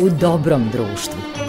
u 0.00 0.10
dobrom 0.10 0.68
društvu. 0.72 1.47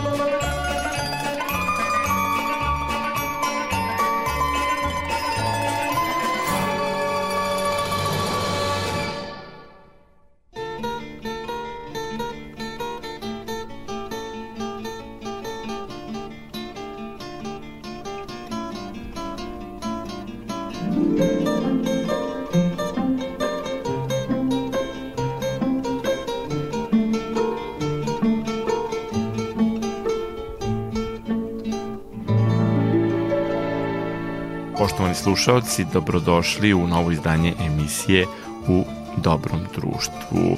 Slušalci, 35.30 35.86
dobrodošli 35.94 36.74
u 36.74 36.88
novo 36.88 37.12
izdanje 37.12 37.54
emisije 37.60 38.26
U 38.68 38.86
dobrom 39.18 39.62
društvu. 39.76 40.58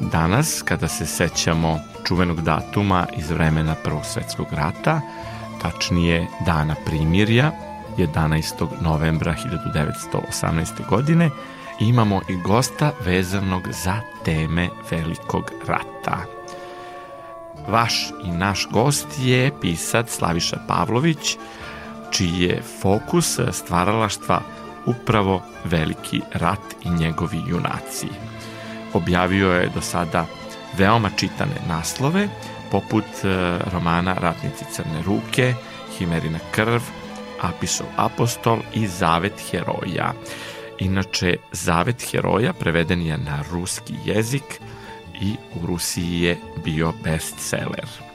Danas, 0.00 0.62
kada 0.64 0.88
se 0.88 1.06
sećamo 1.06 1.80
čuvenog 2.04 2.40
datuma 2.40 3.06
iz 3.16 3.30
vremena 3.30 3.74
Prvog 3.84 4.04
svetskog 4.04 4.46
rata, 4.50 5.00
tačnije 5.62 6.26
dana 6.46 6.74
primirja, 6.86 7.52
11. 7.98 8.66
novembra 8.80 9.34
1918. 10.42 10.88
godine, 10.88 11.30
imamo 11.80 12.20
i 12.28 12.36
gosta 12.36 12.92
vezanog 13.04 13.62
za 13.84 14.00
teme 14.24 14.68
Velikog 14.90 15.50
rata. 15.66 16.24
Vaš 17.68 18.10
i 18.24 18.30
naš 18.30 18.68
gost 18.70 19.06
je 19.18 19.60
pisac 19.60 20.10
Slaviša 20.10 20.56
Pavlović, 20.68 21.36
čiji 22.12 22.42
je 22.42 22.62
fokus 22.80 23.38
stvaralaštva 23.52 24.40
upravo 24.86 25.42
Veliki 25.64 26.20
rat 26.32 26.60
i 26.84 26.90
njegovi 26.90 27.42
junaci. 27.48 28.08
Objavio 28.92 29.52
je 29.52 29.70
do 29.74 29.80
sada 29.80 30.26
veoma 30.78 31.10
čitane 31.16 31.56
naslove, 31.68 32.28
poput 32.70 33.04
e, 33.04 33.58
romana 33.72 34.14
Ratnici 34.14 34.64
crne 34.72 35.02
ruke, 35.02 35.54
Himerina 35.98 36.38
krv, 36.50 36.80
Apisov 37.40 37.86
apostol 37.96 38.58
i 38.74 38.86
Zavet 38.86 39.42
heroja. 39.50 40.12
Inače, 40.78 41.36
Zavet 41.52 42.02
heroja 42.10 42.52
preveden 42.52 43.02
je 43.02 43.18
na 43.18 43.44
ruski 43.50 43.94
jezik 44.04 44.60
i 45.20 45.36
u 45.54 45.66
Rusiji 45.66 46.20
je 46.20 46.38
bio 46.64 46.92
bestseller. 47.04 48.11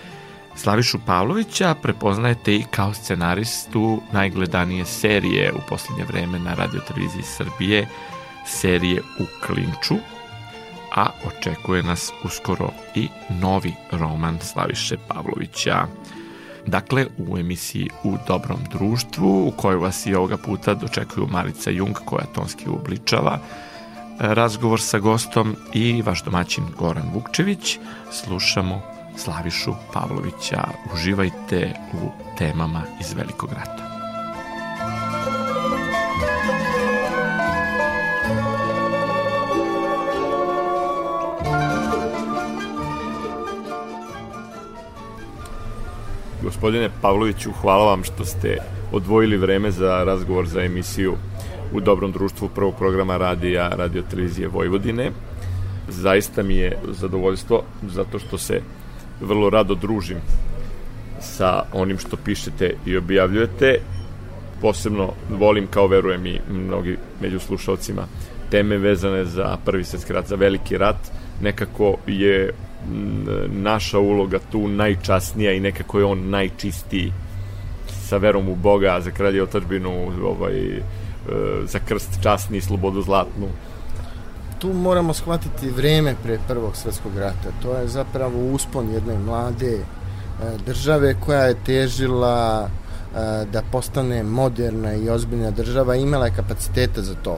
Slavišu 0.58 1.00
Pavlovića 1.06 1.76
prepoznajete 1.82 2.56
i 2.56 2.64
kao 2.72 2.94
scenaristu 2.94 4.02
najgledanije 4.12 4.86
serije 4.86 5.54
u 5.54 5.60
poslednje 5.70 6.04
vreme 6.04 6.40
na 6.40 6.54
Radio 6.54 6.82
Televiziji 6.88 7.24
Srbije, 7.24 7.88
serije 8.46 9.02
U 9.20 9.24
klinču, 9.46 9.96
a 10.96 11.10
očekuje 11.26 11.84
nas 11.84 12.12
uskoro 12.24 12.70
i 12.96 13.08
novi 13.30 13.74
roman 13.92 14.38
Slaviše 14.42 14.98
Pavlovića. 15.08 15.88
Dakle, 16.66 17.08
u 17.18 17.38
emisiji 17.38 17.90
U 18.04 18.18
dobrom 18.28 18.60
društvu, 18.72 19.48
u 19.48 19.52
kojoj 19.52 19.78
vas 19.78 20.06
i 20.06 20.16
ovoga 20.16 20.38
puta 20.38 20.74
dočekuju 20.74 21.28
Marica 21.28 21.70
Jung, 21.70 21.96
koja 22.06 22.26
tonski 22.26 22.70
uobličava, 22.70 23.40
razgovor 24.20 24.82
sa 24.82 25.00
gostom 25.00 25.56
i 25.74 26.02
vaš 26.02 26.24
domaćin 26.24 26.64
Goran 26.78 27.12
Vukčević, 27.14 27.80
slušamo 28.12 28.97
Slavišu 29.18 29.72
Pavlovića. 29.94 30.64
Uživajte 30.94 31.74
u 31.94 32.10
temama 32.38 32.82
iz 33.02 33.14
Velikog 33.14 33.50
rata. 33.50 33.84
Gospodine 46.44 46.90
Pavloviću, 47.02 47.52
hvala 47.62 47.86
vam 47.86 48.04
što 48.04 48.26
ste 48.26 48.58
odvojili 48.92 49.38
vreme 49.38 49.72
za 49.72 50.04
razgovor 50.04 50.48
za 50.48 50.62
emisiju 50.62 51.14
u 51.74 51.80
dobrom 51.80 52.12
društvu 52.12 52.50
prvog 52.50 52.76
programa 52.78 53.18
radija 53.18 53.70
Radio 53.70 54.04
Televizije 54.10 54.48
Vojvodine. 54.48 55.12
Zaista 55.90 56.44
mi 56.44 56.56
je 56.56 56.78
zadovoljstvo 56.88 57.64
zato 57.88 58.20
što 58.20 58.38
se 58.38 58.62
vrlo 59.22 59.50
rado 59.50 59.76
družim 59.76 60.18
sa 61.22 61.64
onim 61.74 61.98
što 61.98 62.18
pišete 62.18 62.74
i 62.86 62.98
objavljujete. 62.98 63.80
Posebno 64.62 65.14
volim, 65.30 65.68
kao 65.68 65.88
verujem 65.88 66.26
i 66.26 66.40
mnogi 66.50 66.98
među 67.22 67.40
slušalcima, 67.40 68.08
teme 68.52 68.78
vezane 68.78 69.26
za 69.26 69.58
prvi 69.66 69.84
svetski 69.84 70.14
rat, 70.14 70.28
za 70.28 70.36
veliki 70.36 70.78
rat. 70.78 70.98
Nekako 71.42 71.96
je 72.08 72.54
naša 73.48 74.00
uloga 74.00 74.40
tu 74.52 74.68
najčasnija 74.68 75.54
i 75.54 75.60
nekako 75.60 76.00
je 76.00 76.06
on 76.06 76.30
najčistiji 76.30 77.14
sa 78.08 78.18
verom 78.18 78.50
u 78.50 78.56
Boga, 78.56 79.00
za 79.02 79.12
kralje 79.12 79.44
otačbinu, 79.44 79.92
ovaj, 80.24 80.58
e, 80.58 80.82
za 81.66 81.80
krst 81.80 82.20
časni 82.24 82.62
slobodu 82.62 83.02
zlatnu 83.02 83.48
tu 84.60 84.74
moramo 84.74 85.14
shvatiti 85.14 85.70
vreme 85.70 86.16
pre 86.24 86.40
Prvog 86.48 86.76
svetskog 86.76 87.18
rata. 87.18 87.50
To 87.62 87.78
je 87.78 87.88
zapravo 87.88 88.52
uspon 88.54 88.90
jedne 88.94 89.18
mlade 89.20 89.76
e, 89.76 89.84
države 90.66 91.16
koja 91.26 91.42
je 91.42 91.64
težila 91.66 92.70
e, 92.70 93.46
da 93.46 93.62
postane 93.72 94.24
moderna 94.24 94.94
i 94.94 95.10
ozbiljna 95.10 95.52
država 95.52 95.96
imala 95.96 96.26
je 96.26 96.36
kapaciteta 96.36 97.02
za 97.02 97.16
to. 97.24 97.38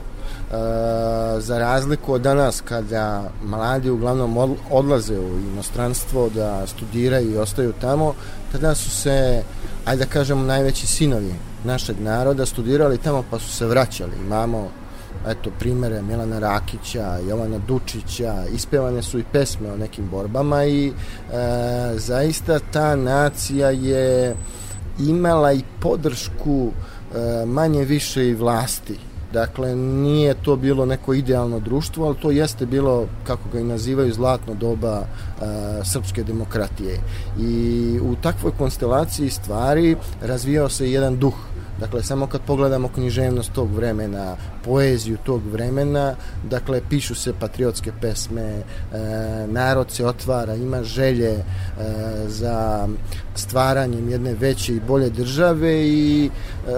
za 1.40 1.58
razliku 1.58 2.12
od 2.12 2.20
danas 2.20 2.60
kada 2.60 3.30
mladi 3.44 3.90
uglavnom 3.90 4.56
odlaze 4.70 5.18
u 5.18 5.38
inostranstvo 5.52 6.28
da 6.28 6.66
studiraju 6.66 7.30
i 7.30 7.38
ostaju 7.38 7.72
tamo, 7.80 8.14
tada 8.52 8.74
su 8.74 8.90
se, 8.90 9.42
ajde 9.84 10.04
da 10.04 10.10
kažemo, 10.10 10.42
najveći 10.42 10.86
sinovi 10.86 11.34
našeg 11.64 12.00
naroda 12.00 12.46
studirali 12.46 12.98
tamo 12.98 13.24
pa 13.30 13.38
su 13.38 13.50
se 13.50 13.66
vraćali. 13.66 14.12
Imamo 14.26 14.79
eto, 15.28 15.50
primere 15.58 16.02
Milana 16.02 16.38
Rakića, 16.38 17.18
Jovana 17.28 17.58
Dučića, 17.58 18.44
ispevane 18.54 19.02
su 19.02 19.18
i 19.18 19.24
pesme 19.32 19.72
o 19.72 19.76
nekim 19.76 20.08
borbama 20.10 20.64
i 20.64 20.88
e, 20.88 20.92
zaista 21.96 22.58
ta 22.72 22.96
nacija 22.96 23.70
je 23.70 24.36
imala 24.98 25.52
i 25.52 25.62
podršku 25.80 26.70
e, 26.70 27.46
manje 27.46 27.84
više 27.84 28.28
i 28.28 28.34
vlasti. 28.34 28.98
Dakle, 29.32 29.76
nije 29.76 30.34
to 30.34 30.56
bilo 30.56 30.86
neko 30.86 31.14
idealno 31.14 31.60
društvo, 31.60 32.06
ali 32.06 32.16
to 32.16 32.30
jeste 32.30 32.66
bilo, 32.66 33.06
kako 33.26 33.48
ga 33.52 33.60
i 33.60 33.64
nazivaju, 33.64 34.12
zlatno 34.12 34.54
doba 34.54 35.02
e, 35.02 35.44
srpske 35.84 36.22
demokratije. 36.22 37.00
I 37.38 37.98
u 38.02 38.16
takvoj 38.22 38.52
konstelaciji 38.58 39.30
stvari 39.30 39.96
razvijao 40.22 40.68
se 40.68 40.92
jedan 40.92 41.16
duh 41.16 41.34
Dakle, 41.80 42.02
samo 42.02 42.26
kad 42.26 42.40
pogledamo 42.40 42.88
književnost 42.88 43.52
tog 43.52 43.74
vremena, 43.74 44.36
poeziju 44.64 45.16
tog 45.24 45.42
vremena, 45.52 46.14
dakle, 46.50 46.80
pišu 46.90 47.14
se 47.14 47.32
patriotske 47.40 47.92
pesme, 48.00 48.42
e, 48.42 48.62
narod 49.46 49.90
se 49.90 50.06
otvara, 50.06 50.54
ima 50.54 50.82
želje 50.82 51.30
e, 51.30 51.44
za 52.26 52.88
stvaranjem 53.34 54.08
jedne 54.08 54.34
veće 54.34 54.74
i 54.74 54.80
bolje 54.80 55.10
države 55.10 55.86
i 55.86 56.26
e, 56.26 56.70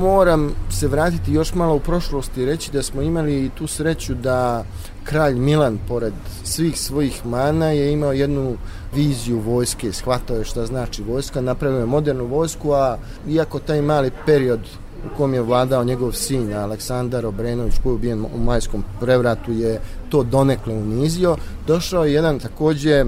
moram 0.00 0.54
se 0.70 0.88
vratiti 0.88 1.32
još 1.32 1.54
malo 1.54 1.74
u 1.74 1.80
prošlosti 1.80 2.42
i 2.42 2.46
reći 2.46 2.72
da 2.72 2.82
smo 2.82 3.02
imali 3.02 3.50
tu 3.58 3.66
sreću 3.66 4.14
da 4.14 4.64
kralj 5.04 5.34
Milan, 5.34 5.78
pored 5.88 6.12
svih 6.44 6.80
svojih 6.80 7.26
mana, 7.26 7.66
je 7.66 7.92
imao 7.92 8.12
jednu 8.12 8.56
viziju 8.96 9.38
vojske, 9.40 9.92
shvatao 9.92 10.36
je 10.36 10.44
šta 10.44 10.66
znači 10.66 11.02
vojska, 11.02 11.40
napravio 11.40 11.78
je 11.78 11.86
modernu 11.86 12.26
vojsku, 12.26 12.72
a 12.72 12.98
iako 13.28 13.58
taj 13.58 13.82
mali 13.82 14.10
period 14.26 14.60
u 15.06 15.16
kom 15.16 15.34
je 15.34 15.42
vladao 15.42 15.84
njegov 15.84 16.12
sin 16.12 16.54
Aleksandar 16.54 17.26
Obrenović 17.26 17.74
koji 17.82 17.92
je 17.92 17.94
ubijen 17.94 18.24
u 18.34 18.38
majskom 18.38 18.84
prevratu 19.00 19.52
je 19.52 19.80
to 20.08 20.22
donekle 20.22 20.74
unizio, 20.74 21.36
došao 21.66 22.04
je 22.04 22.12
jedan 22.12 22.38
takođe 22.38 23.04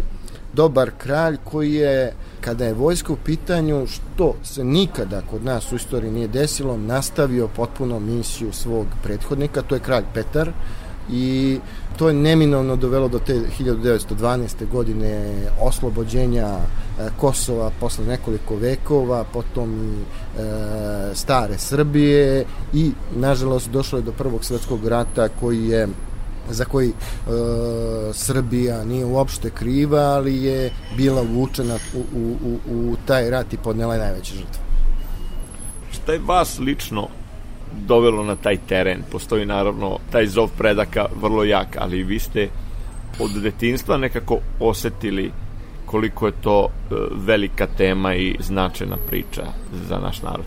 dobar 0.52 0.90
kralj 0.98 1.36
koji 1.44 1.74
je 1.74 2.12
kada 2.40 2.64
je 2.64 2.74
vojska 2.74 3.12
u 3.12 3.16
pitanju 3.16 3.86
što 3.86 4.34
se 4.44 4.64
nikada 4.64 5.22
kod 5.30 5.44
nas 5.44 5.72
u 5.72 5.76
istoriji 5.76 6.10
nije 6.10 6.28
desilo 6.28 6.76
nastavio 6.76 7.48
potpuno 7.48 8.00
misiju 8.00 8.52
svog 8.52 8.86
prethodnika 9.02 9.62
to 9.62 9.74
je 9.74 9.80
kralj 9.80 10.04
Petar 10.14 10.50
i 11.10 11.58
to 11.98 12.08
je 12.08 12.14
neminovno 12.14 12.76
dovelo 12.76 13.08
do 13.08 13.18
te 13.18 13.40
1912. 13.58 14.70
godine 14.72 15.34
oslobođenja 15.60 16.46
e, 16.46 16.60
Kosova 17.16 17.70
posle 17.80 18.06
nekoliko 18.06 18.56
vekova, 18.56 19.24
potom 19.24 19.70
i 19.82 20.40
e, 20.40 21.14
stare 21.14 21.58
Srbije 21.58 22.44
i 22.72 22.92
nažalost 23.16 23.70
došlo 23.70 23.98
je 23.98 24.02
do 24.02 24.12
Prvog 24.12 24.44
svetskog 24.44 24.86
rata 24.86 25.28
koji 25.40 25.68
je 25.68 25.88
za 26.50 26.64
koji 26.64 26.88
e, 26.88 26.92
Srbija 28.12 28.84
nije 28.84 29.04
uopšte 29.04 29.50
kriva, 29.50 30.00
ali 30.00 30.42
je 30.42 30.70
bila 30.96 31.22
uvučena 31.22 31.78
u, 31.94 31.98
u, 32.18 32.36
u, 32.46 32.58
u 32.70 32.96
taj 33.06 33.30
rat 33.30 33.52
i 33.52 33.56
podnela 33.56 33.94
je 33.94 34.00
najveće 34.00 34.34
žrtve. 34.34 34.62
Šta 35.92 36.12
je 36.12 36.20
vas 36.26 36.58
lično 36.58 37.08
dovelo 37.72 38.24
na 38.24 38.36
taj 38.36 38.56
teren? 38.68 39.02
Postoji 39.10 39.46
naravno 39.46 39.98
taj 40.10 40.26
zov 40.26 40.48
predaka 40.58 41.06
vrlo 41.20 41.44
jak, 41.44 41.76
ali 41.78 42.02
vi 42.02 42.18
ste 42.18 42.48
od 43.18 43.30
detinstva 43.42 43.96
nekako 43.96 44.38
osetili 44.60 45.32
koliko 45.86 46.26
je 46.26 46.32
to 46.40 46.68
e, 46.68 46.94
velika 47.12 47.66
tema 47.66 48.14
i 48.14 48.36
značajna 48.40 48.96
priča 49.08 49.42
za 49.88 49.98
naš 49.98 50.22
narod. 50.22 50.46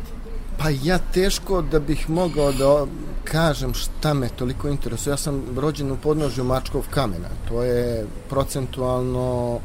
Pa 0.58 0.70
ja 0.84 0.98
teško 0.98 1.62
da 1.62 1.80
bih 1.80 2.10
mogao 2.10 2.52
da 2.52 2.86
kažem 3.24 3.74
šta 3.74 4.14
me 4.14 4.30
toliko 4.30 4.68
interesuje. 4.70 5.12
Ja 5.12 5.18
sam 5.18 5.44
rođen 5.58 5.92
u 5.92 5.98
podnožju 5.98 6.44
Mačkov 6.44 6.84
kamena. 6.90 7.28
To 7.50 7.64
je 7.64 8.06
procentualno 8.30 9.60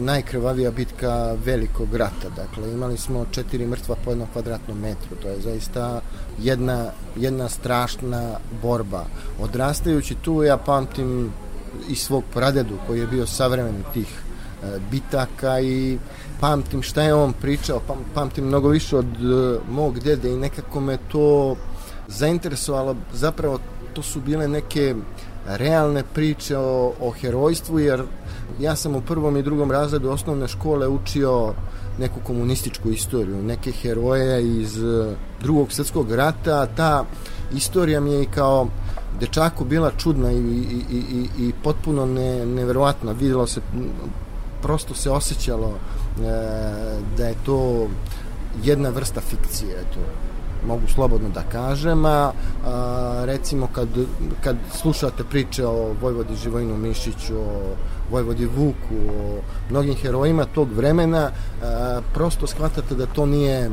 najkrvavija 0.00 0.70
bitka 0.70 1.36
velikog 1.44 1.94
rata. 1.94 2.28
Dakle, 2.36 2.72
imali 2.72 2.96
smo 2.96 3.26
četiri 3.30 3.66
mrtva 3.66 3.96
po 4.04 4.10
jednom 4.10 4.28
kvadratnom 4.32 4.78
metru. 4.78 5.16
To 5.22 5.28
je 5.28 5.40
zaista 5.40 6.00
jedna, 6.38 6.90
jedna 7.16 7.48
strašna 7.48 8.30
borba. 8.62 9.04
Odrastajući 9.40 10.14
tu, 10.14 10.42
ja 10.42 10.56
pamtim 10.56 11.32
i 11.88 11.94
svog 11.94 12.24
pradedu 12.34 12.78
koji 12.86 13.00
je 13.00 13.06
bio 13.06 13.26
savremen 13.26 13.82
tih 13.92 14.08
e, 14.62 14.78
bitaka 14.90 15.60
i 15.60 15.98
pamtim 16.40 16.82
šta 16.82 17.02
je 17.02 17.14
on 17.14 17.32
pričao, 17.32 17.80
pamtim 18.14 18.44
mnogo 18.44 18.68
više 18.68 18.96
od 18.96 19.06
e, 19.06 19.58
mog 19.70 20.00
dede 20.00 20.32
i 20.32 20.36
nekako 20.36 20.80
me 20.80 20.98
to 21.12 21.56
zainteresovalo, 22.08 22.96
zapravo 23.12 23.58
to 23.92 24.02
su 24.02 24.20
bile 24.20 24.48
neke 24.48 24.94
realne 25.46 26.02
priče 26.14 26.56
o, 26.56 26.92
o 27.00 27.10
herojstvu, 27.10 27.78
jer 27.78 28.02
ja 28.60 28.76
sam 28.76 28.96
u 28.96 29.00
prvom 29.00 29.36
i 29.36 29.42
drugom 29.42 29.70
razredu 29.70 30.10
osnovne 30.10 30.48
škole 30.48 30.88
učio 30.88 31.54
neku 31.98 32.20
komunističku 32.24 32.90
istoriju, 32.90 33.42
neke 33.42 33.72
heroje 33.72 34.60
iz 34.60 34.78
e, 34.78 35.14
drugog 35.42 35.72
svetskog 35.72 36.12
rata, 36.12 36.66
ta 36.66 37.04
istorija 37.54 38.00
mi 38.00 38.12
je 38.12 38.22
i 38.22 38.26
kao 38.34 38.66
dečaku 39.20 39.64
bila 39.64 39.90
čudna 39.98 40.32
i, 40.32 40.36
i, 40.36 40.82
i, 40.90 40.96
i, 40.96 41.28
i 41.38 41.52
potpuno 41.64 42.06
ne, 42.06 42.46
neverovatna. 42.46 43.12
Videlo 43.12 43.46
se, 43.46 43.60
prosto 44.62 44.94
se 44.94 45.10
osjećalo 45.10 45.68
e, 45.68 45.76
da 47.16 47.26
je 47.26 47.34
to 47.46 47.86
jedna 48.64 48.88
vrsta 48.88 49.20
fikcije, 49.20 49.72
eto, 49.80 50.00
mogu 50.66 50.88
slobodno 50.88 51.28
da 51.28 51.42
kažem, 51.42 52.04
a, 52.04 52.32
a 52.66 53.22
recimo 53.24 53.68
kad, 53.72 53.88
kad 54.40 54.56
slušate 54.72 55.24
priče 55.24 55.66
o 55.66 55.94
Vojvodi 56.02 56.36
Živojinu 56.36 56.76
Mišiću, 56.76 57.38
o 57.38 57.74
Vojvodi 58.10 58.46
Vuku, 58.46 58.96
o 59.10 59.40
mnogim 59.70 59.94
herojima 59.94 60.44
tog 60.44 60.72
vremena, 60.72 61.30
prosto 62.14 62.46
shvatate 62.46 62.94
da 62.94 63.06
to 63.06 63.26
nije 63.26 63.70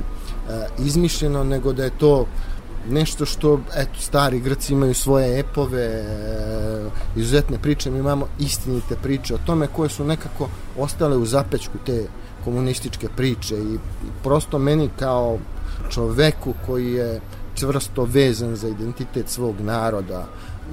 izmišljeno, 0.80 1.44
nego 1.44 1.74
da 1.74 1.84
je 1.84 1.98
to 1.98 2.26
nešto 2.90 3.26
što, 3.26 3.60
eto, 3.76 4.00
stari 4.00 4.40
Grci 4.40 4.74
imaju 4.74 4.94
svoje 4.94 5.40
epove, 5.40 6.04
izuzetne 7.16 7.58
priče, 7.58 7.92
mi 7.92 8.00
imamo 8.00 8.28
istinite 8.40 8.96
priče 9.04 9.36
o 9.36 9.40
tome 9.46 9.68
koje 9.68 9.90
su 9.90 10.04
nekako 10.04 10.50
ostale 10.78 11.18
u 11.18 11.26
zapečku 11.26 11.78
te 11.86 12.06
komunističke 12.44 13.08
priče 13.16 13.56
i 13.56 13.78
prosto 14.24 14.60
meni 14.60 14.90
kao 15.00 15.38
čoveku 15.90 16.54
koji 16.66 16.94
je 16.94 17.22
čvrsto 17.56 18.04
vezan 18.06 18.56
za 18.56 18.68
identitet 18.68 19.30
svog 19.30 19.56
naroda 19.62 20.28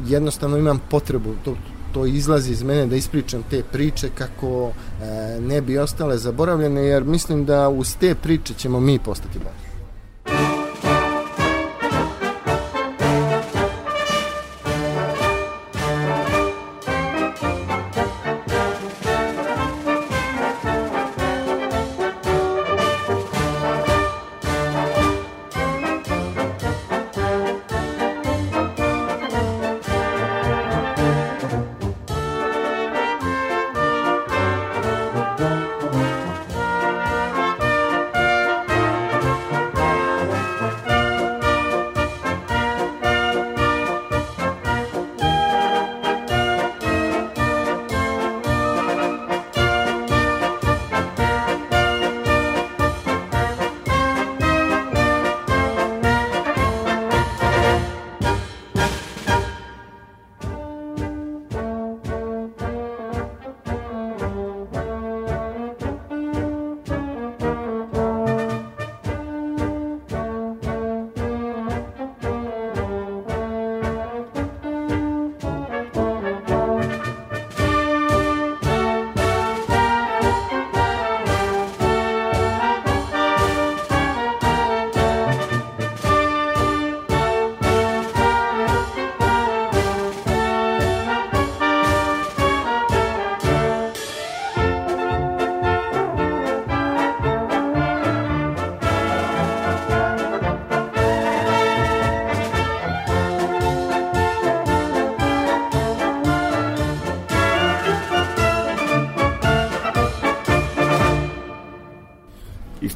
jednostavno 0.06 0.56
imam 0.56 0.80
potrebu 0.90 1.34
to, 1.44 1.54
to 1.92 2.06
izlazi 2.06 2.52
iz 2.52 2.62
mene 2.62 2.87
da 2.87 2.96
ispričam 2.96 3.42
te 3.50 3.62
priče 3.72 4.08
kako 4.14 4.72
e, 5.02 5.40
ne 5.40 5.60
bi 5.60 5.78
ostale 5.78 6.19
zaboravljene 6.19 6.82
jer 6.82 7.04
mislim 7.04 7.44
da 7.44 7.69
uz 7.69 7.96
te 8.00 8.14
priče 8.14 8.54
ćemo 8.54 8.81
mi 8.81 8.98
postati 8.98 9.38
bolji 9.38 9.69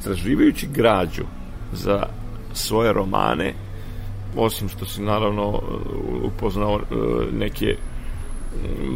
istraživajući 0.05 0.67
građu 0.67 1.23
za 1.73 2.07
svoje 2.53 2.93
romane, 2.93 3.53
osim 4.37 4.69
što 4.69 4.85
si 4.85 5.03
naravno 5.03 5.63
upoznao 6.23 6.81
e, 6.81 6.95
neke 7.33 7.77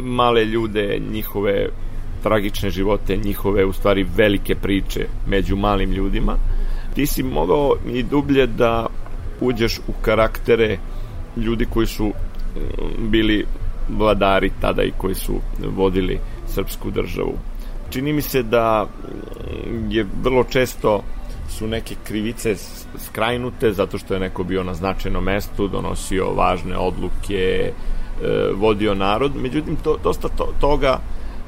male 0.03 0.45
ljude, 0.45 1.01
njihove 1.11 1.69
tragične 2.23 2.69
živote, 2.69 3.17
njihove 3.17 3.65
u 3.65 3.73
stvari 3.73 4.05
velike 4.15 4.55
priče 4.55 5.05
među 5.27 5.55
malim 5.55 5.91
ljudima, 5.91 6.35
ti 6.95 7.05
si 7.05 7.23
mogao 7.23 7.75
i 7.93 8.03
dublje 8.03 8.47
da 8.47 8.87
uđeš 9.41 9.79
u 9.87 9.91
karaktere 10.01 10.77
ljudi 11.37 11.65
koji 11.65 11.87
su 11.87 12.11
bili 12.99 13.45
vladari 13.89 14.51
tada 14.61 14.83
i 14.83 14.91
koji 14.97 15.15
su 15.15 15.39
vodili 15.75 16.19
srpsku 16.47 16.91
državu. 16.91 17.33
Čini 17.89 18.13
mi 18.13 18.21
se 18.21 18.43
da 18.43 18.87
je 19.89 20.05
vrlo 20.23 20.43
često 20.43 21.03
su 21.49 21.67
neke 21.67 21.95
krivice 22.03 22.55
skrajnute 22.97 23.73
zato 23.73 23.97
što 23.97 24.13
je 24.13 24.19
neko 24.19 24.43
bio 24.43 24.63
na 24.63 24.73
značajnom 24.73 25.23
mestu, 25.23 25.67
donosio 25.67 26.33
važne 26.33 26.77
odluke, 26.77 27.71
e, 27.71 27.71
vodio 28.55 28.95
narod, 28.95 29.31
međutim 29.35 29.75
to, 29.75 29.97
dosta 30.03 30.27
to, 30.27 30.53
toga 30.59 30.99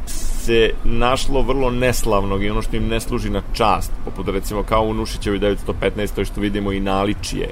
se 0.05 0.74
našlo 0.83 1.41
vrlo 1.41 1.71
neslavnog 1.71 2.43
i 2.43 2.50
ono 2.50 2.62
što 2.62 2.75
im 2.75 2.88
ne 2.88 3.00
služi 3.00 3.29
na 3.29 3.41
čast, 3.53 3.91
poput 4.05 4.27
recimo 4.27 4.63
kao 4.63 4.83
u 4.83 4.93
Nušićevi 4.93 5.39
915. 5.39 6.25
što 6.25 6.41
vidimo 6.41 6.71
i 6.71 6.79
naličije 6.79 7.50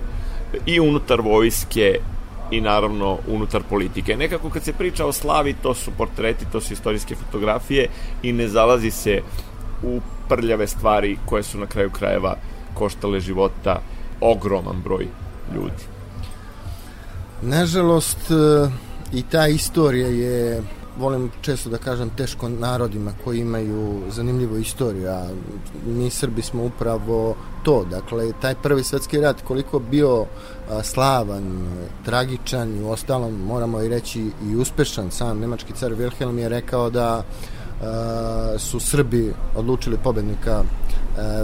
i 0.65 0.79
unutar 0.79 1.21
vojske 1.21 1.99
i 2.51 2.61
naravno 2.61 3.17
unutar 3.27 3.63
politike. 3.69 4.17
Nekako 4.17 4.49
kad 4.49 4.63
se 4.63 4.73
priča 4.73 5.05
o 5.05 5.11
slavi, 5.11 5.55
to 5.63 5.73
su 5.73 5.91
portreti, 5.97 6.45
to 6.51 6.61
su 6.61 6.73
istorijske 6.73 7.15
fotografije 7.15 7.87
i 8.23 8.33
ne 8.33 8.47
zalazi 8.47 8.91
se 8.91 9.21
u 9.83 9.99
prljave 10.29 10.67
stvari 10.67 11.17
koje 11.25 11.43
su 11.43 11.57
na 11.57 11.65
kraju 11.65 11.89
krajeva 11.89 12.35
koštale 12.73 13.19
života 13.19 13.81
ogroman 14.21 14.81
broj 14.83 15.07
ljudi. 15.55 15.83
Nažalost, 17.41 18.31
e, 18.31 18.69
i 19.13 19.23
ta 19.23 19.47
istorija 19.47 20.07
je 20.07 20.63
volim 20.97 21.31
često 21.41 21.69
da 21.69 21.77
kažem 21.77 22.09
teško 22.09 22.49
narodima 22.49 23.11
koji 23.23 23.39
imaju 23.39 24.01
zanimljivu 24.11 24.57
istoriju, 24.57 25.09
a 25.09 25.27
mi 25.85 26.09
Srbi 26.09 26.41
smo 26.41 26.63
upravo 26.63 27.35
to. 27.63 27.85
Dakle, 27.89 28.31
taj 28.41 28.55
prvi 28.55 28.83
svetski 28.83 29.21
rat 29.21 29.41
koliko 29.41 29.79
bio 29.79 30.25
slavan, 30.83 31.67
tragičan 32.05 32.77
i 32.77 32.81
u 32.83 32.89
ostalom 32.89 33.33
moramo 33.33 33.81
i 33.81 33.89
reći 33.89 34.31
i 34.51 34.55
uspešan, 34.55 35.11
sam 35.11 35.39
nemački 35.39 35.73
car 35.73 35.91
Wilhelm 35.91 36.37
je 36.37 36.49
rekao 36.49 36.89
da 36.89 37.23
su 38.57 38.79
Srbi 38.79 39.33
odlučili 39.55 39.97
pobednika 40.03 40.63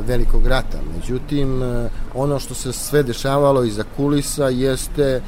velikog 0.07 0.47
rata. 0.47 0.77
Međutim, 0.95 1.61
ono 2.13 2.39
što 2.39 2.53
se 2.53 2.73
sve 2.73 3.03
dešavalo 3.03 3.63
iza 3.63 3.83
kulisa 3.97 4.49
jeste 4.49 5.21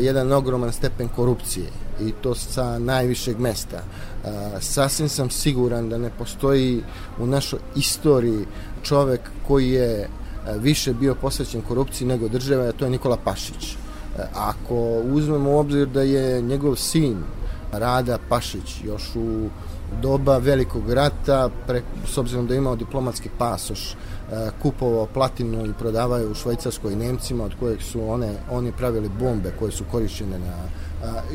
jedan 0.00 0.32
ogroman 0.32 0.72
stepen 0.72 1.08
korupcije 1.08 1.66
i 2.00 2.12
to 2.22 2.34
sa 2.34 2.78
najvišeg 2.78 3.38
mesta. 3.38 3.82
Sasvim 4.60 5.08
sam 5.08 5.30
siguran 5.30 5.88
da 5.88 5.98
ne 5.98 6.10
postoji 6.18 6.82
u 7.18 7.26
našoj 7.26 7.58
istoriji 7.76 8.46
čovek 8.82 9.20
koji 9.46 9.70
je 9.70 10.08
više 10.58 10.94
bio 10.94 11.14
posvećen 11.14 11.62
korupciji 11.62 12.08
nego 12.08 12.28
država, 12.28 12.64
a 12.64 12.72
to 12.72 12.84
je 12.84 12.90
Nikola 12.90 13.16
Pašić. 13.24 13.76
Ako 14.34 15.02
uzmemo 15.12 15.50
u 15.50 15.58
obzir 15.58 15.88
da 15.88 16.02
je 16.02 16.42
njegov 16.42 16.76
sin 16.76 17.16
Rada 17.72 18.18
Pašić 18.28 18.84
još 18.84 19.16
u 19.16 19.48
doba 20.02 20.38
velikog 20.38 20.90
rata, 20.90 21.50
pre, 21.66 21.82
s 22.06 22.18
obzirom 22.18 22.46
da 22.46 22.54
je 22.54 22.58
imao 22.58 22.76
diplomatski 22.76 23.28
pasoš, 23.38 23.96
kupovao 24.62 25.06
platinu 25.06 25.66
i 25.66 25.72
prodavao 25.78 26.30
u 26.30 26.34
Švajcarskoj 26.34 26.96
Nemcima, 26.96 27.44
od 27.44 27.52
kojeg 27.60 27.82
su 27.82 28.10
one, 28.10 28.32
oni 28.50 28.72
pravili 28.72 29.08
bombe 29.20 29.52
koje 29.58 29.72
su 29.72 29.84
korišćene 29.90 30.38
na 30.38 30.54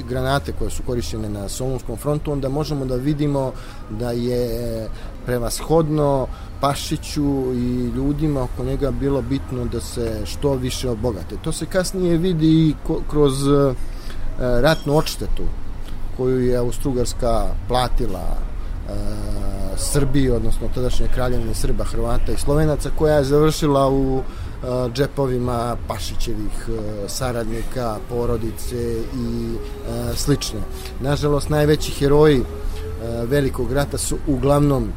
granate 0.09 0.53
koje 0.59 0.71
su 0.71 0.83
korišćene 0.83 1.29
na 1.29 1.49
Solunskom 1.49 1.97
frontu, 1.97 2.31
onda 2.31 2.49
možemo 2.49 2.85
da 2.85 2.95
vidimo 2.95 3.51
da 3.89 4.11
je 4.11 4.87
prevashodno 5.25 6.27
Pašiću 6.61 7.53
i 7.53 7.91
ljudima 7.95 8.43
oko 8.43 8.63
njega 8.63 8.91
bilo 8.91 9.21
bitno 9.21 9.65
da 9.65 9.81
se 9.81 10.21
što 10.25 10.53
više 10.53 10.89
obogate. 10.89 11.35
To 11.43 11.51
se 11.51 11.65
kasnije 11.65 12.17
vidi 12.17 12.47
i 12.47 12.75
kroz 13.09 13.33
ratnu 14.37 14.97
odštetu 14.97 15.43
koju 16.17 16.45
je 16.45 16.57
Austrugarska 16.57 17.45
platila 17.67 18.37
Srbiji, 19.77 20.29
odnosno 20.29 20.67
tadašnje 20.75 21.07
kraljevine 21.13 21.53
Srba, 21.53 21.83
Hrvata 21.83 22.31
i 22.31 22.37
Slovenaca, 22.37 22.89
koja 22.97 23.15
je 23.15 23.23
završila 23.23 23.89
u 23.89 24.21
džepovima 24.93 25.77
Pašićevih 25.87 26.69
saradnika, 27.07 27.97
porodice 28.09 29.01
i 29.15 29.55
slične. 30.15 30.59
Nažalost, 30.99 31.49
najveći 31.49 31.91
heroji 31.91 32.43
velikog 33.27 33.71
rata 33.71 33.97
su 33.97 34.17
uglavnom 34.27 34.87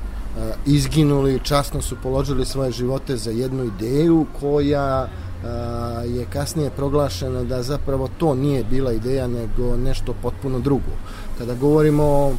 izginuli, 0.66 1.40
časno 1.42 1.82
su 1.82 1.96
položili 2.02 2.46
svoje 2.46 2.72
živote 2.72 3.16
za 3.16 3.30
jednu 3.30 3.64
ideju 3.64 4.26
koja 4.40 5.08
je 6.06 6.26
kasnije 6.32 6.70
proglašena 6.70 7.42
da 7.42 7.62
zapravo 7.62 8.08
to 8.18 8.34
nije 8.34 8.64
bila 8.64 8.92
ideja 8.92 9.26
nego 9.26 9.76
nešto 9.76 10.14
potpuno 10.22 10.58
drugo. 10.58 10.92
Kada 11.38 11.54
govorimo 11.54 12.04
o 12.04 12.30
e, 12.30 12.34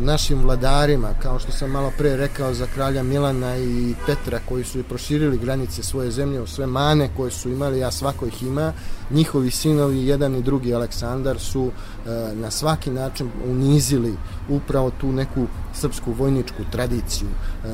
našim 0.00 0.42
vladarima, 0.42 1.08
kao 1.22 1.38
što 1.38 1.52
sam 1.52 1.70
malo 1.70 1.92
pre 1.98 2.16
rekao 2.16 2.54
za 2.54 2.66
kralja 2.74 3.02
Milana 3.02 3.56
i 3.56 3.94
Petra 4.06 4.40
koji 4.48 4.64
su 4.64 4.78
i 4.78 4.82
proširili 4.82 5.38
granice 5.38 5.82
svoje 5.82 6.10
zemlje 6.10 6.40
u 6.40 6.46
sve 6.46 6.66
mane 6.66 7.10
koje 7.16 7.30
su 7.30 7.50
imali, 7.50 7.84
a 7.84 7.90
svako 7.90 8.26
ih 8.26 8.42
ima, 8.42 8.72
njihovi 9.10 9.50
sinovi, 9.50 10.06
jedan 10.06 10.36
i 10.36 10.42
drugi 10.42 10.74
Aleksandar 10.74 11.38
su 11.38 11.70
e, 11.70 12.10
na 12.34 12.50
svaki 12.50 12.90
način 12.90 13.30
unizili 13.46 14.14
upravo 14.48 14.90
tu 15.00 15.12
neku 15.12 15.46
srpsku 15.74 16.12
vojničku 16.12 16.62
tradiciju 16.72 17.28
e, 17.28 17.68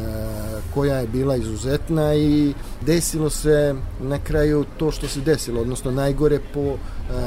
koja 0.74 0.96
je 0.96 1.06
bila 1.06 1.36
izuzetna 1.36 2.14
i 2.14 2.54
desilo 2.86 3.30
se 3.30 3.74
na 4.00 4.18
kraju 4.18 4.64
to 4.76 4.90
što 4.90 5.08
se 5.08 5.20
desilo, 5.20 5.60
odnosno 5.60 5.90
najgore 5.90 6.40
po 6.54 6.60
e, 6.60 6.76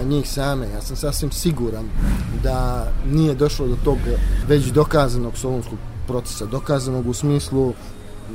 njih 0.05 0.29
same. 0.29 0.67
Ja 0.73 0.81
sam 0.81 0.95
sasvim 0.95 1.31
siguran 1.31 1.85
da 2.43 2.87
nije 3.11 3.35
došlo 3.35 3.67
do 3.67 3.77
tog 3.83 3.97
već 4.47 4.65
dokazanog 4.65 5.37
solunskog 5.37 5.79
procesa, 6.07 6.45
dokazanog 6.45 7.07
u 7.07 7.13
smislu 7.13 7.73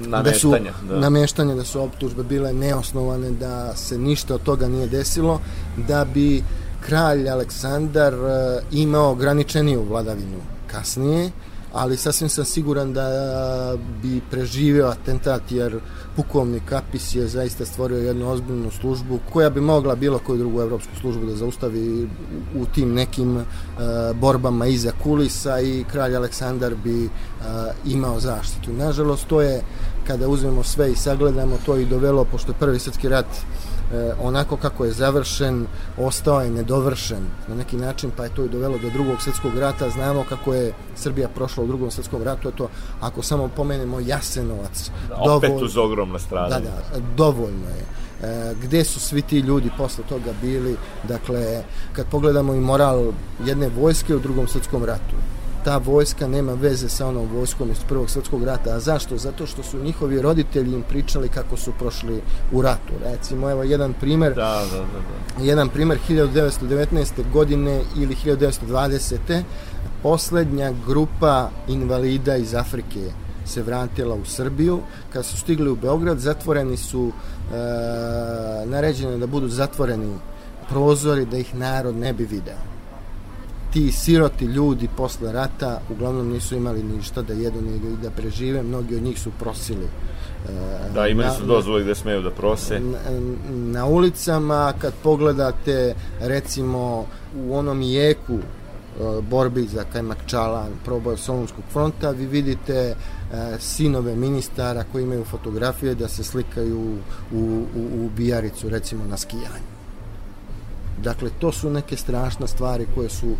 da 0.06 0.34
su 0.34 0.50
da. 0.88 1.00
nameštanje 1.00 1.54
da 1.54 1.64
su 1.64 1.82
optužbe 1.82 2.22
bile 2.22 2.52
neosnovane 2.52 3.30
da 3.30 3.76
se 3.76 3.98
ništa 3.98 4.34
od 4.34 4.42
toga 4.42 4.68
nije 4.68 4.86
desilo 4.86 5.40
da 5.76 6.04
bi 6.04 6.42
kralj 6.80 7.28
Aleksandar 7.28 8.14
e, 8.14 8.60
imao 8.72 9.10
ograničeniju 9.10 9.84
vladavinu 9.88 10.38
kasnije 10.66 11.30
ali 11.72 11.96
sasvim 11.96 12.28
sam 12.28 12.44
siguran 12.44 12.92
da 12.92 13.76
bi 14.02 14.20
preživeo 14.30 14.86
atentat 14.86 15.42
jer 15.52 15.80
pukovnik 16.16 16.62
Kapis 16.64 17.14
je 17.14 17.26
zaista 17.26 17.66
stvorio 17.66 17.98
jednu 17.98 18.30
ozbiljnu 18.30 18.70
službu 18.70 19.18
koja 19.32 19.50
bi 19.50 19.60
mogla 19.60 19.94
bilo 19.94 20.18
koju 20.18 20.38
drugu 20.38 20.60
evropsku 20.60 20.92
službu 21.00 21.26
da 21.26 21.36
zaustavi 21.36 22.08
u 22.56 22.66
tim 22.74 22.94
nekim 22.94 23.36
uh, 23.36 23.44
borbama 24.14 24.66
iza 24.66 24.92
kulisa 25.02 25.60
i 25.60 25.84
kralj 25.92 26.16
Aleksandar 26.16 26.74
bi 26.84 27.04
uh, 27.04 27.10
imao 27.84 28.20
zaštitu. 28.20 28.72
Nažalost, 28.72 29.26
to 29.26 29.42
je 29.42 29.62
kada 30.08 30.28
uzmemo 30.28 30.62
sve 30.62 30.92
i 30.92 30.96
sagledamo, 30.96 31.58
to 31.66 31.76
i 31.76 31.84
dovelo, 31.86 32.24
pošto 32.24 32.52
je 32.52 32.58
prvi 32.58 32.78
svetski 32.78 33.08
rat 33.08 33.26
e, 33.26 34.12
onako 34.22 34.56
kako 34.56 34.84
je 34.84 34.92
završen, 34.92 35.66
ostao 35.98 36.40
je 36.40 36.50
nedovršen 36.50 37.26
na 37.48 37.54
neki 37.54 37.76
način, 37.76 38.10
pa 38.16 38.24
je 38.24 38.34
to 38.34 38.44
i 38.44 38.48
dovelo 38.48 38.78
do 38.78 38.90
drugog 38.90 39.22
svjetskog 39.22 39.58
rata. 39.58 39.90
Znamo 39.90 40.24
kako 40.28 40.54
je 40.54 40.72
Srbija 40.96 41.28
prošla 41.28 41.64
u 41.64 41.66
drugom 41.66 41.90
svjetskom 41.90 42.22
ratu, 42.22 42.50
to 42.50 42.68
ako 43.00 43.22
samo 43.22 43.48
pomenemo 43.56 44.00
Jasenovac. 44.00 44.90
Da, 45.08 45.32
opet 45.32 45.50
dovol... 45.50 45.64
uz 45.64 45.76
ogromna 45.76 46.18
stradanja. 46.18 46.70
Da, 46.70 46.98
da, 46.98 47.04
dovoljno 47.16 47.68
je. 47.68 47.84
E, 48.22 48.54
gde 48.62 48.84
su 48.84 49.00
svi 49.00 49.22
ti 49.22 49.38
ljudi 49.38 49.70
posle 49.78 50.04
toga 50.08 50.32
bili, 50.42 50.76
dakle, 51.08 51.62
kad 51.92 52.06
pogledamo 52.06 52.54
i 52.54 52.60
moral 52.60 53.12
jedne 53.46 53.68
vojske 53.68 54.16
u 54.16 54.18
drugom 54.18 54.48
svjetskom 54.48 54.84
ratu, 54.84 55.16
ta 55.64 55.76
vojska 55.76 56.28
nema 56.28 56.52
veze 56.52 56.88
sa 56.88 57.06
onom 57.06 57.28
vojskom 57.34 57.70
iz 57.70 57.78
Prvog 57.88 58.10
svetskog 58.10 58.44
rata. 58.44 58.70
A 58.70 58.80
zašto? 58.80 59.16
Zato 59.16 59.46
što 59.46 59.62
su 59.62 59.82
njihovi 59.82 60.22
roditelji 60.22 60.74
im 60.74 60.82
pričali 60.82 61.28
kako 61.28 61.56
su 61.56 61.72
prošli 61.78 62.20
u 62.52 62.62
ratu. 62.62 62.92
Recimo, 63.04 63.50
evo 63.50 63.62
jedan 63.62 63.94
primer. 64.00 64.34
Da, 64.34 64.62
da, 64.72 64.76
da, 64.76 64.82
da. 64.82 65.44
Jedan 65.44 65.68
primer 65.68 65.98
1919. 66.08 67.32
godine 67.32 67.80
ili 67.96 68.16
1920. 68.24 69.42
Poslednja 70.02 70.72
grupa 70.86 71.50
invalida 71.68 72.36
iz 72.36 72.54
Afrike 72.54 73.00
se 73.44 73.62
vratila 73.62 74.14
u 74.14 74.24
Srbiju. 74.24 74.80
Kad 75.12 75.24
su 75.24 75.36
stigli 75.36 75.70
u 75.70 75.76
Beograd, 75.76 76.18
zatvoreni 76.18 76.76
su, 76.76 77.08
e, 77.08 77.56
naređeni 78.66 79.18
da 79.18 79.26
budu 79.26 79.48
zatvoreni 79.48 80.18
prozori 80.68 81.26
da 81.26 81.38
ih 81.38 81.54
narod 81.54 81.96
ne 81.96 82.12
bi 82.12 82.24
video 82.24 82.77
ti 83.72 83.92
siroti 83.92 84.44
ljudi 84.44 84.88
posle 84.96 85.32
rata 85.32 85.80
uglavnom 85.90 86.28
nisu 86.28 86.56
imali 86.56 86.82
ništa 86.82 87.22
da 87.22 87.32
jedu 87.32 87.60
ni 87.60 87.96
da 88.02 88.10
prežive, 88.10 88.62
mnogi 88.62 88.96
od 88.96 89.02
njih 89.02 89.20
su 89.20 89.30
prosili. 89.38 89.84
E, 89.84 90.92
da, 90.94 91.06
imali 91.08 91.36
su 91.38 91.46
dozvoli 91.46 91.82
gde 91.82 91.94
smeju 91.94 92.22
da 92.22 92.30
prose. 92.30 92.80
Na, 92.80 92.98
na 93.50 93.86
ulicama, 93.86 94.72
kad 94.78 94.92
pogledate 95.02 95.94
recimo 96.20 97.06
u 97.36 97.56
onom 97.56 97.82
jeku 97.82 98.34
e, 98.34 98.42
borbi 99.30 99.66
za 99.66 99.84
Kajmakčalan, 99.92 100.72
proboj 100.84 101.16
Solunskog 101.16 101.64
fronta, 101.72 102.10
vi 102.10 102.26
vidite 102.26 102.74
e, 102.74 102.94
sinove 103.58 104.16
ministara 104.16 104.84
koji 104.92 105.02
imaju 105.02 105.24
fotografije 105.24 105.94
da 105.94 106.08
se 106.08 106.24
slikaju 106.24 106.98
u, 107.32 107.36
u, 107.36 107.64
u 107.76 108.10
Bijaricu, 108.16 108.68
recimo 108.68 109.04
na 109.04 109.16
skijanju. 109.16 109.77
Dakle, 111.02 111.30
to 111.38 111.52
su 111.52 111.70
neke 111.70 111.96
strašne 111.96 112.46
stvari 112.46 112.86
koje 112.94 113.08
su 113.08 113.26
uh, 113.26 113.36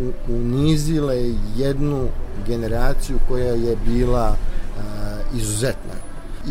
uh, 0.00 0.14
unizile 0.28 1.16
jednu 1.56 2.08
generaciju 2.46 3.18
koja 3.28 3.54
je 3.54 3.76
bila 3.86 4.28
uh, 4.28 5.38
izuzetna. 5.40 5.94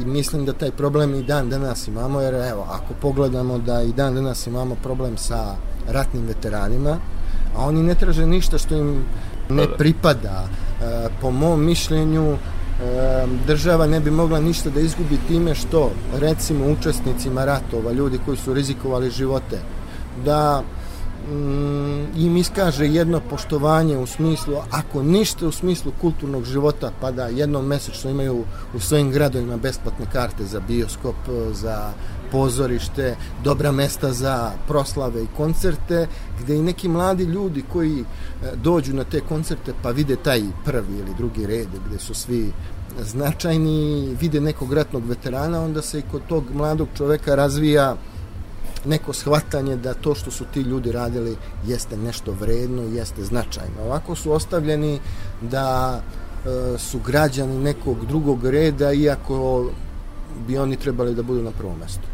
I 0.02 0.06
mislim 0.06 0.46
da 0.46 0.54
taj 0.54 0.72
problem 0.72 1.16
i 1.16 1.24
dan 1.24 1.50
danas 1.50 1.88
imamo, 1.88 2.22
jer 2.22 2.34
evo, 2.34 2.68
ako 2.70 2.94
pogledamo 3.02 3.58
da 3.58 3.82
i 3.82 3.94
dan 3.94 4.16
danas 4.16 4.48
imamo 4.48 4.76
problem 4.76 5.18
sa 5.18 5.56
ratnim 5.90 6.26
veteranima, 6.28 6.98
a 7.58 7.66
oni 7.66 7.84
ne 7.84 7.96
traže 7.96 8.26
ništa 8.26 8.58
što 8.58 8.76
im 8.76 9.06
ne 9.50 9.68
pripada. 9.78 10.48
Po 11.22 11.32
mom 11.32 11.66
mišljenju, 11.66 12.38
država 13.48 13.88
ne 13.88 14.00
bi 14.00 14.12
mogla 14.12 14.40
ništa 14.40 14.70
da 14.70 14.80
izgubi 14.80 15.18
time 15.28 15.56
što, 15.56 15.92
recimo, 16.20 16.66
učesnicima 16.72 17.46
ratova, 17.46 17.92
ljudi 17.92 18.20
koji 18.26 18.38
su 18.38 18.54
rizikovali 18.54 19.12
živote, 19.12 19.60
da 20.26 20.64
mm, 21.30 22.06
im 22.16 22.38
iskaže 22.38 22.88
jedno 22.88 23.22
poštovanje 23.30 23.98
u 23.98 24.06
smislu, 24.06 24.56
ako 24.72 25.04
ništa 25.04 25.48
u 25.48 25.52
smislu 25.52 25.92
kulturnog 26.02 26.46
života, 26.46 26.92
pa 27.02 27.12
da 27.12 27.28
jednom 27.28 27.66
mesečno 27.66 28.12
imaju 28.12 28.44
u 28.76 28.80
svojim 28.80 29.12
gradovima 29.12 29.58
besplatne 29.58 30.06
karte 30.12 30.46
za 30.46 30.60
bioskop, 30.60 31.16
za 31.52 31.94
pozorište, 32.34 33.16
dobra 33.44 33.72
mesta 33.72 34.14
za 34.14 34.52
proslave 34.68 35.24
i 35.24 35.28
koncerte, 35.38 36.08
gde 36.42 36.56
i 36.56 36.62
neki 36.62 36.90
mladi 36.90 37.24
ljudi 37.24 37.64
koji 37.74 38.00
e, 38.00 38.06
dođu 38.56 38.94
na 38.94 39.04
te 39.04 39.22
koncerte 39.22 39.74
pa 39.84 39.92
vide 39.92 40.16
taj 40.16 40.42
prvi 40.66 40.98
ili 41.00 41.14
drugi 41.18 41.46
red 41.46 41.68
gde 41.88 42.00
su 42.00 42.14
svi 42.14 42.52
značajni, 43.02 44.16
vide 44.22 44.42
nekog 44.42 44.74
ratnog 44.74 45.06
veterana, 45.06 45.62
onda 45.62 45.82
se 45.82 46.00
i 46.00 46.04
kod 46.12 46.22
tog 46.30 46.44
mladog 46.54 46.88
čoveka 46.98 47.36
razvija 47.36 47.96
neko 48.86 49.14
shvatanje 49.14 49.76
da 49.76 49.94
to 49.94 50.16
što 50.16 50.32
su 50.32 50.46
ti 50.54 50.62
ljudi 50.62 50.92
radili 50.92 51.38
jeste 51.66 51.98
nešto 51.98 52.32
vredno, 52.32 52.82
jeste 52.82 53.24
značajno. 53.24 53.84
Ovako 53.86 54.16
su 54.16 54.32
ostavljeni 54.32 55.00
da 55.42 56.00
e, 56.46 56.78
su 56.78 57.00
građani 57.00 57.58
nekog 57.60 58.06
drugog 58.06 58.46
reda, 58.46 58.94
iako 58.94 59.70
bi 60.48 60.58
oni 60.58 60.76
trebali 60.76 61.16
da 61.16 61.24
budu 61.24 61.44
na 61.44 61.52
prvom 61.52 61.80
mestu. 61.80 62.13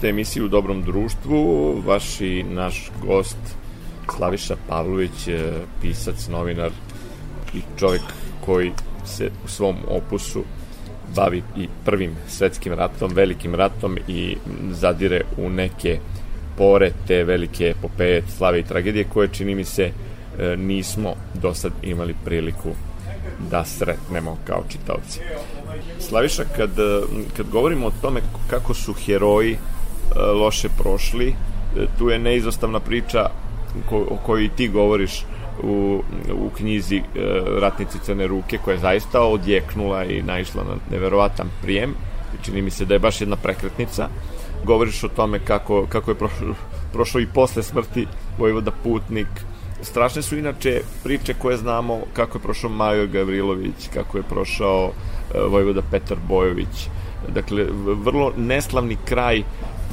Slušate 0.00 0.10
emisiju 0.10 0.44
u 0.44 0.48
Dobrom 0.48 0.82
društvu, 0.82 1.74
vaš 1.86 2.20
i 2.20 2.42
naš 2.42 2.90
gost 3.06 3.36
Slaviša 4.16 4.56
Pavlović, 4.68 5.28
pisac, 5.80 6.28
novinar 6.28 6.70
i 7.54 7.60
čovjek 7.78 8.02
koji 8.44 8.72
se 9.04 9.30
u 9.44 9.48
svom 9.48 9.76
opusu 9.88 10.44
bavi 11.16 11.42
i 11.56 11.68
prvim 11.84 12.16
svetskim 12.28 12.72
ratom, 12.72 13.12
velikim 13.14 13.54
ratom 13.54 13.98
i 14.08 14.36
zadire 14.70 15.20
u 15.38 15.50
neke 15.50 15.98
pore 16.56 16.92
te 17.06 17.24
velike 17.24 17.74
epopeje, 17.78 18.22
slave 18.36 18.60
i 18.60 18.64
tragedije 18.64 19.04
koje 19.04 19.28
čini 19.28 19.54
mi 19.54 19.64
se 19.64 19.84
e, 19.84 20.56
nismo 20.56 21.14
do 21.34 21.54
sad 21.54 21.72
imali 21.82 22.14
priliku 22.24 22.70
da 23.50 23.64
sretnemo 23.64 24.38
kao 24.46 24.64
čitaoci. 24.68 25.20
Slaviša, 25.98 26.44
kad, 26.56 26.70
kad 27.36 27.50
govorimo 27.50 27.86
o 27.86 27.92
tome 28.02 28.20
kako 28.50 28.74
su 28.74 28.92
heroji 28.92 29.52
e, 29.52 29.79
loše 30.16 30.68
prošli, 30.78 31.28
e, 31.28 31.86
tu 31.98 32.10
je 32.10 32.18
neizostavna 32.18 32.80
priča 32.80 33.30
ko, 33.88 33.96
o 34.10 34.16
kojoj 34.26 34.48
ti 34.56 34.68
govoriš 34.68 35.24
u, 35.62 36.02
u 36.34 36.50
knjizi 36.56 36.96
e, 36.96 37.02
Ratnici 37.60 37.98
Crne 38.02 38.26
ruke, 38.26 38.58
koja 38.64 38.74
je 38.74 38.80
zaista 38.80 39.20
odjeknula 39.20 40.04
i 40.04 40.22
naišla 40.22 40.64
na 40.64 40.76
neverovatan 40.90 41.48
prijem. 41.62 41.94
Čini 42.42 42.62
mi 42.62 42.70
se 42.70 42.84
da 42.84 42.94
je 42.94 42.98
baš 42.98 43.20
jedna 43.20 43.36
prekretnica. 43.36 44.08
Govoriš 44.64 45.04
o 45.04 45.08
tome 45.08 45.38
kako, 45.44 45.86
kako 45.88 46.10
je 46.10 46.14
prošlo, 46.14 46.54
prošlo 46.92 47.20
i 47.20 47.26
posle 47.26 47.62
smrti 47.62 48.06
Vojvoda 48.38 48.70
Putnik, 48.70 49.28
strašne 49.82 50.22
su 50.22 50.38
inače 50.38 50.80
priče 51.04 51.34
koje 51.34 51.56
znamo 51.56 52.00
kako 52.12 52.38
je 52.38 52.42
prošao 52.42 52.70
Majo 52.70 53.06
Gavrilović, 53.06 53.88
kako 53.94 54.18
je 54.18 54.22
prošao 54.22 54.90
e, 55.34 55.40
Vojvoda 55.50 55.82
Petar 55.90 56.18
Bojović. 56.28 56.88
Dakle, 57.28 57.66
vrlo 58.04 58.32
neslavni 58.36 58.96
kraj, 59.04 59.42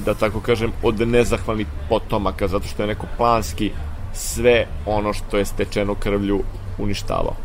da 0.05 0.13
tako 0.13 0.39
kažem, 0.39 0.71
od 0.83 1.07
nezahvalnih 1.07 1.67
potomaka, 1.89 2.47
zato 2.47 2.67
što 2.67 2.83
je 2.83 2.87
neko 2.87 3.07
planski 3.17 3.71
sve 4.13 4.67
ono 4.85 5.13
što 5.13 5.37
je 5.37 5.45
stečeno 5.45 5.95
krvlju 5.95 6.41
uništavao. 6.77 7.35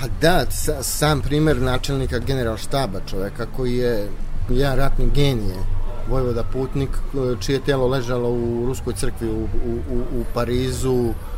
Pa 0.00 0.06
da, 0.20 0.50
sa, 0.50 0.82
sam 0.82 1.20
primer 1.20 1.56
načelnika 1.56 2.18
general 2.18 2.56
štaba, 2.56 3.00
čoveka 3.10 3.46
koji 3.56 3.76
je 3.76 4.08
ja 4.50 4.74
ratni 4.74 5.10
genije, 5.14 5.56
Vojvoda 6.08 6.44
Putnik, 6.52 6.90
čije 7.40 7.60
telo 7.60 7.88
ležalo 7.88 8.30
u 8.30 8.66
Ruskoj 8.66 8.94
crkvi 8.94 9.28
u, 9.28 9.42
u, 9.42 9.98
u 10.20 10.24
Parizu, 10.34 11.08
e, 11.08 11.29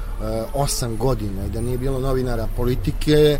osam 0.54 0.96
godina 0.96 1.46
i 1.46 1.50
da 1.50 1.60
nije 1.60 1.78
bilo 1.78 2.00
novinara 2.00 2.48
politike 2.56 3.12
e, 3.12 3.38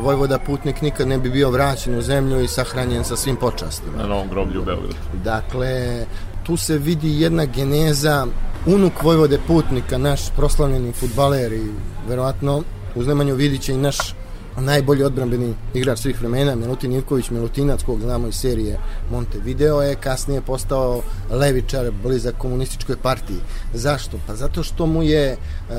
Vojvoda 0.00 0.38
Putnik 0.38 0.82
nikad 0.82 1.08
ne 1.08 1.18
bi 1.18 1.30
bio 1.30 1.50
vraćen 1.50 1.98
u 1.98 2.02
zemlju 2.02 2.40
i 2.40 2.48
sahranjen 2.48 3.04
sa 3.04 3.16
svim 3.16 3.36
počastima. 3.36 3.96
Na 3.98 4.06
novom 4.06 4.28
groblju 4.28 4.60
u 4.60 4.64
Beogradu. 4.64 4.94
Dakle, 5.24 6.04
tu 6.46 6.56
se 6.56 6.78
vidi 6.78 7.20
jedna 7.20 7.44
geneza 7.44 8.26
unuk 8.66 9.02
Vojvode 9.02 9.38
Putnika, 9.46 9.98
naš 9.98 10.20
proslavljeni 10.36 10.92
futbaler 10.92 11.52
i 11.52 11.70
verovatno 12.08 12.62
uz 12.94 13.06
Nemanju 13.06 13.34
Vidića 13.34 13.72
i 13.72 13.76
naš 13.76 14.14
najbolji 14.60 15.02
odbrambeni 15.02 15.54
igrač 15.74 15.98
svih 15.98 16.20
vremena, 16.20 16.54
Milutin 16.54 16.92
Ivković, 16.92 17.30
Milutinac, 17.30 17.82
kog 17.82 18.00
znamo 18.00 18.28
iz 18.28 18.34
serije 18.34 18.78
Montevideo, 19.10 19.82
je 19.82 19.94
kasnije 19.94 20.40
postao 20.40 21.02
levičar 21.30 21.90
blizak 22.02 22.34
komunističkoj 22.38 22.96
partiji. 22.96 23.38
Zašto? 23.74 24.18
Pa 24.26 24.34
zato 24.36 24.62
što 24.62 24.86
mu 24.86 25.02
je, 25.02 25.30
e, 25.30 25.36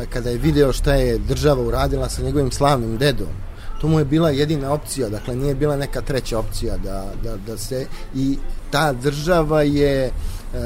kada 0.09 0.29
je 0.29 0.37
video 0.37 0.73
šta 0.73 0.93
je 0.93 1.17
država 1.17 1.61
uradila 1.61 2.09
sa 2.09 2.21
njegovim 2.21 2.51
slavnim 2.51 2.97
dedom, 2.97 3.29
to 3.81 3.87
mu 3.87 3.99
je 3.99 4.05
bila 4.05 4.29
jedina 4.29 4.73
opcija, 4.73 5.09
dakle 5.09 5.35
nije 5.35 5.55
bila 5.55 5.77
neka 5.77 6.01
treća 6.01 6.39
opcija 6.39 6.77
da, 6.77 7.05
da, 7.23 7.37
da 7.37 7.57
se 7.57 7.85
i 8.15 8.37
ta 8.71 8.93
država 8.93 9.61
je 9.61 10.05
e, 10.05 10.11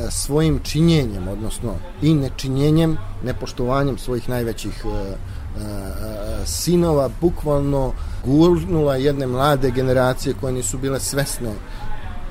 svojim 0.09 0.59
činjenjem, 0.63 1.27
odnosno 1.27 1.75
i 2.01 2.13
nečinjenjem, 2.13 2.97
nepoštovanjem 3.23 3.97
svojih 3.97 4.29
najvećih 4.29 4.85
e, 4.85 5.15
sinova 6.45 7.09
bukvalno 7.21 7.93
gurnula 8.25 8.95
jedne 8.95 9.27
mlade 9.27 9.71
generacije 9.71 10.35
koje 10.41 10.53
nisu 10.53 10.77
bile 10.77 10.99
svesne 10.99 11.51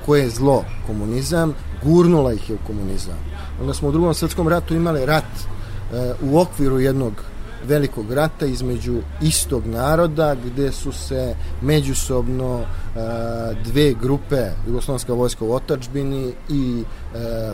koje 0.05 0.21
je 0.21 0.29
zlo 0.29 0.65
komunizam, 0.87 1.53
gurnula 1.83 2.33
ih 2.33 2.49
je 2.49 2.55
u 2.55 2.67
komunizam. 2.67 3.17
Onda 3.61 3.73
smo 3.73 3.87
u 3.89 3.91
drugom 3.91 4.13
svetskom 4.13 4.47
ratu 4.47 4.75
imali 4.75 5.05
rat 5.05 5.25
u 6.21 6.39
okviru 6.39 6.79
jednog 6.79 7.13
velikog 7.67 8.11
rata 8.13 8.45
između 8.45 8.95
istog 9.21 9.67
naroda 9.67 10.35
gde 10.45 10.71
su 10.71 10.91
se 10.91 11.35
međusobno 11.61 12.61
dve 13.63 13.93
grupe 14.01 14.49
Jugoslovenska 14.67 15.13
vojska 15.13 15.45
u 15.45 15.53
otačbini 15.53 16.33
i 16.49 16.83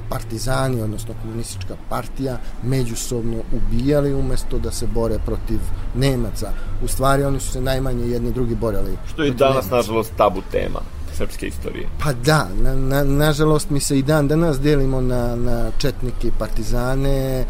partizani, 0.09 0.81
odnosno 0.81 1.13
komunistička 1.21 1.75
partija 1.89 2.37
međusobno 2.63 3.37
ubijali 3.53 4.13
umesto 4.13 4.59
da 4.59 4.71
se 4.71 4.87
bore 4.87 5.19
protiv 5.25 5.59
Nemaca. 5.95 6.51
U 6.83 6.87
stvari 6.87 7.23
oni 7.23 7.39
su 7.39 7.51
se 7.51 7.61
najmanje 7.61 8.05
jedni 8.05 8.31
drugi 8.31 8.55
borili. 8.55 8.97
Što 9.13 9.23
je 9.23 9.31
danas, 9.31 9.55
Nemaca. 9.55 9.75
nažalost, 9.75 10.11
tabu 10.17 10.41
tema 10.51 10.94
srpske 11.15 11.47
istorije. 11.47 11.87
Pa 11.99 12.13
da, 12.13 12.47
na, 12.61 12.75
na, 12.75 13.03
nažalost 13.03 13.69
mi 13.69 13.79
se 13.79 13.99
i 13.99 14.03
dan 14.03 14.27
danas 14.27 14.59
delimo 14.59 15.01
na, 15.01 15.35
na 15.35 15.71
četnike 15.77 16.27
i 16.27 16.31
partizane, 16.39 17.39
e, 17.39 17.45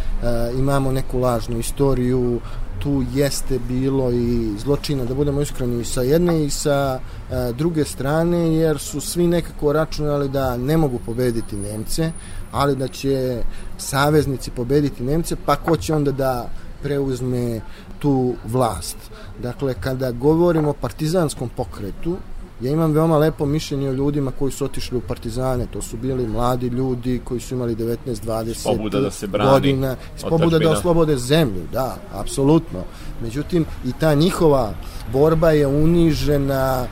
imamo 0.60 0.91
neku 0.91 1.19
lažnu 1.19 1.60
istoriju, 1.60 2.39
tu 2.80 3.04
jeste 3.13 3.60
bilo 3.67 4.12
i 4.12 4.54
zločina, 4.58 5.06
da 5.06 5.13
budemo 5.13 5.41
iskreni, 5.41 5.86
sa 5.86 6.01
jedne 6.01 6.45
i 6.45 6.49
sa 6.49 6.99
e, 6.99 7.54
druge 7.54 7.86
strane, 7.86 8.56
jer 8.56 8.80
su 8.80 9.01
svi 9.01 9.28
nekako 9.28 9.73
računali 9.73 10.30
da 10.30 10.58
ne 10.58 10.78
mogu 10.78 10.99
pobediti 11.06 11.56
Nemce, 11.56 12.12
ali 12.51 12.75
da 12.75 12.88
će 12.88 13.41
saveznici 13.78 14.51
pobediti 14.51 15.04
Nemce, 15.04 15.36
pa 15.45 15.56
ko 15.56 15.78
će 15.78 15.95
onda 15.95 16.12
da 16.12 16.49
preuzme 16.84 17.62
tu 17.99 18.36
vlast. 18.45 18.97
Dakle, 19.41 19.73
kada 19.80 20.12
govorimo 20.12 20.69
o 20.69 20.73
partizanskom 20.73 21.49
pokretu, 21.49 22.17
Ja 22.61 22.71
imam 22.71 22.91
veoma 22.91 23.17
lepo 23.17 23.45
mišljenje 23.45 23.89
o 23.89 23.93
ljudima 23.93 24.31
koji 24.31 24.51
su 24.51 24.65
otišli 24.65 24.97
u 24.97 25.01
partizane, 25.01 25.67
to 25.73 25.81
su 25.81 25.97
bili 25.97 26.27
mladi 26.27 26.67
ljudi 26.67 27.21
koji 27.23 27.39
su 27.39 27.55
imali 27.55 27.75
19-20 27.75 28.89
da 29.01 29.11
se 29.11 29.27
brani, 29.27 29.51
godina, 29.51 29.95
pobuda 30.29 30.59
da 30.59 30.71
oslobode 30.71 31.17
zemlju, 31.17 31.61
da, 31.71 31.97
apsolutno. 32.13 32.79
Međutim, 33.21 33.65
i 33.85 33.91
ta 33.99 34.13
njihova 34.13 34.73
borba 35.13 35.51
je 35.51 35.67
unižena 35.67 36.87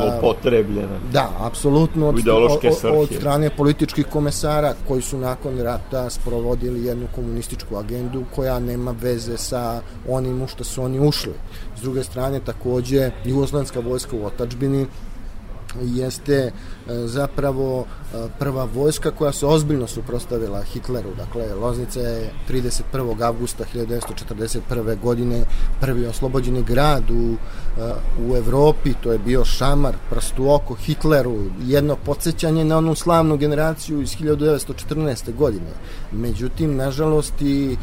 zlopotrebljena. 0.00 0.98
Da, 1.12 1.30
apsolutno 1.40 2.08
od, 2.08 2.28
od, 2.28 2.94
od 2.96 3.08
strane 3.18 3.50
političkih 3.56 4.06
komesara 4.06 4.74
koji 4.88 5.02
su 5.02 5.18
nakon 5.18 5.58
rata 5.58 6.10
sprovodili 6.10 6.84
jednu 6.84 7.06
komunističku 7.14 7.76
agendu 7.76 8.24
koja 8.34 8.58
nema 8.58 8.94
veze 9.02 9.36
sa 9.36 9.80
onim 10.08 10.42
u 10.42 10.46
što 10.48 10.64
su 10.64 10.82
oni 10.82 11.00
ušli. 11.00 11.32
S 11.82 11.84
druge 11.84 12.04
strane, 12.04 12.40
takođe, 12.40 13.10
Jugoslovenska 13.24 13.80
vojska 13.80 14.16
u 14.16 14.26
otačbini 14.26 14.86
jeste 15.82 16.52
zapravo 16.86 17.84
e, 18.14 18.28
prva 18.38 18.68
vojska 18.74 19.10
koja 19.10 19.32
se 19.32 19.46
ozbiljno 19.46 19.86
suprostavila 19.86 20.62
Hitleru. 20.62 21.08
Dakle, 21.16 21.54
Loznica 21.54 22.00
je 22.00 22.30
31. 22.48 23.22
avgusta 23.22 23.64
1941. 23.74 25.00
godine 25.02 25.44
prvi 25.80 26.06
oslobođeni 26.06 26.62
grad 26.62 27.10
u, 27.10 27.32
e, 27.32 27.92
u 28.28 28.36
Evropi, 28.36 28.94
to 29.02 29.12
je 29.12 29.18
bio 29.18 29.44
šamar, 29.44 29.94
prst 30.10 30.38
u 30.38 30.50
oko 30.50 30.74
Hitleru, 30.74 31.36
jedno 31.60 31.96
podsjećanje 31.96 32.64
na 32.64 32.78
onu 32.78 32.94
slavnu 32.94 33.36
generaciju 33.36 34.02
iz 34.02 34.16
1914. 34.16 35.34
godine. 35.34 35.70
Međutim, 36.12 36.76
nažalost, 36.76 37.42
i 37.42 37.76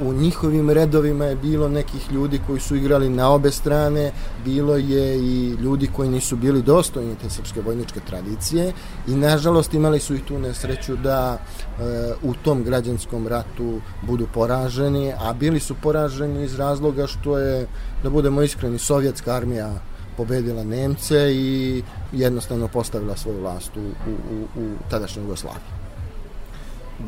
u 0.00 0.12
njihovim 0.12 0.70
redovima 0.70 1.24
je 1.24 1.36
bilo 1.36 1.68
nekih 1.68 2.12
ljudi 2.12 2.40
koji 2.46 2.60
su 2.60 2.76
igrali 2.76 3.08
na 3.08 3.30
obe 3.30 3.50
strane, 3.50 4.12
bilo 4.44 4.76
je 4.76 5.18
i 5.18 5.48
ljudi 5.50 5.90
koji 5.96 6.08
nisu 6.08 6.36
bili 6.36 6.62
dostojni 6.62 7.14
te 7.22 7.30
srpske 7.30 7.60
vojničke 7.60 8.00
tradicije 8.00 8.29
i 9.08 9.14
nažalost 9.14 9.74
imali 9.74 10.00
su 10.00 10.14
i 10.14 10.20
tu 10.20 10.38
nesreću 10.38 10.96
da 10.96 11.38
e, 11.38 11.82
u 12.22 12.34
tom 12.34 12.64
građanskom 12.64 13.28
ratu 13.28 13.80
budu 14.02 14.26
poraženi, 14.34 15.12
a 15.18 15.32
bili 15.32 15.60
su 15.60 15.74
poraženi 15.82 16.44
iz 16.44 16.58
razloga 16.58 17.06
što 17.06 17.38
je, 17.38 17.66
da 18.02 18.10
budemo 18.10 18.42
iskreni, 18.42 18.78
sovjetska 18.78 19.34
armija 19.34 19.72
pobedila 20.16 20.64
Nemce 20.64 21.34
i 21.34 21.82
jednostavno 22.12 22.68
postavila 22.68 23.16
svoju 23.16 23.40
vlast 23.40 23.76
u, 23.76 23.80
u, 23.80 24.12
u, 24.34 24.62
u 24.62 24.68
tadašnjoj 24.90 25.22
Jugoslaviji. 25.24 25.62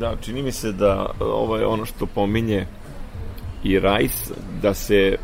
Da, 0.00 0.16
čini 0.20 0.42
mi 0.42 0.52
se 0.52 0.72
da 0.72 1.06
ovo 1.20 1.56
je 1.56 1.66
ono 1.66 1.84
što 1.84 2.06
pominje 2.06 2.66
i 3.64 3.78
Rajs, 3.78 4.30
da 4.62 4.74
se 4.74 5.16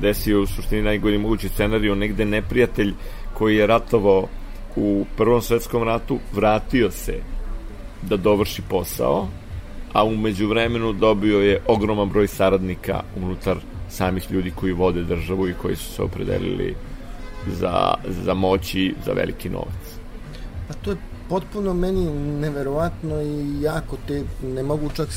desio 0.00 0.42
u 0.42 0.46
suštini 0.46 0.82
najgori 0.82 1.18
mogući 1.18 1.48
scenariju, 1.48 1.94
negde 1.94 2.24
neprijatelj 2.24 2.94
koji 3.34 3.56
je 3.56 3.66
ratovao 3.66 4.26
u 4.78 5.04
Prvom 5.16 5.42
svetskom 5.42 5.82
ratu, 5.82 6.18
vratio 6.32 6.90
se 6.90 7.14
da 8.02 8.16
dovrši 8.16 8.62
posao, 8.68 9.28
a 9.92 10.04
umeđu 10.04 10.48
vremenu 10.48 10.92
dobio 10.92 11.38
je 11.38 11.60
ogroman 11.66 12.08
broj 12.08 12.26
saradnika 12.26 13.02
unutar 13.16 13.56
samih 13.90 14.30
ljudi 14.30 14.50
koji 14.50 14.72
vode 14.72 15.02
državu 15.02 15.48
i 15.48 15.54
koji 15.62 15.76
su 15.76 15.92
se 15.92 16.02
opredelili 16.02 16.74
za, 17.46 17.94
za 18.24 18.34
moći, 18.34 18.94
za 19.06 19.12
veliki 19.12 19.48
novac. 19.48 19.98
Pa 20.68 20.74
to 20.74 20.90
je 20.90 20.96
potpuno 21.28 21.74
meni 21.74 22.10
neverovatno 22.40 23.22
i 23.22 23.62
jako 23.62 23.96
te 24.06 24.22
ne 24.42 24.62
mogu 24.62 24.90
čak 24.96 25.08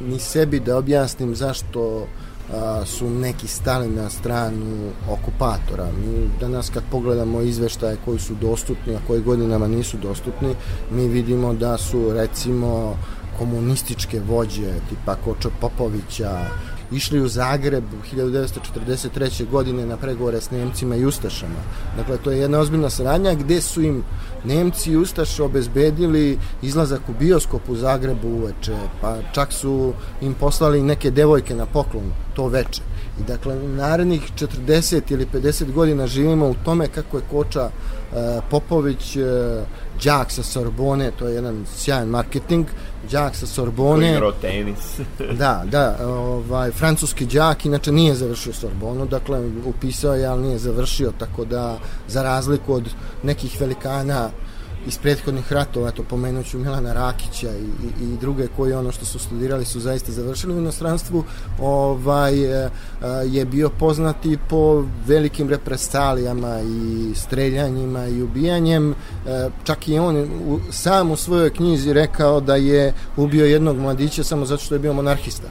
ni 0.00 0.18
sebi 0.18 0.60
da 0.60 0.78
objasnim 0.78 1.34
zašto 1.34 2.06
a, 2.54 2.84
su 2.86 3.10
neki 3.10 3.46
stali 3.46 3.88
na 3.88 4.10
stranu 4.10 4.90
okupatora. 5.10 5.84
Mi 5.84 6.28
danas 6.40 6.70
kad 6.70 6.82
pogledamo 6.90 7.40
izveštaje 7.40 7.96
koji 8.04 8.18
su 8.18 8.34
dostupni, 8.34 8.94
a 8.94 9.00
koji 9.06 9.22
godinama 9.22 9.68
nisu 9.68 9.96
dostupni, 9.96 10.54
mi 10.90 11.08
vidimo 11.08 11.54
da 11.54 11.78
su 11.78 12.12
recimo 12.12 12.96
komunističke 13.38 14.20
vođe 14.20 14.72
tipa 14.88 15.14
Kočo 15.24 15.50
Popovića 15.60 16.46
išli 16.92 17.20
u 17.20 17.28
Zagreb 17.28 17.84
u 17.92 18.16
1943. 18.16 19.50
godine 19.50 19.86
na 19.86 19.96
pregovore 19.96 20.40
s 20.40 20.50
Nemcima 20.50 20.96
i 20.96 21.04
Ustašama. 21.04 21.60
Dakle, 21.96 22.16
to 22.16 22.30
je 22.30 22.38
jedna 22.38 22.58
ozbiljna 22.58 22.90
saradnja 22.90 23.34
gde 23.34 23.60
su 23.60 23.82
im 23.82 24.04
Nemci 24.44 24.90
i 24.90 24.96
Ustaše 24.96 25.42
obezbedili 25.42 26.38
izlazak 26.62 27.00
u 27.08 27.12
bioskop 27.18 27.68
u 27.68 27.76
Zagrebu 27.76 28.28
uveče, 28.28 28.76
pa 29.00 29.16
čak 29.32 29.52
su 29.52 29.92
im 30.20 30.34
poslali 30.34 30.82
neke 30.82 31.10
devojke 31.10 31.54
na 31.54 31.66
poklon 31.66 32.12
to 32.34 32.48
veče. 32.48 32.82
I 33.20 33.22
dakle, 33.22 33.56
narednih 33.56 34.22
40 34.66 35.12
ili 35.12 35.26
50 35.32 35.72
godina 35.72 36.06
živimo 36.06 36.48
u 36.48 36.54
tome 36.64 36.88
kako 36.88 37.16
je 37.16 37.22
Koča 37.30 37.70
e, 37.70 38.40
Popović 38.50 39.16
e, 39.16 39.20
đak 40.04 40.30
sa 40.30 40.42
Sorbone, 40.42 41.10
to 41.10 41.28
je 41.28 41.34
jedan 41.34 41.66
sjajan 41.76 42.08
marketing, 42.08 42.66
đak 43.10 43.36
sa 43.36 43.46
Sorbone. 43.46 44.20
Koji 44.20 44.32
tenis. 44.40 45.00
da, 45.40 45.64
da, 45.70 45.96
ovaj, 46.06 46.70
francuski 46.70 47.26
đak, 47.26 47.66
inače 47.66 47.92
nije 47.92 48.14
završio 48.14 48.52
Sorbonu, 48.52 49.06
dakle, 49.06 49.40
upisao 49.64 50.14
je, 50.14 50.26
ali 50.26 50.42
nije 50.42 50.58
završio, 50.58 51.12
tako 51.18 51.44
da, 51.44 51.78
za 52.08 52.22
razliku 52.22 52.74
od 52.74 52.90
nekih 53.22 53.60
velikana 53.60 54.30
iz 54.86 54.98
prethodnih 54.98 55.52
ratova, 55.52 55.88
eto 55.88 56.02
pomenuću 56.02 56.58
Milana 56.58 56.92
Rakića 56.92 57.50
i, 57.50 58.04
i, 58.04 58.04
i 58.04 58.16
druge 58.20 58.46
koji 58.56 58.72
ono 58.72 58.92
što 58.92 59.04
su 59.04 59.18
studirali 59.18 59.64
su 59.64 59.80
zaista 59.80 60.12
završili 60.12 60.54
u 60.54 60.58
inostranstvu, 60.58 61.24
ovaj, 61.60 62.64
e, 62.64 62.70
je 63.26 63.44
bio 63.44 63.70
poznati 63.70 64.38
po 64.48 64.84
velikim 65.06 65.48
represalijama 65.48 66.60
i 66.60 67.14
streljanjima 67.14 68.06
i 68.06 68.22
ubijanjem. 68.22 68.90
E, 68.92 68.94
čak 69.64 69.88
i 69.88 69.98
on 69.98 70.16
u, 70.46 70.60
sam 70.70 71.10
u 71.10 71.16
svojoj 71.16 71.50
knjizi 71.50 71.92
rekao 71.92 72.40
da 72.40 72.56
je 72.56 72.94
ubio 73.16 73.46
jednog 73.46 73.76
mladića 73.78 74.24
samo 74.24 74.46
zato 74.46 74.64
što 74.64 74.74
je 74.74 74.78
bio 74.78 74.92
monarhista. 74.92 75.48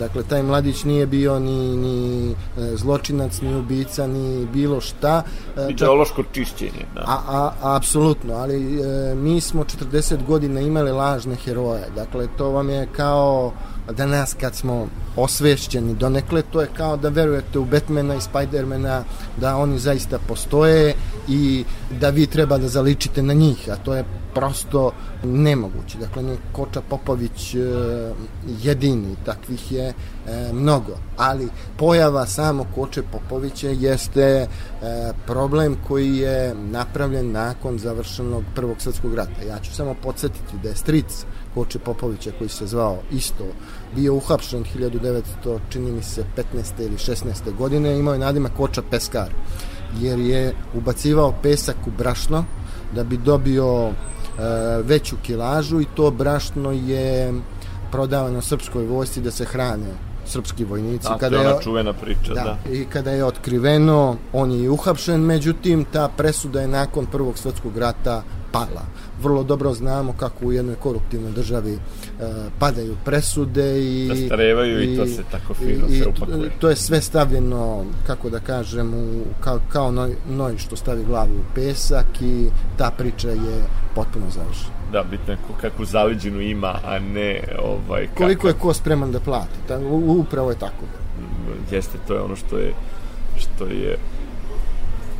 Dakle, 0.00 0.22
taj 0.22 0.42
mladić 0.42 0.84
nije 0.84 1.06
bio 1.06 1.38
ni, 1.38 1.76
ni 1.76 2.30
e, 2.30 2.34
zločinac, 2.76 3.40
ni 3.40 3.54
ubica, 3.54 4.06
ni 4.06 4.46
bilo 4.46 4.80
šta. 4.80 5.22
E, 5.56 5.66
Ideološko 5.70 6.22
čišćenje, 6.32 6.86
da. 6.94 7.00
A, 7.00 7.18
a, 7.28 7.76
apsolutno, 7.76 8.34
ali 8.34 8.80
e, 8.80 9.14
mi 9.14 9.40
smo 9.40 9.64
40 9.64 10.26
godina 10.26 10.60
imali 10.60 10.90
lažne 10.90 11.34
heroje. 11.34 11.84
Dakle, 11.96 12.28
to 12.38 12.50
vam 12.50 12.70
je 12.70 12.88
kao 12.96 13.52
danas 13.92 14.36
kad 14.40 14.54
smo 14.54 14.88
osvešćeni 15.16 15.94
donekle, 15.94 16.42
to 16.42 16.60
je 16.60 16.68
kao 16.76 16.96
da 16.96 17.08
verujete 17.08 17.58
u 17.58 17.64
Batmana 17.64 18.14
i 18.14 18.20
Spidermana, 18.20 19.04
da 19.36 19.56
oni 19.56 19.78
zaista 19.78 20.18
postoje 20.28 20.94
i 21.28 21.64
da 22.00 22.10
vi 22.10 22.26
treba 22.26 22.58
da 22.58 22.68
zaličite 22.68 23.22
na 23.22 23.32
njih, 23.32 23.68
a 23.72 23.76
to 23.76 23.94
je 23.94 24.04
prosto 24.34 24.92
nemoguće. 25.24 25.98
Dakle, 25.98 26.22
nije 26.22 26.38
Koča 26.52 26.80
Popović 26.88 27.54
e, 27.54 27.58
jedini, 28.62 29.16
takvih 29.24 29.72
je 29.72 29.88
e, 29.88 30.52
mnogo. 30.52 30.92
Ali 31.16 31.48
pojava 31.76 32.26
samo 32.26 32.66
Koče 32.74 33.02
Popovića 33.02 33.68
jeste 33.68 34.20
e, 34.22 34.46
problem 35.26 35.76
koji 35.88 36.16
je 36.16 36.54
napravljen 36.54 37.32
nakon 37.32 37.78
završenog 37.78 38.44
Prvog 38.54 38.76
svetskog 38.80 39.14
rata. 39.14 39.42
Ja 39.48 39.58
ću 39.58 39.74
samo 39.74 39.94
podsjetiti 40.02 40.58
da 40.62 40.68
je 40.68 40.76
stric 40.76 41.24
Koče 41.54 41.78
Popovića 41.78 42.30
koji 42.38 42.50
se 42.50 42.66
zvao 42.66 42.98
isto 43.12 43.44
bio 43.94 44.14
uhapšen 44.14 44.64
1900, 44.76 45.58
čini 45.68 45.92
mi 45.92 46.02
se 46.02 46.24
15. 46.54 46.86
ili 46.86 46.96
16. 46.96 47.56
godine, 47.58 47.98
imao 47.98 48.14
je 48.14 48.18
nadima 48.18 48.48
Koča 48.48 48.82
Peskar 48.90 49.30
jer 50.00 50.18
je 50.18 50.54
ubacivao 50.74 51.34
pesak 51.42 51.76
u 51.86 51.90
brašno 51.98 52.44
da 52.94 53.04
bi 53.04 53.16
dobio 53.16 53.88
e, 53.88 53.92
veću 54.84 55.16
kilažu 55.22 55.80
i 55.80 55.86
to 55.94 56.10
brašno 56.10 56.72
je 56.72 57.32
prodavano 57.90 58.42
srpskoj 58.42 58.86
vojsci 58.86 59.20
da 59.20 59.30
se 59.30 59.44
hrane 59.44 60.09
srpski 60.30 60.64
vojnici. 60.64 61.08
Da, 61.08 61.18
kada 61.18 61.36
to 61.36 61.42
je 61.42 61.48
ona 61.48 61.60
čuvena 61.60 61.92
priča, 61.92 62.34
da, 62.34 62.56
da. 62.64 62.72
I 62.72 62.84
kada 62.84 63.10
je 63.10 63.24
otkriveno, 63.24 64.16
on 64.32 64.52
je 64.52 64.62
i 64.62 64.68
uhapšen, 64.68 65.20
međutim, 65.20 65.84
ta 65.92 66.08
presuda 66.16 66.60
je 66.60 66.68
nakon 66.68 67.06
Prvog 67.06 67.38
svetskog 67.38 67.78
rata 67.78 68.22
pala. 68.52 68.84
Vrlo 69.22 69.42
dobro 69.42 69.74
znamo 69.74 70.14
kako 70.18 70.46
u 70.46 70.52
jednoj 70.52 70.74
koruptivnoj 70.74 71.32
državi 71.32 71.72
uh, 71.72 71.80
padaju 72.58 72.96
presude 73.04 73.82
i... 73.82 74.08
Da 74.08 74.16
starevaju 74.26 74.80
i, 74.80 74.94
i 74.94 74.96
to 74.96 75.06
se 75.06 75.22
tako 75.30 75.54
fino 75.54 75.86
i, 75.88 75.98
se 75.98 76.08
upakuje. 76.08 76.50
To 76.58 76.70
je 76.70 76.76
sve 76.76 77.00
stavljeno, 77.00 77.84
kako 78.06 78.30
da 78.30 78.40
kažem, 78.40 78.94
u, 78.94 79.24
kao, 79.40 79.60
kao 79.68 79.90
noj, 79.92 80.16
noj 80.28 80.58
što 80.58 80.76
stavi 80.76 81.04
glavu 81.04 81.34
u 81.34 81.54
pesak 81.54 82.22
i 82.22 82.46
ta 82.78 82.90
priča 82.98 83.28
je 83.28 83.64
potpuno 83.94 84.26
završena. 84.30 84.79
Da, 84.92 85.02
bitno 85.10 85.32
je 85.32 85.38
kakvu 85.60 85.84
zaliđenu 85.84 86.40
ima, 86.40 86.74
a 86.84 86.98
ne 86.98 87.42
ovaj, 87.62 88.06
kakav... 88.06 88.16
Koliko 88.16 88.48
je 88.48 88.54
ko 88.54 88.74
spreman 88.74 89.12
da 89.12 89.20
plati. 89.20 89.58
Ta, 89.68 89.78
upravo 90.06 90.50
je 90.50 90.58
tako. 90.58 90.84
Jeste, 91.70 91.98
to 92.06 92.14
je 92.14 92.20
ono 92.20 92.36
što 92.36 92.58
je 92.58 92.74
što 93.36 93.64
je 93.64 93.98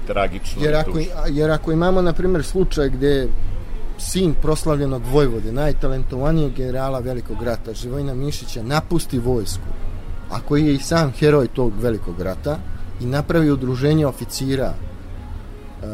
tragično. 0.07 0.63
Jer 0.65 0.75
ako, 0.75 0.99
jer 1.29 1.51
ako 1.51 1.73
imamo, 1.73 2.03
na 2.03 2.13
primjer, 2.13 2.45
slučaj 2.45 2.89
gde 2.89 3.29
sin 3.99 4.35
proslavljenog 4.43 5.03
Vojvode, 5.13 5.53
najtalentovanijeg 5.53 6.53
generala 6.57 6.99
Velikog 6.99 7.43
rata, 7.43 7.75
Živojina 7.75 8.15
Mišića, 8.15 8.63
napusti 8.63 9.19
vojsku, 9.19 9.67
a 10.31 10.41
koji 10.49 10.67
je 10.67 10.75
i 10.75 10.79
sam 10.79 11.13
heroj 11.13 11.47
tog 11.47 11.73
Velikog 11.81 12.21
rata 12.21 12.59
i 13.01 13.07
napravi 13.07 13.51
udruženje 13.51 14.07
oficira 14.07 14.73
uh, 14.73 15.87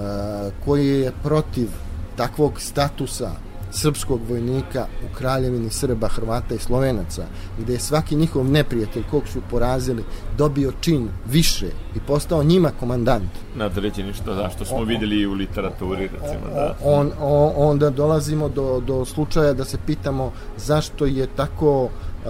koji 0.64 0.88
je 0.88 1.12
protiv 1.22 1.68
takvog 2.16 2.60
statusa 2.60 3.30
srpskog 3.76 4.20
vojnika 4.28 4.86
u 5.04 5.14
kraljevini 5.14 5.70
Srba, 5.70 6.08
Hrvata 6.08 6.54
i 6.54 6.58
Slovenaca, 6.58 7.26
gde 7.58 7.72
je 7.72 7.80
svaki 7.80 8.16
njihov 8.16 8.44
neprijatelj 8.44 9.02
kog 9.10 9.28
su 9.28 9.40
porazili 9.50 10.04
dobio 10.38 10.72
čin 10.80 11.08
više 11.26 11.66
i 11.96 12.00
postao 12.06 12.44
njima 12.44 12.70
komandant. 12.80 13.30
Nadređeni 13.56 14.12
što, 14.12 14.34
da, 14.34 14.50
što 14.50 14.64
smo 14.64 14.84
videli 14.84 15.20
i 15.20 15.26
u 15.26 15.32
literaturi, 15.32 16.02
recimo, 16.02 16.54
da. 16.54 16.76
On, 16.84 17.12
on, 17.20 17.52
onda 17.56 17.90
dolazimo 17.90 18.48
do, 18.48 18.80
do 18.86 19.04
slučaja 19.04 19.52
da 19.52 19.64
se 19.64 19.78
pitamo 19.86 20.32
zašto 20.56 21.06
je 21.06 21.26
tako 21.26 21.88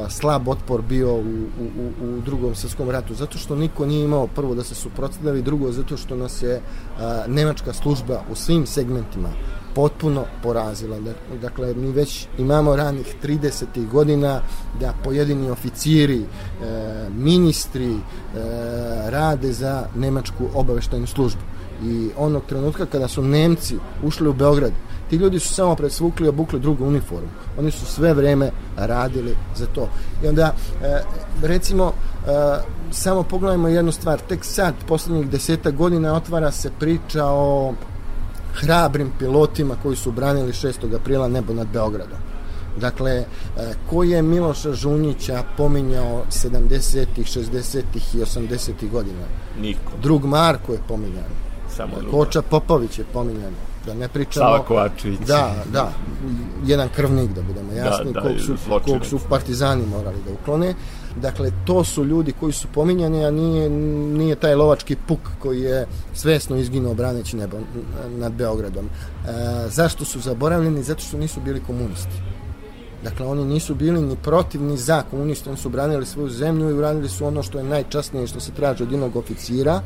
slab 0.09 0.49
otpor 0.49 0.83
bio 0.83 1.15
u, 1.15 1.21
u, 1.21 2.07
u 2.07 2.21
drugom 2.21 2.55
svetskom 2.55 2.91
ratu, 2.91 3.15
zato 3.15 3.39
što 3.39 3.57
niko 3.57 3.87
nije 3.87 4.05
imao 4.05 4.27
prvo 4.27 4.55
da 4.55 4.65
se 4.65 4.75
suprotstavlja 4.75 5.43
drugo 5.43 5.73
zato 5.73 5.97
što 5.97 6.17
nas 6.17 6.43
je 6.43 6.61
a, 7.01 7.25
nemačka 7.29 7.73
služba 7.73 8.23
u 8.31 8.35
svim 8.35 8.67
segmentima 8.67 9.29
potpuno 9.77 10.25
porazila. 10.43 10.97
Dakle, 11.43 11.75
mi 11.75 11.93
već 11.93 12.27
imamo 12.39 12.77
ranih 12.77 13.15
30. 13.23 13.89
godina 13.93 14.41
da 14.81 14.95
pojedini 15.05 15.51
oficiri, 15.51 16.21
e, 16.21 16.27
ministri 17.17 17.93
e, 17.93 17.99
rade 19.11 19.53
za 19.53 19.87
nemačku 19.95 20.49
obaveštajnu 20.55 21.07
službu. 21.07 21.41
I 21.85 22.11
onog 22.17 22.43
trenutka 22.49 22.87
kada 22.87 23.09
su 23.09 23.23
Nemci 23.23 23.77
ušli 24.03 24.29
u 24.29 24.33
Beograd, 24.33 24.73
ti 25.11 25.17
ljudi 25.17 25.39
su 25.39 25.55
samo 25.55 25.75
presvukli 25.75 26.27
i 26.27 26.29
obukli 26.29 26.61
drugu 26.61 26.85
uniformu. 26.85 27.29
Oni 27.59 27.71
su 27.71 27.87
sve 27.87 28.15
vreme 28.15 28.51
radili 28.77 29.37
za 29.57 29.67
to. 29.67 29.89
I 30.25 30.29
onda, 30.29 30.55
e, 30.83 31.03
recimo, 31.43 31.93
e, 32.27 32.31
samo 32.91 33.23
pogledajmo 33.23 33.69
jednu 33.69 33.93
stvar. 33.93 34.21
Tek 34.29 34.45
sad, 34.45 34.75
poslednjih 34.89 35.31
deseta 35.31 35.71
godina, 35.71 36.15
otvara 36.15 36.51
se 36.51 36.71
priča 36.79 37.25
o 37.25 37.75
hrabrim 38.57 39.13
pilotima 39.19 39.77
koji 39.83 39.97
su 39.97 40.13
branili 40.13 40.53
6. 40.53 40.95
aprila 40.95 41.29
nebo 41.29 41.53
nad 41.53 41.67
Beogradom. 41.73 42.19
Dakle, 42.81 43.13
e, 43.13 43.25
ko 43.91 44.03
je 44.03 44.23
Miloša 44.23 44.73
Žunjića 44.73 45.43
pominjao 45.57 46.25
70-ih, 46.31 47.27
60-ih 47.27 48.15
i 48.15 48.19
80-ih 48.19 48.91
godina? 48.91 49.25
Niko. 49.61 49.93
Drug 50.03 50.25
Marko 50.25 50.73
je 50.73 50.79
pominjan. 50.89 51.31
Samo 51.77 51.93
druga. 52.01 52.11
Koča 52.11 52.43
Popović 52.43 52.99
je 52.99 53.05
pominjan. 53.13 53.53
Da 53.87 53.95
ne 53.95 54.09
pričamo... 54.09 54.47
Sava 54.47 54.63
Kovačević. 54.65 55.19
Da, 55.19 55.55
da. 55.73 55.93
Jedan 56.67 56.89
krvnik, 56.89 57.31
da 57.31 57.43
budemo 57.43 57.73
da, 57.73 57.79
jasni, 57.79 58.13
da, 58.13 58.21
da, 58.21 58.29
kog, 58.29 58.41
su, 58.41 58.57
kog 58.85 59.07
su 59.07 59.19
partizani 59.29 59.87
morali 59.87 60.17
da 60.27 60.33
uklone. 60.33 60.75
Dakle, 61.23 61.51
to 61.65 61.85
su 61.85 62.05
ljudi 62.05 62.33
koji 62.41 62.53
su 62.53 62.69
pominjani, 62.75 63.25
a 63.25 63.31
nije, 63.31 63.71
nije 63.71 64.37
taj 64.37 64.55
lovački 64.55 64.97
puk 65.09 65.21
koji 65.39 65.61
je 65.61 65.87
svesno 66.15 66.57
izginuo 66.57 66.95
braneći 66.95 67.37
nebo 67.37 67.57
nad 68.19 68.33
Beogradom. 68.33 68.87
E, 68.87 69.31
zašto 69.69 70.05
su 70.05 70.21
zaboravljeni? 70.21 70.83
Zato 70.83 71.01
što 71.03 71.19
nisu 71.19 71.41
bili 71.41 71.63
komunisti. 71.67 72.23
Dakle, 73.05 73.27
oni 73.27 73.45
nisu 73.45 73.75
bili 73.75 74.01
ni 74.01 74.17
protiv, 74.17 74.63
ni 74.63 74.77
za 74.77 75.03
komunista, 75.11 75.51
oni 75.51 75.59
su 75.59 75.69
branili 75.69 76.07
svoju 76.07 76.29
zemlju 76.29 76.71
i 76.71 76.73
uradili 76.73 77.09
su 77.09 77.27
ono 77.27 77.43
što 77.43 77.59
je 77.59 77.65
najčasnije 77.65 78.27
što 78.27 78.41
se 78.41 78.53
traži 78.53 78.83
od 78.83 78.93
jednog 78.93 79.17
oficira, 79.17 79.83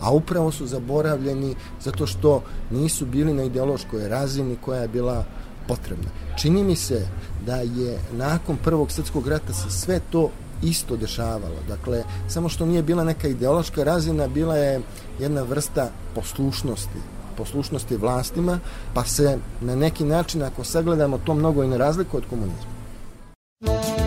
a 0.00 0.10
upravo 0.10 0.52
su 0.52 0.66
zaboravljeni 0.66 1.54
zato 1.80 2.06
što 2.06 2.42
nisu 2.70 3.06
bili 3.06 3.34
na 3.34 3.42
ideološkoj 3.42 4.08
razini 4.08 4.56
koja 4.60 4.82
je 4.82 4.88
bila 4.88 5.24
potrebna. 5.68 6.10
Čini 6.40 6.64
mi 6.64 6.76
se 6.76 7.06
da 7.46 7.56
je 7.56 7.98
nakon 8.12 8.56
Prvog 8.56 8.92
srpskog 8.92 9.28
rata 9.28 9.52
se 9.52 9.70
sve 9.70 10.00
to 10.10 10.30
isto 10.62 10.96
dešavalo. 10.96 11.58
Dakle, 11.68 12.04
samo 12.28 12.48
što 12.48 12.66
nije 12.66 12.82
bila 12.82 13.04
neka 13.04 13.28
ideološka 13.28 13.84
razina, 13.84 14.28
bila 14.28 14.56
je 14.56 14.80
jedna 15.18 15.42
vrsta 15.42 15.90
poslušnosti 16.14 16.98
poslušnosti 17.36 17.96
vlastima, 17.96 18.58
pa 18.94 19.04
se 19.04 19.38
na 19.60 19.76
neki 19.76 20.04
način, 20.04 20.42
ako 20.42 20.64
sagledamo, 20.64 21.18
to 21.18 21.34
mnogo 21.34 21.64
i 21.64 21.68
ne 21.68 21.78
razlikuje 21.78 22.22
od 22.22 22.28
komunizma. 22.30 24.01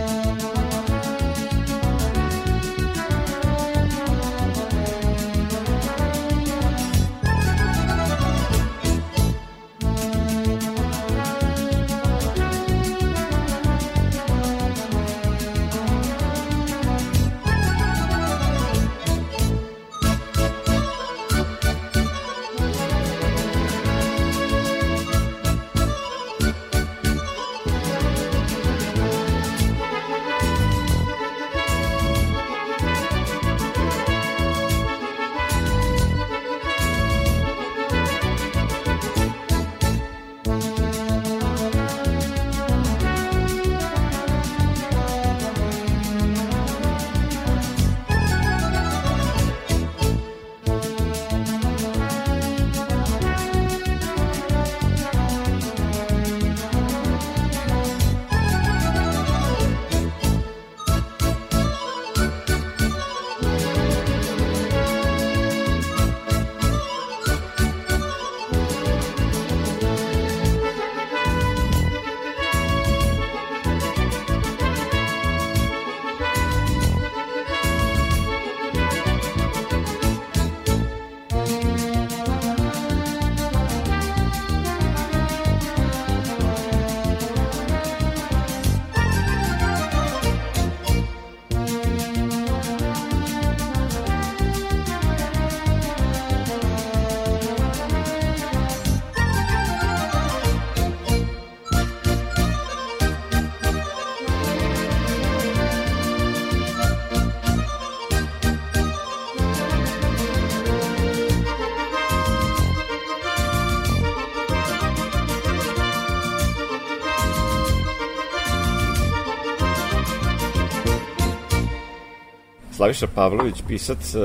Slaviša 122.85 123.07
Pavlović, 123.15 123.63
pisac, 123.67 124.15
e, 124.15 124.19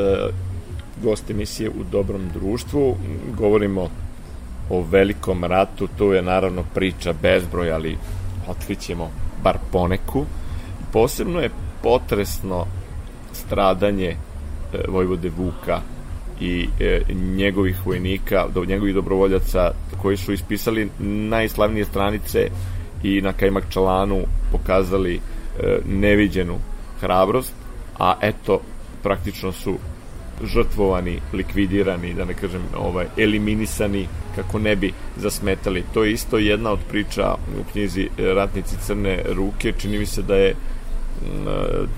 gost 1.02 1.30
emisije 1.30 1.70
u 1.70 1.84
Dobrom 1.92 2.28
društvu. 2.34 2.96
Govorimo 3.36 3.88
o 4.70 4.82
velikom 4.82 5.44
ratu, 5.44 5.88
tu 5.98 6.12
je 6.12 6.22
naravno 6.22 6.64
priča 6.74 7.14
bezbroj, 7.22 7.72
ali 7.72 7.96
otkrićemo 8.48 9.10
bar 9.42 9.58
poneku. 9.72 10.24
Posebno 10.92 11.40
je 11.40 11.50
potresno 11.82 12.66
stradanje 13.32 14.08
e, 14.08 14.16
Vojvode 14.88 15.30
Vuka 15.38 15.80
i 16.40 16.68
e, 16.80 17.00
njegovih 17.14 17.86
vojnika, 17.86 18.46
do 18.54 18.64
njegovih 18.64 18.94
dobrovoljaca 18.94 19.70
koji 20.02 20.16
su 20.16 20.32
ispisali 20.32 20.90
najslavnije 20.98 21.84
stranice 21.84 22.48
i 23.02 23.20
na 23.20 23.32
Kajmak 23.32 23.64
Čalanu 23.70 24.20
pokazali 24.52 25.20
neviđenu 25.86 26.58
hrabrost, 27.00 27.59
a 28.00 28.14
eto 28.22 28.60
praktično 29.02 29.52
su 29.52 29.76
žrtvovani, 30.44 31.20
likvidirani, 31.32 32.14
da 32.14 32.24
ne 32.24 32.34
kažem, 32.34 32.62
ovaj, 32.76 33.06
eliminisani 33.16 34.06
kako 34.36 34.58
ne 34.58 34.76
bi 34.76 34.92
zasmetali. 35.16 35.84
To 35.94 36.04
je 36.04 36.12
isto 36.12 36.38
jedna 36.38 36.70
od 36.70 36.78
priča 36.88 37.34
u 37.60 37.72
knjizi 37.72 38.08
Ratnici 38.18 38.76
crne 38.86 39.22
ruke. 39.28 39.72
Čini 39.78 39.98
mi 39.98 40.06
se 40.06 40.22
da 40.22 40.36
je 40.36 40.50
m, 40.50 40.56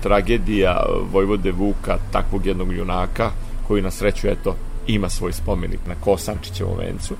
tragedija 0.03 0.85
Vojvode 1.11 1.51
Vuka, 1.51 1.97
takvog 2.11 2.45
jednog 2.45 2.73
junaka, 2.73 3.31
koji 3.67 3.81
na 3.81 3.91
sreću, 3.91 4.27
eto, 4.27 4.55
ima 4.87 5.09
svoj 5.09 5.33
spomenik 5.33 5.79
na 5.87 5.95
Kosančićevom 5.95 6.77
vencu. 6.77 7.15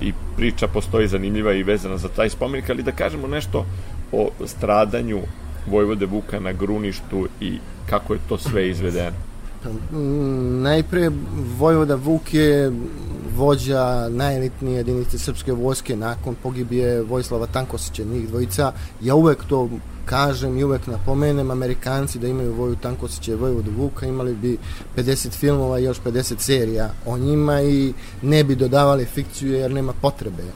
I 0.00 0.12
priča 0.36 0.68
postoji 0.68 1.08
zanimljiva 1.08 1.52
i 1.52 1.62
vezana 1.62 1.96
za 1.96 2.08
taj 2.08 2.30
spomenik, 2.30 2.70
ali 2.70 2.82
da 2.82 2.92
kažemo 2.92 3.26
nešto 3.26 3.66
o 4.12 4.30
stradanju 4.44 5.20
Vojvode 5.66 6.06
Vuka 6.06 6.40
na 6.40 6.52
Gruništu 6.52 7.28
i 7.40 7.58
kako 7.90 8.12
je 8.14 8.20
to 8.28 8.38
sve 8.38 8.68
izvedeno. 8.68 9.16
Mm, 9.92 10.62
najpre 10.62 11.10
Vojvoda 11.58 11.94
Vuk 11.94 12.34
je 12.34 12.72
vođa 13.36 14.08
najelitnije 14.08 14.76
jedinice 14.76 15.18
srpske 15.18 15.52
vojske 15.52 15.96
nakon 15.96 16.34
pogibije 16.42 17.02
Vojislava 17.02 17.46
Tankosića 17.46 18.04
njih 18.04 18.28
dvojica. 18.28 18.72
Ja 19.02 19.14
uvek 19.14 19.44
to 19.44 19.68
kažem 20.04 20.58
i 20.58 20.64
uvek 20.64 20.86
napomenem, 20.86 21.50
Amerikanci 21.50 22.18
da 22.18 22.28
imaju 22.28 22.54
Voju 22.54 22.76
Tankosića 22.76 23.32
i 23.32 23.36
Vojvodu 23.36 23.70
Vuka 23.76 24.06
imali 24.06 24.34
bi 24.34 24.58
50 24.96 25.30
filmova 25.30 25.78
i 25.78 25.84
još 25.84 26.00
50 26.04 26.38
serija 26.38 26.90
o 27.06 27.18
njima 27.18 27.62
i 27.62 27.92
ne 28.22 28.44
bi 28.44 28.54
dodavali 28.54 29.04
fikciju 29.04 29.52
jer 29.52 29.70
nema 29.70 29.92
potrebe. 29.92 30.42
E, 30.42 30.52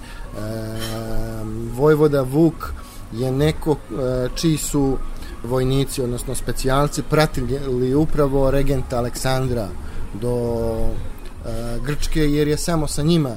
Vojvoda 1.75 2.23
Vuk 2.23 2.73
je 3.13 3.33
neko 3.33 3.73
e, 3.73 4.29
čiji 4.35 4.57
su 4.57 4.99
vojnici, 5.45 6.03
odnosno 6.03 6.35
specijalci, 6.35 7.03
pratili 7.03 7.95
upravo 7.95 8.51
regenta 8.51 8.99
Aleksandra 8.99 9.69
do 10.15 10.67
e, 10.77 11.79
Grčke, 11.87 12.21
jer 12.21 12.49
je 12.49 12.57
samo 12.57 12.87
sa 12.87 13.03
njima 13.03 13.31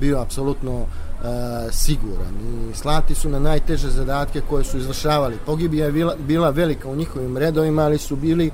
bio 0.00 0.20
apsolutno 0.20 0.80
e, 0.80 0.86
siguran. 1.72 2.34
I 2.70 2.74
slati 2.74 3.14
su 3.14 3.28
na 3.28 3.38
najteže 3.38 3.90
zadatke 3.90 4.40
koje 4.48 4.64
su 4.64 4.78
izvršavali. 4.78 5.36
Pogibija 5.46 5.86
je 5.86 6.14
bila, 6.18 6.50
velika 6.50 6.88
u 6.88 6.96
njihovim 6.96 7.36
redovima, 7.36 7.82
ali 7.82 7.98
su 7.98 8.16
bili 8.16 8.50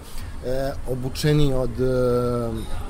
obučeni 0.88 1.52
od 1.54 1.70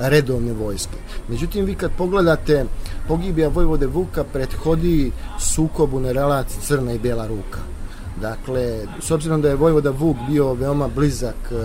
redovne 0.01 0.53
vojske. 0.53 0.97
Međutim, 1.29 1.65
vi 1.65 1.75
kad 1.75 1.91
pogledate 1.99 2.65
pogibija 3.09 3.49
Vojvode 3.49 3.87
Vuka 3.87 4.25
prethodi 4.25 5.13
sukobu 5.39 6.01
na 6.01 6.13
relaciji 6.13 6.63
Crna 6.63 6.93
i 6.93 6.99
Bela 6.99 7.27
ruka 7.27 7.74
Dakle, 8.21 8.87
s 9.01 9.11
obzirom 9.11 9.43
da 9.43 9.49
je 9.49 9.55
Vojvoda 9.55 9.91
Vuk 9.91 10.17
bio 10.29 10.53
veoma 10.53 10.89
blizak 10.89 11.35
uh, 11.51 11.59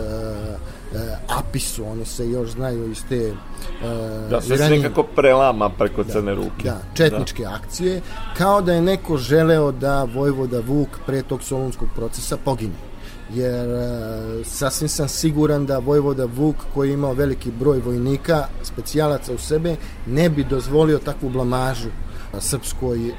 uh, 0.92 1.38
Apisu, 1.40 1.86
oni 1.86 2.06
se 2.06 2.30
još 2.30 2.50
znaju 2.50 2.92
iz 2.92 3.04
te... 3.10 3.32
Uh, 3.32 4.30
da, 4.30 4.42
sve 4.42 4.58
se 4.58 4.70
nekako 4.70 5.04
prelama 5.04 5.70
preko 5.70 6.04
da, 6.04 6.14
crne 6.14 6.36
ruke. 6.36 6.64
Da, 6.64 6.78
četničke 6.94 7.44
da. 7.44 7.54
akcije, 7.54 8.02
kao 8.38 8.62
da 8.62 8.74
je 8.74 8.82
neko 8.82 9.18
želeo 9.18 9.72
da 9.72 10.04
Vojvoda 10.04 10.60
Vuk 10.68 10.90
pre 11.06 11.22
tog 11.22 11.44
solunskog 11.44 11.90
procesa 11.96 12.38
pogine 12.38 12.90
jer 13.34 13.68
uh, 13.68 14.46
sasvim 14.46 14.90
sam 14.90 15.08
siguran 15.08 15.66
da 15.66 15.78
Vojvoda 15.78 16.26
Vuk 16.26 16.56
koji 16.74 16.90
je 16.90 16.94
imao 16.94 17.14
veliki 17.14 17.52
broj 17.52 17.80
vojnika, 17.86 18.46
specijalaca 18.64 19.34
u 19.34 19.38
sebe, 19.38 19.76
ne 20.08 20.30
bi 20.30 20.44
dozvolio 20.44 20.98
takvu 20.98 21.30
blamažu 21.30 21.90
srpskoj 22.40 23.08
e, 23.08 23.14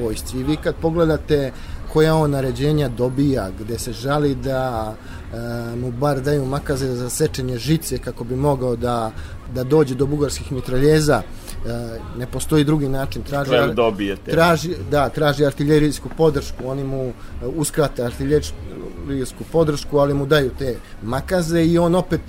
vojsci. 0.00 0.38
I 0.38 0.42
vi 0.42 0.56
kad 0.56 0.74
pogledate 0.74 1.52
koja 1.92 2.14
on 2.14 2.30
naređenja 2.30 2.88
dobija, 2.88 3.50
gde 3.60 3.78
se 3.78 3.92
žali 3.92 4.34
da 4.34 4.94
e, 4.94 5.76
mu 5.76 5.90
bar 5.90 6.20
daju 6.20 6.44
makaze 6.44 6.86
za 6.86 7.10
sečenje 7.10 7.58
žice 7.58 7.98
kako 7.98 8.24
bi 8.24 8.36
mogao 8.36 8.76
da, 8.76 9.10
da 9.54 9.64
dođe 9.64 9.94
do 9.94 10.06
bugarskih 10.06 10.52
mitraljeza, 10.52 11.22
e, 11.22 11.98
ne 12.18 12.26
postoji 12.26 12.64
drugi 12.64 12.88
način. 12.88 13.22
Traži, 13.22 13.74
dobijete. 13.74 14.30
Traži, 14.30 14.74
da, 14.90 15.08
traži 15.08 15.46
artiljerijsku 15.46 16.08
podršku, 16.16 16.68
oni 16.68 16.84
mu 16.84 17.02
e, 17.02 17.12
uskrate 17.46 18.04
artiljerijsku 18.04 19.44
podršku, 19.52 19.98
ali 19.98 20.14
mu 20.14 20.26
daju 20.26 20.50
te 20.58 20.76
makaze 21.02 21.64
i 21.64 21.78
on 21.78 21.94
opet 21.94 22.20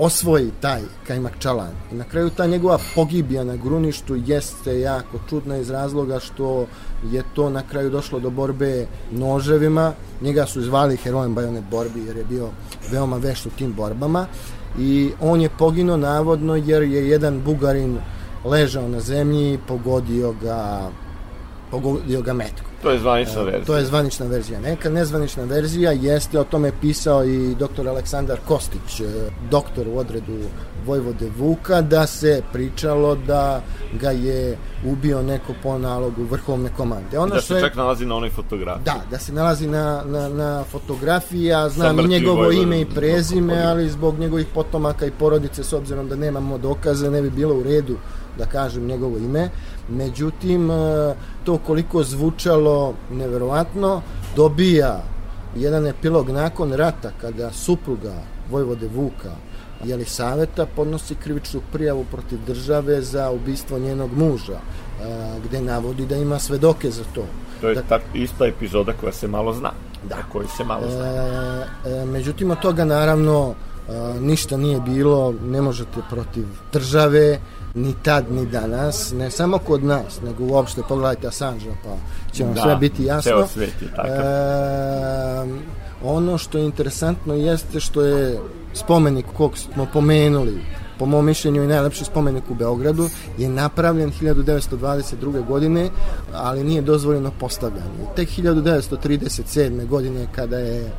osvoji 0.00 0.50
taj 0.60 0.80
Kajmak 1.06 1.38
Čalan. 1.38 1.72
I 1.92 1.94
na 1.94 2.04
kraju 2.04 2.30
ta 2.30 2.46
njegova 2.46 2.78
pogibija 2.94 3.44
na 3.44 3.56
gruništu 3.56 4.16
jeste 4.26 4.80
jako 4.80 5.18
čudna 5.28 5.56
iz 5.56 5.70
razloga 5.70 6.18
što 6.18 6.66
je 7.12 7.22
to 7.34 7.50
na 7.50 7.62
kraju 7.62 7.90
došlo 7.90 8.20
do 8.20 8.30
borbe 8.30 8.86
noževima. 9.10 9.92
Njega 10.20 10.46
su 10.46 10.62
zvali 10.62 10.96
herojem 10.96 11.34
bajonet 11.34 11.64
borbi 11.70 12.04
jer 12.06 12.16
je 12.16 12.24
bio 12.24 12.48
veoma 12.90 13.16
vešt 13.16 13.46
u 13.46 13.50
tim 13.50 13.72
borbama 13.72 14.26
i 14.78 15.10
on 15.20 15.40
je 15.40 15.50
poginuo 15.58 15.96
navodno 15.96 16.56
jer 16.56 16.82
je 16.82 17.08
jedan 17.08 17.40
bugarin 17.44 17.98
ležao 18.44 18.88
na 18.88 19.00
zemlji 19.00 19.58
pogodio 19.68 20.34
ga 20.42 20.90
pogodio 21.70 22.22
ga 22.22 22.32
metkom. 22.32 22.66
To 22.82 22.90
je 22.90 22.98
zvanična 22.98 23.42
verzija. 23.42 23.64
To 23.64 23.76
je 23.76 23.84
zvanična 23.84 24.26
verzija. 24.26 24.60
Neka 24.60 24.90
nezvanična 24.90 25.44
verzija 25.44 25.92
jeste, 25.92 26.40
o 26.40 26.44
tome 26.44 26.72
pisao 26.80 27.24
i 27.24 27.54
doktor 27.54 27.88
Aleksandar 27.88 28.38
Kostić, 28.48 29.00
e, 29.00 29.04
doktor 29.50 29.88
u 29.88 29.98
odredu 29.98 30.38
Vojvode 30.86 31.30
Vuka, 31.38 31.82
da 31.82 32.06
se 32.06 32.42
pričalo 32.52 33.14
da 33.14 33.62
ga 34.00 34.10
je 34.10 34.58
ubio 34.84 35.22
neko 35.22 35.54
po 35.62 35.78
nalogu 35.78 36.24
vrhovne 36.24 36.70
komande. 36.76 37.18
Ono 37.18 37.34
da 37.34 37.40
se 37.40 37.54
je, 37.54 37.60
čak 37.60 37.76
nalazi 37.76 38.06
na 38.06 38.16
onoj 38.16 38.30
fotografiji. 38.30 38.84
Da, 38.84 39.00
da 39.10 39.18
se 39.18 39.32
nalazi 39.32 39.66
na, 39.66 40.02
na, 40.06 40.28
na 40.28 40.64
fotografiji, 40.64 41.44
ja 41.44 41.68
znam 41.68 42.00
i 42.00 42.08
njegovo 42.08 42.36
Vojvode, 42.36 42.62
ime 42.62 42.80
i 42.80 42.86
prezime, 42.86 43.62
ali 43.62 43.90
zbog 43.90 44.18
njegovih 44.18 44.46
potomaka 44.54 45.06
i 45.06 45.10
porodice, 45.10 45.64
s 45.64 45.72
obzirom 45.72 46.08
da 46.08 46.16
nemamo 46.16 46.58
dokaze, 46.58 47.10
ne 47.10 47.22
bi 47.22 47.30
bilo 47.30 47.54
u 47.54 47.62
redu 47.62 47.96
da 48.40 48.46
kažem 48.46 48.86
njegovo 48.86 49.18
ime. 49.18 49.48
Međutim, 49.88 50.70
e, 50.70 51.14
to 51.44 51.58
koliko 51.58 52.02
zvučalo 52.02 52.94
neverovatno, 53.10 54.02
dobija 54.36 55.02
jedan 55.56 55.86
epilog 55.86 56.30
nakon 56.30 56.72
rata 56.72 57.12
kada 57.20 57.52
supruga 57.52 58.14
Vojvode 58.50 58.88
Vuka 58.88 59.36
Jelisaveta 59.84 60.66
podnosi 60.66 61.14
krivičnu 61.14 61.60
prijavu 61.72 62.04
protiv 62.10 62.38
države 62.46 63.02
za 63.02 63.30
ubistvo 63.30 63.78
njenog 63.78 64.10
muža, 64.16 64.58
e, 64.58 64.60
gde 65.44 65.60
navodi 65.60 66.06
da 66.06 66.16
ima 66.16 66.38
svedoke 66.38 66.90
za 66.90 67.04
to. 67.14 67.24
To 67.60 67.68
je 67.68 67.74
da, 67.74 67.82
ta 67.82 67.98
ista 68.14 68.46
epizoda 68.46 68.92
koja 68.92 69.12
se 69.12 69.28
malo 69.28 69.52
zna. 69.52 69.72
Da. 70.08 70.16
Koji 70.32 70.48
se 70.56 70.64
malo 70.64 70.90
zna. 70.90 71.06
E, 71.06 71.90
e, 71.90 72.04
međutim, 72.04 72.50
od 72.50 72.60
toga 72.60 72.84
naravno 72.84 73.54
ništa 74.20 74.56
nije 74.56 74.80
bilo, 74.80 75.34
ne 75.44 75.62
možete 75.62 76.00
protiv 76.10 76.46
države, 76.72 77.40
ni 77.74 77.94
tad 78.02 78.32
ni 78.32 78.46
danas, 78.46 79.12
ne 79.12 79.30
samo 79.30 79.58
kod 79.58 79.84
nas, 79.84 80.20
nego 80.24 80.44
uopšte 80.44 80.82
pogledajte 80.88 81.26
Assange, 81.26 81.70
pa 81.84 81.90
će 82.32 82.44
vam 82.44 82.54
da, 82.54 82.60
sve 82.60 82.76
biti 82.76 83.04
jasno. 83.04 83.30
Ceo 83.30 83.46
svet 83.46 83.82
je 83.82 83.88
takav. 83.96 84.14
E, 84.14 85.60
ono 86.04 86.38
što 86.38 86.58
je 86.58 86.64
interesantno 86.64 87.34
jeste 87.34 87.80
što 87.80 88.02
je 88.02 88.38
spomenik 88.74 89.26
kog 89.36 89.58
smo 89.58 89.86
pomenuli, 89.92 90.60
po 90.98 91.06
mom 91.06 91.26
mišljenju 91.26 91.64
i 91.64 91.66
najlepši 91.66 92.04
spomenik 92.04 92.44
u 92.50 92.54
Beogradu, 92.54 93.08
je 93.38 93.48
napravljen 93.48 94.12
1922. 94.20 95.46
godine, 95.46 95.90
ali 96.34 96.64
nije 96.64 96.82
dozvoljeno 96.82 97.30
postavljanje. 97.40 98.04
Tek 98.16 98.28
1937. 98.28 99.86
godine 99.86 100.26
kada 100.34 100.58
je 100.58 100.90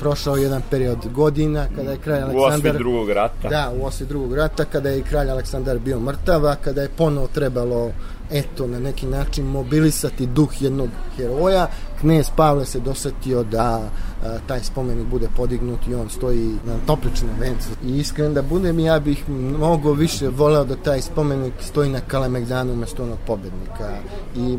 prošao 0.00 0.36
jedan 0.36 0.62
period 0.70 0.98
godina 1.14 1.66
kada 1.76 1.90
je 1.90 1.98
kralj 1.98 2.22
Aleksandar... 2.22 2.50
U 2.50 2.68
osvi 2.70 2.78
drugog 2.78 3.10
rata. 3.10 3.48
Da, 3.48 3.72
u 3.80 3.86
osvi 3.86 4.06
drugog 4.06 4.34
rata, 4.34 4.64
kada 4.64 4.88
je 4.88 5.02
kralj 5.02 5.30
Aleksandar 5.30 5.78
bio 5.78 6.00
mrtav, 6.00 6.46
a 6.46 6.54
kada 6.54 6.82
je 6.82 6.88
ponovo 6.88 7.26
trebalo 7.26 7.90
eto, 8.32 8.66
na 8.66 8.78
neki 8.78 9.06
način 9.06 9.44
mobilisati 9.44 10.26
duh 10.26 10.62
jednog 10.62 10.88
heroja. 11.16 11.68
Knez 12.00 12.30
Pavle 12.36 12.64
se 12.66 12.80
dosetio 12.80 13.42
da 13.42 13.80
a, 14.24 14.38
taj 14.46 14.60
spomenik 14.60 15.06
bude 15.06 15.28
podignut 15.36 15.88
i 15.88 15.94
on 15.94 16.08
stoji 16.08 16.48
na 16.66 16.74
topličnom 16.86 17.30
vencu. 17.40 17.68
I 17.84 17.98
iskren 17.98 18.34
da 18.34 18.42
budem, 18.42 18.78
ja 18.78 19.00
bih 19.00 19.28
mnogo 19.28 19.92
više 19.92 20.28
voleo 20.28 20.64
da 20.64 20.76
taj 20.76 21.00
spomenik 21.00 21.52
stoji 21.60 21.90
na 21.90 22.00
Kalemegdanu 22.00 22.72
umesto 22.72 23.02
onog 23.02 23.18
pobednika. 23.26 23.90
I 24.36 24.56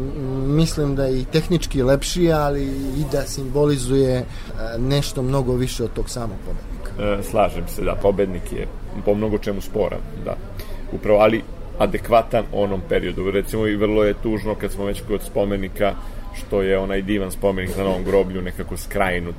mislim 0.47 0.95
da 0.95 1.05
je 1.05 1.21
i 1.21 1.25
tehnički 1.25 1.83
lepši, 1.83 2.31
ali 2.31 2.63
i 2.97 3.03
da 3.11 3.21
simbolizuje 3.21 4.25
a, 4.59 4.77
nešto 4.77 5.21
mnogo 5.21 5.53
više 5.53 5.83
od 5.83 5.93
tog 5.93 6.09
samog 6.09 6.37
pobednika. 6.45 7.19
E, 7.19 7.23
slažem 7.23 7.67
se, 7.67 7.83
da, 7.83 7.95
pobednik 8.01 8.51
je 8.51 8.67
po 9.05 9.15
mnogo 9.15 9.37
čemu 9.37 9.61
sporan, 9.61 9.99
da. 10.25 10.35
Upravo, 10.93 11.19
ali 11.19 11.43
adekvatan 11.83 12.45
onom 12.53 12.81
periodu. 12.89 13.31
Recimo 13.31 13.67
i 13.67 13.75
vrlo 13.75 14.03
je 14.03 14.13
tužno 14.23 14.55
kad 14.55 14.71
smo 14.71 14.85
već 14.85 15.01
kod 15.07 15.21
spomenika 15.21 15.93
što 16.37 16.61
je 16.61 16.79
onaj 16.79 17.01
divan 17.01 17.31
spomenik 17.31 17.77
na 17.77 17.83
Novom 17.83 18.03
groblju 18.03 18.41
nekako 18.41 18.77
skrajnut 18.77 19.35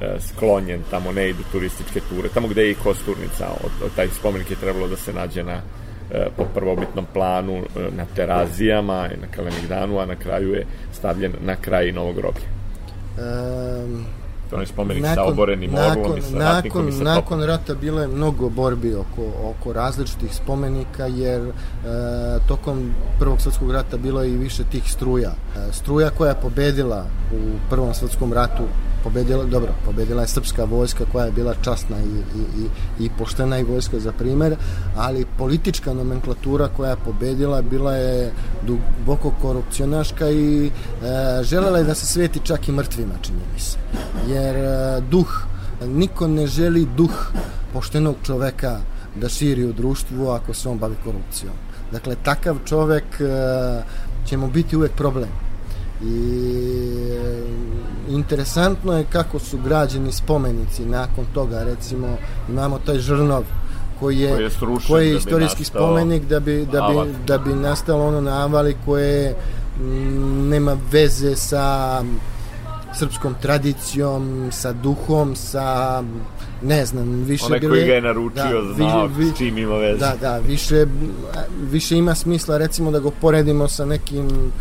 e, 0.00 0.20
sklonjen, 0.20 0.80
tamo 0.90 1.12
ne 1.12 1.28
idu 1.28 1.42
turističke 1.52 2.00
ture, 2.00 2.28
tamo 2.28 2.48
gde 2.48 2.62
je 2.62 2.70
i 2.70 2.74
kosturnica, 2.74 3.46
od, 3.64 3.70
od 3.84 3.94
taj 3.96 4.08
spomenik 4.08 4.50
je 4.50 4.56
trebalo 4.56 4.88
da 4.88 4.96
se 4.96 5.12
nađe 5.12 5.44
na 5.44 5.60
e, 6.12 6.26
po 6.36 6.44
prvobitnom 6.54 7.06
planu 7.12 7.56
e, 7.56 7.80
na 7.96 8.06
terazijama 8.14 9.02
na 9.02 9.26
Kalemegdanu, 9.36 9.98
a 9.98 10.06
na 10.06 10.16
kraju 10.16 10.54
je 10.54 10.66
stavljen 10.92 11.32
na 11.40 11.56
kraj 11.56 11.92
Novog 11.92 12.16
groblja. 12.16 12.48
Um, 13.18 14.19
to 14.50 14.60
je 14.60 14.66
spomenik 14.66 15.02
nakon, 15.02 15.14
sa 15.14 15.24
oborenim 15.24 15.74
orlom 15.74 16.18
i 16.18 16.22
sa 16.22 16.36
nakon, 16.36 16.88
i 16.88 16.92
sa 16.92 17.04
Nakon 17.04 17.42
rata 17.42 17.74
bilo 17.74 18.00
je 18.00 18.08
mnogo 18.08 18.48
borbi 18.48 18.94
oko, 18.94 19.26
oko 19.44 19.72
različitih 19.72 20.34
spomenika, 20.34 21.06
jer 21.06 21.40
e, 21.40 21.52
tokom 22.48 22.90
Prvog 23.18 23.40
svetskog 23.40 23.70
rata 23.70 23.96
bilo 23.96 24.22
je 24.22 24.30
i 24.30 24.36
više 24.36 24.64
tih 24.64 24.92
struja. 24.92 25.30
E, 25.30 25.72
struja 25.72 26.10
koja 26.10 26.28
je 26.28 26.40
pobedila 26.42 27.04
u 27.32 27.70
Prvom 27.70 27.94
svetskom 27.94 28.32
ratu 28.32 28.62
pobedila, 29.04 29.44
dobro, 29.44 29.72
pobedila 29.84 30.22
je 30.22 30.28
srpska 30.28 30.64
vojska 30.64 31.04
koja 31.12 31.24
je 31.24 31.32
bila 31.32 31.54
časna 31.62 31.96
i, 31.98 32.38
i, 32.38 32.62
i, 32.62 33.04
i 33.04 33.10
poštena 33.18 33.58
i 33.58 33.64
vojska 33.64 34.00
za 34.00 34.12
primer, 34.12 34.56
ali 34.96 35.26
politička 35.38 35.94
nomenklatura 35.94 36.68
koja 36.76 36.90
je 36.90 36.96
pobedila 37.04 37.62
bila 37.62 37.94
je 37.94 38.32
duboko 38.66 39.32
korupcionaška 39.42 40.30
i 40.30 40.66
e, 40.66 40.70
želela 41.42 41.78
je 41.78 41.84
da 41.84 41.94
se 41.94 42.06
sveti 42.06 42.40
čak 42.44 42.68
i 42.68 42.72
mrtvima, 42.72 43.14
čini 43.22 43.38
mi 43.54 43.60
se. 43.60 43.78
Jer 44.28 44.56
e, 44.56 45.00
duh, 45.10 45.42
niko 45.86 46.28
ne 46.28 46.46
želi 46.46 46.86
duh 46.96 47.32
poštenog 47.72 48.16
čoveka 48.22 48.78
da 49.16 49.28
širi 49.28 49.64
u 49.64 49.72
društvu 49.72 50.28
ako 50.28 50.54
se 50.54 50.68
on 50.68 50.78
bavi 50.78 50.94
korupcijom. 51.04 51.54
Dakle, 51.92 52.16
takav 52.24 52.56
čovek 52.64 53.20
e, 53.20 53.82
će 54.26 54.36
mu 54.36 54.50
biti 54.50 54.76
uvek 54.76 54.92
problem 54.92 55.49
i 56.04 56.50
e, 57.10 57.42
interesantno 58.08 58.98
je 58.98 59.04
kako 59.12 59.38
su 59.38 59.58
građeni 59.64 60.12
spomenici 60.12 60.84
nakon 60.84 61.24
toga 61.34 61.62
recimo 61.62 62.16
imamo 62.48 62.78
taj 62.78 62.98
žrnov 62.98 63.44
koji 64.00 64.18
je, 64.18 64.30
koji 64.30 64.42
je, 64.42 64.50
koji 64.88 65.06
je 65.06 65.12
da 65.12 65.18
istorijski 65.18 65.62
nastao, 65.62 65.86
spomenik 65.86 66.22
da 66.22 66.40
bi, 66.40 66.66
da, 66.72 66.80
bi, 66.80 67.12
da 67.26 67.38
bi 67.38 67.54
nastalo 67.54 68.06
ono 68.06 68.20
na 68.20 68.44
avali 68.44 68.76
koje 68.84 69.36
m, 69.80 70.48
nema 70.48 70.76
veze 70.92 71.36
sa 71.36 72.02
srpskom 72.94 73.34
tradicijom, 73.42 74.48
sa 74.52 74.72
duhom, 74.72 75.36
sa 75.36 76.02
ne 76.62 76.86
znam, 76.86 77.22
više 77.24 77.44
Onaj 77.46 77.60
koji 77.60 77.86
ga 77.86 77.94
je 77.94 78.00
naručio 78.00 78.62
da, 78.62 78.74
znao 78.74 79.06
vi, 79.06 79.24
vi, 79.24 79.30
s 79.30 79.38
čim 79.38 79.58
ima 79.58 79.76
veze. 79.76 79.98
Da, 79.98 80.16
da, 80.20 80.38
više, 80.38 80.86
više 81.70 81.96
ima 81.96 82.14
smisla 82.14 82.58
recimo 82.58 82.90
da 82.90 82.98
ga 82.98 83.10
poredimo 83.20 83.68
sa 83.68 83.84
nekim 83.84 84.52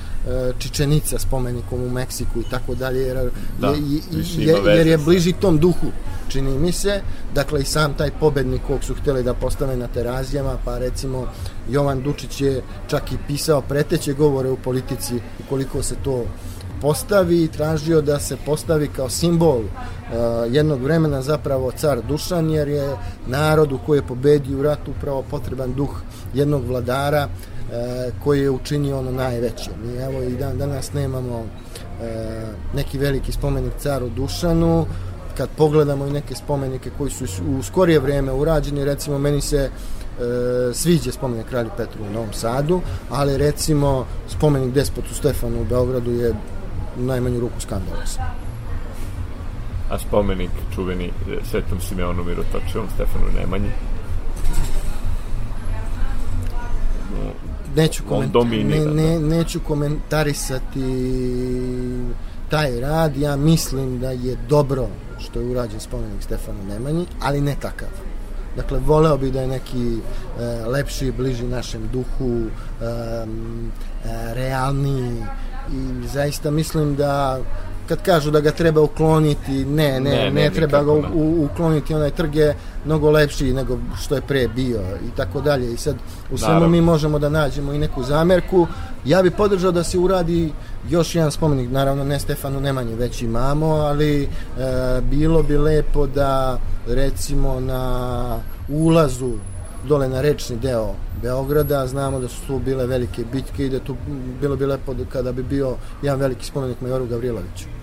Čičenica 0.59 1.19
spomenikom 1.19 1.83
u 1.83 1.89
Meksiku 1.89 2.39
i 2.39 2.49
tako 2.49 2.75
dalje, 2.75 3.01
jer, 3.01 3.29
da, 3.59 3.67
je, 3.67 4.01
je, 4.37 4.77
jer 4.77 4.87
je 4.87 4.97
bliži 4.97 5.33
tom 5.33 5.57
duhu, 5.57 5.87
čini 6.27 6.59
mi 6.59 6.71
se. 6.71 7.01
Dakle, 7.33 7.61
i 7.61 7.65
sam 7.65 7.93
taj 7.93 8.11
pobednik 8.19 8.61
kog 8.67 8.83
su 8.83 8.95
hteli 8.95 9.23
da 9.23 9.33
postave 9.33 9.77
na 9.77 9.87
terazijama, 9.87 10.57
pa 10.65 10.77
recimo 10.77 11.27
Jovan 11.69 12.01
Dučić 12.01 12.41
je 12.41 12.61
čak 12.87 13.11
i 13.11 13.17
pisao 13.27 13.61
preteće 13.61 14.13
govore 14.13 14.49
u 14.49 14.57
politici, 14.57 15.19
ukoliko 15.45 15.83
se 15.83 15.95
to 16.03 16.25
postavi 16.81 17.43
i 17.43 17.47
tražio 17.47 18.01
da 18.01 18.19
se 18.19 18.37
postavi 18.45 18.87
kao 18.87 19.09
simbol 19.09 19.59
uh, 19.59 19.65
jednog 20.49 20.81
vremena 20.81 21.21
zapravo 21.21 21.71
car 21.71 22.01
Dušan 22.07 22.49
jer 22.49 22.67
je 22.67 22.97
narodu 23.27 23.79
koji 23.85 23.97
je 23.97 24.07
pobedio 24.07 24.59
u 24.59 24.63
ratu 24.63 24.91
upravo 24.91 25.23
potreban 25.29 25.73
duh 25.73 26.01
jednog 26.33 26.65
vladara 26.65 27.25
uh, 27.25 27.58
koji 28.23 28.41
je 28.41 28.49
učinio 28.49 28.99
ono 28.99 29.11
najveće. 29.11 29.69
Mi 29.83 29.97
evo 29.97 30.23
i 30.23 30.37
dan 30.37 30.57
danas 30.57 30.93
nemamo 30.93 31.39
uh, 31.39 31.45
neki 32.75 32.97
veliki 32.97 33.31
spomenik 33.31 33.73
caru 33.79 34.09
Dušanu, 34.09 34.85
kad 35.39 35.49
pogledamo 35.57 36.07
i 36.07 36.11
neke 36.11 36.35
spomenike 36.35 36.89
koji 36.97 37.11
su 37.11 37.25
u 37.57 37.63
skorije 37.63 37.99
vreme 37.99 38.31
urađeni, 38.31 38.85
recimo 38.85 39.17
meni 39.17 39.41
se 39.41 39.57
e, 39.57 39.69
sviđa 40.73 41.11
spomenik 41.11 41.47
kralju 41.49 41.69
Petru 41.77 42.03
u 42.09 42.13
Novom 42.13 42.33
Sadu, 42.33 42.81
ali 43.09 43.37
recimo 43.37 44.05
spomenik 44.27 44.73
despotu 44.73 45.13
Stefanu 45.13 45.61
u 45.61 45.65
Beogradu 45.65 46.11
je 46.11 46.33
u 46.99 47.03
najmanju 47.03 47.39
ruku 47.39 47.61
skandalosan. 47.61 48.25
A 49.89 49.99
spomenik 49.99 50.51
čuveni 50.75 51.05
e, 51.05 51.11
Svetom 51.51 51.79
Simeonu 51.81 52.23
Mirotočevom, 52.23 52.87
Stefanu 52.95 53.25
Nemanji? 53.39 53.71
Neću, 57.75 58.03
koment... 58.09 58.33
ne, 58.51 58.85
ne, 58.85 59.19
da. 59.19 59.19
neću 59.19 59.59
komentarisati 59.67 60.83
taj 62.49 62.79
rad, 62.79 63.17
ja 63.17 63.35
mislim 63.35 63.99
da 63.99 64.11
je 64.11 64.37
dobro 64.49 64.87
što 65.19 65.39
je 65.39 65.45
urađen 65.45 65.79
spomenik 65.79 66.23
Stefanu 66.23 66.63
Nemanji, 66.63 67.05
ali 67.21 67.41
ne 67.41 67.55
takav. 67.61 67.89
Dakle, 68.55 68.79
voleo 68.79 69.17
bih 69.17 69.33
da 69.33 69.41
je 69.41 69.47
neki 69.47 69.97
e, 69.97 70.65
lepši, 70.65 71.11
bliži 71.11 71.47
našem 71.47 71.89
duhu, 71.93 72.39
e, 72.39 72.85
e, 72.85 74.33
realniji, 74.33 75.23
i 75.73 76.07
zaista 76.07 76.51
mislim 76.51 76.95
da 76.95 77.39
kad 77.89 78.01
kažu 78.03 78.31
da 78.31 78.39
ga 78.39 78.51
treba 78.51 78.81
ukloniti, 78.81 79.65
ne, 79.65 79.99
ne, 79.99 79.99
ne, 79.99 80.31
ne, 80.31 80.31
ne 80.31 80.49
treba 80.49 80.83
ga 80.83 80.91
u, 80.91 81.03
u, 81.13 81.45
ukloniti, 81.45 81.93
onaj 81.93 82.11
trg 82.11 82.35
je 82.35 82.55
mnogo 82.85 83.11
lepši 83.11 83.53
nego 83.53 83.77
što 84.01 84.15
je 84.15 84.21
pre 84.21 84.47
bio 84.47 84.79
i 84.79 85.15
tako 85.17 85.41
dalje. 85.41 85.73
I 85.73 85.77
sad 85.77 85.95
u 86.31 86.37
svemu 86.37 86.69
mi 86.69 86.81
možemo 86.81 87.19
da 87.19 87.29
nađemo 87.29 87.73
i 87.73 87.77
neku 87.77 88.03
zamerku. 88.03 88.67
Ja 89.05 89.21
bih 89.21 89.31
podržao 89.37 89.71
da 89.71 89.83
se 89.83 89.97
uradi 89.97 90.51
još 90.89 91.15
jedan 91.15 91.31
spomenik, 91.31 91.71
naravno 91.71 92.03
ne 92.03 92.19
Stefanu 92.19 92.61
Nemanji, 92.61 92.95
već 92.95 93.21
imamo, 93.21 93.65
ali 93.65 94.23
e, 94.23 94.27
bilo 95.01 95.43
bi 95.43 95.57
lepo 95.57 96.07
da 96.07 96.59
recimo 96.87 97.59
na 97.59 98.37
ulazu 98.69 99.31
dole 99.87 100.09
na 100.09 100.21
rečni 100.21 100.57
deo 100.57 100.93
Beograda, 101.21 101.87
znamo 101.87 102.19
da 102.19 102.27
su 102.27 102.47
tu 102.47 102.59
bile 102.59 102.87
velike 102.87 103.23
bitke 103.31 103.65
i 103.65 103.69
da 103.69 103.79
tu 103.79 103.95
bilo 104.41 104.55
bi 104.55 104.65
lepo 104.65 104.93
da 104.93 105.05
kada 105.05 105.31
bi 105.31 105.43
bio 105.43 105.75
jedan 106.01 106.19
veliki 106.19 106.45
spomenik 106.45 106.81
Majoru 106.81 107.05
Gavriloviću. 107.05 107.78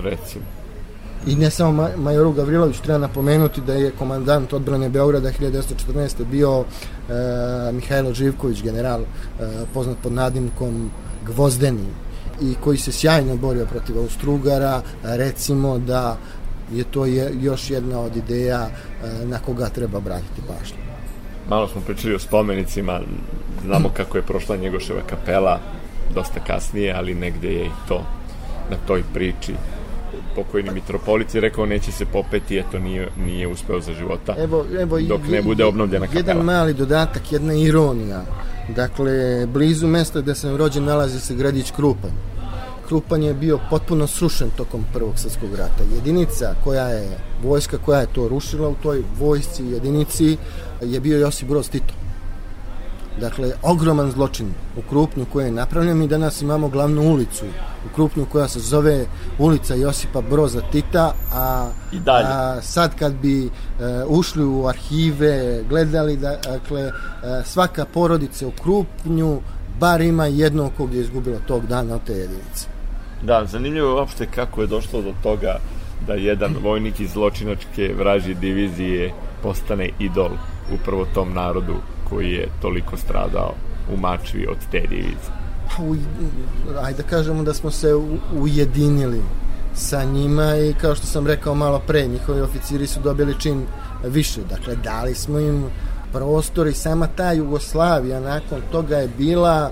Recimo. 0.00 0.44
I 1.26 1.36
ne 1.36 1.50
samo 1.50 1.88
Majoru 1.96 2.32
Gavriloviću, 2.32 2.82
treba 2.82 2.98
napomenuti 2.98 3.60
da 3.60 3.72
je 3.72 3.92
komandant 3.98 4.52
odbrane 4.52 4.88
Beograda 4.88 5.30
1914. 5.40 6.24
bio 6.30 6.64
e, 6.64 7.72
Mihajlo 7.72 8.14
Živković, 8.14 8.62
general 8.62 9.00
e, 9.00 9.04
poznat 9.74 9.96
pod 10.02 10.12
nadimkom 10.12 10.90
Gvozdeni 11.26 11.88
i 12.40 12.54
koji 12.54 12.78
se 12.78 12.92
sjajno 12.92 13.36
borio 13.36 13.66
protiv 13.66 13.98
Austrugara, 13.98 14.82
recimo 15.02 15.78
da 15.78 16.16
je 16.72 16.84
to 16.84 17.06
je 17.06 17.32
još 17.40 17.70
jedna 17.70 18.00
od 18.00 18.16
ideja 18.16 18.68
e, 18.68 19.26
na 19.26 19.38
koga 19.38 19.68
treba 19.68 19.98
obratiti 19.98 20.42
pažnju 20.48 20.82
malo 21.48 21.68
smo 21.68 21.80
pričali 21.80 22.14
o 22.14 22.18
spomenicima, 22.18 23.00
znamo 23.64 23.88
kako 23.88 24.16
je 24.16 24.22
prošla 24.22 24.56
Njegoševa 24.56 25.00
kapela, 25.06 25.58
dosta 26.14 26.40
kasnije, 26.40 26.94
ali 26.96 27.14
negde 27.14 27.48
je 27.48 27.66
i 27.66 27.70
to 27.88 28.02
na 28.70 28.76
toj 28.86 29.02
priči 29.14 29.54
pokojni 30.36 30.70
mitropolit 30.70 31.34
je 31.34 31.40
rekao 31.40 31.66
neće 31.66 31.92
se 31.92 32.04
popeti, 32.04 32.58
eto 32.58 32.78
nije, 32.78 33.08
nije 33.26 33.46
uspeo 33.46 33.80
za 33.80 33.92
života 33.92 34.34
evo, 34.38 34.64
evo, 34.80 35.00
dok 35.00 35.20
ne 35.30 35.42
bude 35.42 35.64
obnovljena 35.64 36.06
kapela. 36.06 36.20
Jedan 36.20 36.44
mali 36.44 36.74
dodatak, 36.74 37.32
jedna 37.32 37.54
ironija. 37.54 38.22
Dakle, 38.76 39.46
blizu 39.46 39.86
mesta 39.86 40.20
gde 40.20 40.34
sam 40.34 40.56
rođen 40.56 40.84
nalazi 40.84 41.20
se 41.20 41.34
gradić 41.34 41.70
Krupanj. 41.70 42.10
Krupanj 42.88 43.24
je 43.24 43.34
bio 43.34 43.58
potpuno 43.70 44.06
srušen 44.06 44.50
tokom 44.56 44.84
Prvog 44.92 45.18
svetskog 45.18 45.54
rata. 45.54 45.84
Jedinica 45.94 46.54
koja 46.64 46.88
je, 46.88 47.18
vojska 47.42 47.78
koja 47.78 48.00
je 48.00 48.12
to 48.14 48.28
rušila 48.28 48.68
u 48.68 48.74
toj 48.82 49.02
vojsci 49.18 49.64
jedinici 49.64 50.36
je 50.82 51.00
bio 51.00 51.18
Josip 51.18 51.48
Broz 51.48 51.70
Tito. 51.70 51.94
Dakle, 53.20 53.52
ogroman 53.62 54.10
zločin 54.10 54.46
u 54.76 54.82
Krupnju 54.88 55.26
koji 55.32 55.44
je 55.44 55.52
napravljen. 55.52 55.98
Mi 55.98 56.08
danas 56.08 56.42
imamo 56.42 56.68
glavnu 56.68 57.02
ulicu 57.02 57.44
u 57.86 57.94
Krupnju 57.94 58.26
koja 58.32 58.48
se 58.48 58.60
zove 58.60 59.06
ulica 59.38 59.74
Josipa 59.74 60.20
Broza 60.20 60.60
Tita, 60.72 61.14
a, 61.34 61.70
I 61.92 62.00
dalje. 62.00 62.26
a 62.28 62.62
sad 62.62 62.98
kad 62.98 63.12
bi 63.14 63.46
e, 63.46 63.50
ušli 64.08 64.44
u 64.44 64.66
arhive, 64.66 65.62
gledali, 65.68 66.16
da, 66.16 66.36
dakle, 66.36 66.80
e, 66.82 66.92
svaka 67.44 67.84
porodica 67.84 68.46
u 68.46 68.50
Krupnju 68.50 69.40
bar 69.80 70.00
ima 70.00 70.26
jedno 70.26 70.70
kog 70.76 70.94
je 70.94 71.00
izgubilo 71.00 71.38
tog 71.46 71.66
dana 71.66 71.94
od 71.94 72.04
te 72.06 72.12
jedinice. 72.12 72.66
Da, 73.22 73.44
zanimljivo 73.44 73.88
je 73.88 73.94
uopšte 73.94 74.26
kako 74.34 74.60
je 74.60 74.66
došlo 74.66 75.02
do 75.02 75.12
toga 75.22 75.58
da 76.06 76.14
jedan 76.14 76.56
vojnik 76.62 77.00
iz 77.00 77.10
zločinačke 77.10 77.94
vražje 77.98 78.34
divizije 78.34 79.12
postane 79.42 79.90
idol 79.98 80.30
upravo 80.74 81.06
tom 81.14 81.34
narodu 81.34 81.74
koji 82.12 82.32
je 82.32 82.48
toliko 82.62 82.96
stradao 82.96 83.54
u 83.94 83.96
Mačvi 83.96 84.46
od 84.46 84.56
te 84.70 84.80
divizije. 84.80 85.32
Pa, 85.76 85.82
u, 85.82 85.96
ajde 86.82 87.02
da 87.02 87.08
kažemo 87.08 87.42
da 87.42 87.54
smo 87.54 87.70
se 87.70 87.94
ujedinili 88.34 89.22
sa 89.74 90.04
njima 90.04 90.56
i 90.56 90.74
kao 90.80 90.94
što 90.94 91.06
sam 91.06 91.26
rekao 91.26 91.54
malo 91.54 91.82
pre, 91.86 92.06
njihovi 92.06 92.40
oficiri 92.40 92.86
su 92.86 93.00
dobili 93.00 93.40
čin 93.40 93.66
više. 94.04 94.40
Dakle, 94.50 94.76
dali 94.76 95.14
smo 95.14 95.38
im 95.38 95.64
prostor 96.12 96.66
i 96.66 96.72
sama 96.72 97.06
ta 97.06 97.32
Jugoslavija 97.32 98.20
nakon 98.20 98.60
toga 98.72 98.96
je 98.96 99.08
bila 99.18 99.70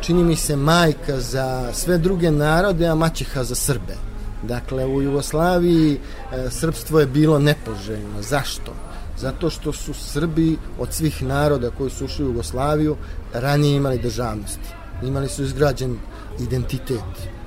čini 0.00 0.24
mi 0.24 0.36
se 0.36 0.56
majka 0.56 1.20
za 1.20 1.72
sve 1.72 1.98
druge 1.98 2.30
narode, 2.30 2.86
a 2.86 2.94
maćeha 2.94 3.44
za 3.44 3.54
Srbe. 3.54 3.94
Dakle, 4.42 4.86
u 4.86 5.02
Jugoslaviji 5.02 5.98
e, 6.32 6.50
srpstvo 6.50 7.00
je 7.00 7.06
bilo 7.06 7.38
nepoželjno. 7.38 8.22
Zašto? 8.22 8.72
Zato 9.18 9.50
što 9.50 9.72
su 9.72 9.94
Srbi 9.94 10.56
od 10.78 10.92
svih 10.92 11.22
naroda 11.22 11.70
koji 11.70 11.90
su 11.90 12.04
ušli 12.04 12.24
u 12.24 12.28
Jugoslaviju 12.28 12.96
ranije 13.34 13.76
imali 13.76 13.98
državnosti. 13.98 14.68
Imali 15.02 15.28
su 15.28 15.42
izgrađen 15.42 15.98
identitet 16.40 17.04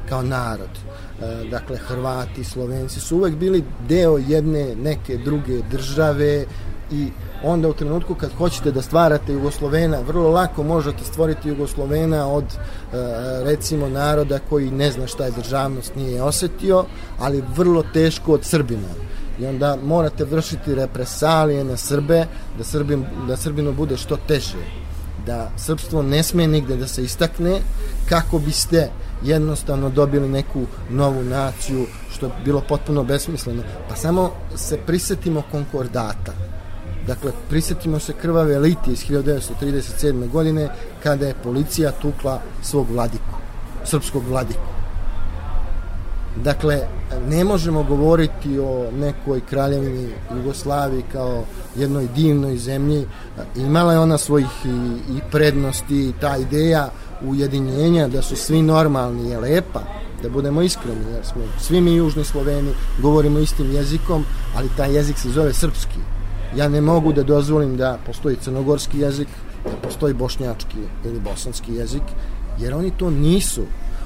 kao 0.10 0.22
narod. 0.22 0.70
E, 1.22 1.50
dakle, 1.52 1.78
Hrvati, 1.78 2.44
Slovenci 2.44 3.00
su 3.00 3.18
uvek 3.18 3.36
bili 3.36 3.64
deo 3.88 4.18
jedne 4.18 4.76
neke 4.76 5.18
druge 5.18 5.62
države 5.72 6.46
i 6.92 7.08
onda 7.44 7.70
u 7.70 7.74
trenutku 7.74 8.16
kad 8.16 8.34
hoćete 8.38 8.72
da 8.72 8.82
stvarate 8.82 9.34
Jugoslovena, 9.34 10.00
vrlo 10.00 10.30
lako 10.30 10.64
možete 10.64 11.04
stvoriti 11.04 11.50
Jugoslovena 11.50 12.28
od 12.28 12.44
e, 12.44 12.58
recimo 13.44 13.90
naroda 13.90 14.40
koji 14.50 14.72
ne 14.72 14.92
zna 14.92 15.08
šta 15.08 15.26
je 15.26 15.32
državnost, 15.32 15.96
nije 15.96 16.24
osetio, 16.24 16.86
ali 17.20 17.44
vrlo 17.56 17.84
teško 17.94 18.34
od 18.34 18.46
Srbina. 18.46 19.09
I 19.40 19.46
onda 19.46 19.78
morate 19.84 20.26
vršiti 20.26 20.76
represalije 20.76 21.64
na 21.64 21.78
Srbe, 21.78 22.26
da, 22.58 22.64
Srbin, 22.64 23.06
da 23.28 23.38
Srbinu 23.38 23.74
bude 23.74 23.98
što 23.98 24.18
teže. 24.18 24.64
Da 25.26 25.52
srpstvo 25.58 26.02
ne 26.02 26.24
sme 26.24 26.48
nigde 26.48 26.76
da 26.76 26.88
se 26.88 27.04
istakne 27.04 27.62
kako 28.10 28.40
biste 28.40 28.90
jednostavno 29.24 29.90
dobili 29.90 30.30
neku 30.30 30.66
novu 30.90 31.24
naciju 31.24 31.86
što 32.12 32.26
je 32.26 32.32
bilo 32.46 32.62
potpuno 32.62 33.04
besmisleno. 33.04 33.64
Pa 33.90 33.96
samo 33.96 34.32
se 34.56 34.78
prisetimo 34.78 35.44
konkordata 35.52 36.34
Dakle, 37.10 37.32
prisetimo 37.50 38.00
se 38.00 38.14
krvave 38.14 38.60
litije 38.60 38.94
iz 38.94 39.06
1937. 39.06 40.30
godine 40.30 40.70
kada 41.04 41.28
je 41.28 41.34
policija 41.44 41.92
tukla 41.92 42.42
svog 42.62 42.92
vladiku, 42.92 43.36
srpskog 43.86 44.24
vladiku. 44.28 44.79
Dakle, 46.36 46.88
ne 47.30 47.44
možemo 47.44 47.84
govoriti 47.84 48.60
o 48.60 48.92
nekoj 49.00 49.42
kraljevini 49.50 50.10
Jugoslaviji 50.36 51.04
kao 51.12 51.44
jednoj 51.76 52.08
divnoj 52.16 52.58
zemlji. 52.58 53.06
Imala 53.56 53.94
je 53.94 54.00
ona 54.00 54.18
svojih 54.18 54.66
i, 54.66 54.70
i 55.18 55.22
prednosti 55.32 55.96
i 55.96 56.14
ta 56.22 56.38
ideja 56.38 56.90
ujedinjenja 57.22 58.08
da 58.08 58.22
su 58.22 58.36
svi 58.36 58.62
normalni 58.62 59.30
je 59.30 59.40
lepa, 59.40 59.82
da 60.24 60.30
budemo 60.30 60.62
iskreni, 60.62 61.12
jer 61.14 61.26
smo 61.26 61.42
svi 61.60 61.82
mi 61.82 61.96
južni 61.96 62.24
Sloveni, 62.24 62.72
govorimo 63.02 63.40
istim 63.40 63.72
jezikom, 63.72 64.26
ali 64.56 64.70
taj 64.78 64.96
jezik 64.96 65.18
se 65.18 65.30
zove 65.30 65.54
srpski 65.54 66.00
ja 66.56 66.70
ne 66.70 66.82
mogu 66.82 67.14
da 67.14 67.24
dozvolim 67.24 67.78
da 67.78 67.98
postoji 68.06 68.36
crnogorski 68.36 69.00
jezik, 69.00 69.28
da 69.64 69.88
postoji 69.88 70.14
bošnjački 70.14 70.78
ili 71.06 71.20
bosanski 71.20 71.74
jezik, 71.74 72.02
jer 72.60 72.74
oni 72.74 72.92
to 72.98 73.10
nisu. 73.10 73.62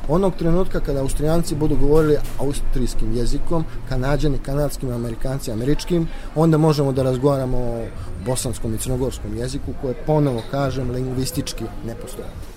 Onog 0.07 0.33
trenutka 0.35 0.79
kada 0.79 0.99
Austrijanci 0.99 1.55
budu 1.55 1.75
govorili 1.75 2.17
austrijskim 2.39 3.15
jezikom, 3.15 3.65
kanadjani, 3.89 4.37
kanadskim, 4.37 4.91
amerikanci, 4.91 5.51
američkim, 5.51 6.07
onda 6.35 6.57
možemo 6.57 6.91
da 6.91 7.03
razgovaramo 7.03 7.57
o 7.57 7.85
bosanskom 8.25 8.75
i 8.75 8.77
crnogorskom 8.77 9.37
jeziku 9.37 9.73
koje 9.81 9.93
ponovo 10.05 10.41
kažem 10.51 10.91
lingvistički 10.91 11.63
ne 11.87 11.95
postoje. 11.95 12.52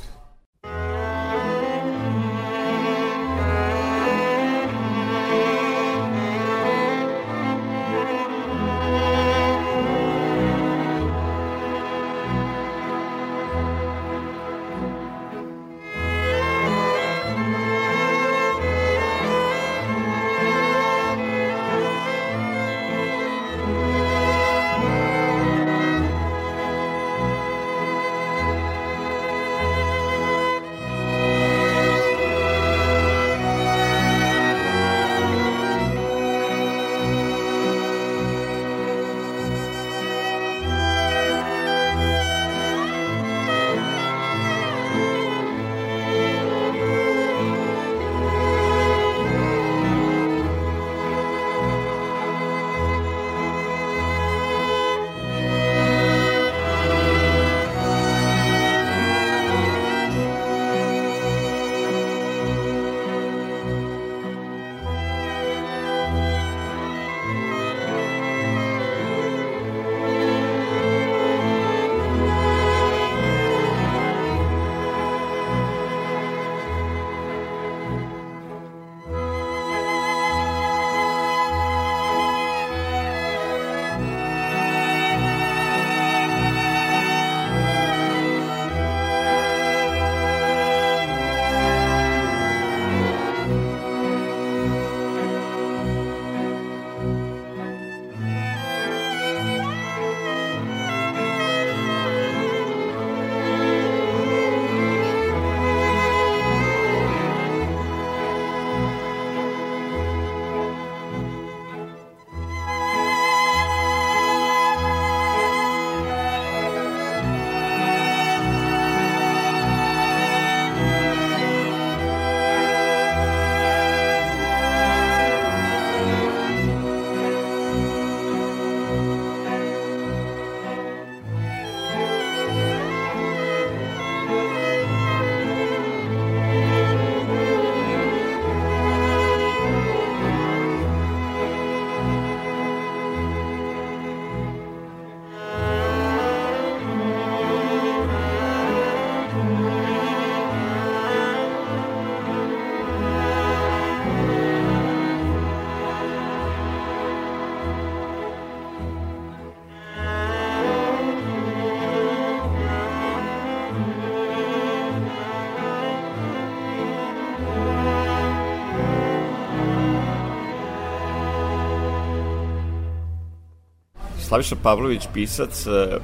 Slaviša 174.36 174.56
Pavlović, 174.62 175.08
pisac, 175.14 175.66
e, 175.66 175.98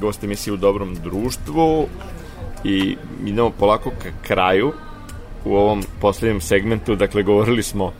gost 0.00 0.24
emisije 0.24 0.54
u 0.54 0.56
dobrom 0.56 0.94
društvu 0.94 1.86
i 2.64 2.96
idemo 3.26 3.50
polako 3.50 3.90
ka 3.90 4.08
kraju 4.22 4.72
u 5.44 5.56
ovom 5.56 5.82
poslednjem 6.00 6.40
segmentu, 6.40 6.96
dakle 6.96 7.22
govorili 7.22 7.62
smo 7.62 7.92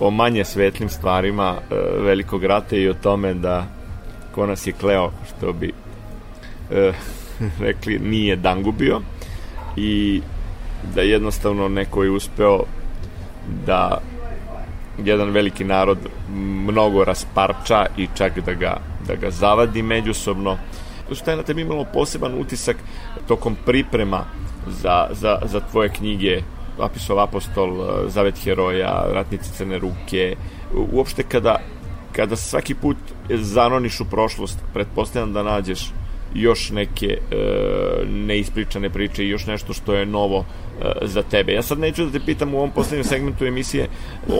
o 0.00 0.10
manje 0.10 0.44
svetlim 0.44 0.88
stvarima 0.88 1.54
e, 1.54 1.74
velikog 2.00 2.44
rata 2.44 2.76
i 2.76 2.88
o 2.88 2.94
tome 2.94 3.34
da 3.34 3.66
ko 4.34 4.46
nas 4.46 4.66
je 4.66 4.72
kleo, 4.72 5.10
što 5.28 5.52
bi 5.52 5.72
e, 6.70 6.92
rekli, 7.66 7.98
nije 7.98 8.36
dangubio 8.36 9.00
i 9.76 10.20
da 10.94 11.02
jednostavno 11.02 11.68
neko 11.68 12.04
je 12.04 12.10
uspeo 12.10 12.64
da 13.66 14.00
jedan 15.04 15.30
veliki 15.30 15.64
narod 15.64 15.98
mnogo 16.66 17.04
rasparča 17.04 17.86
i 17.96 18.08
čak 18.14 18.38
da 18.38 18.54
ga, 18.54 18.89
da 19.10 19.16
ga 19.16 19.30
zavadi 19.30 19.82
međusobno. 19.82 20.58
Je 21.26 21.36
na 21.36 21.42
tebi 21.42 21.62
imalo 21.62 21.84
poseban 21.84 22.34
utisak 22.40 22.76
tokom 23.28 23.56
priprema 23.66 24.24
za, 24.66 25.08
za, 25.10 25.38
za 25.44 25.60
tvoje 25.60 25.88
knjige 25.88 26.42
Apisov 26.80 27.20
apostol, 27.20 27.70
Zavet 28.08 28.38
heroja, 28.44 29.04
Ratnice 29.12 29.52
crne 29.52 29.78
ruke, 29.78 30.36
uopšte 30.92 31.22
kada, 31.22 31.58
kada 32.12 32.36
svaki 32.36 32.74
put 32.74 32.96
zanoniš 33.30 34.00
u 34.00 34.04
prošlost, 34.04 34.58
pretpostavljam 34.72 35.32
da 35.32 35.42
nađeš 35.42 35.90
još 36.34 36.70
neke 36.70 37.06
e, 37.06 37.36
neispričane 38.06 38.90
priče 38.90 39.24
i 39.24 39.28
još 39.28 39.46
nešto 39.46 39.72
što 39.72 39.94
je 39.94 40.06
novo 40.06 40.44
e, 40.44 40.92
za 41.02 41.22
tebe. 41.22 41.52
Ja 41.52 41.62
sad 41.62 41.78
neću 41.78 42.04
da 42.04 42.18
te 42.18 42.24
pitam 42.26 42.54
u 42.54 42.56
ovom 42.56 42.70
poslednjem 42.70 43.04
segmentu 43.04 43.44
emisije 43.44 43.88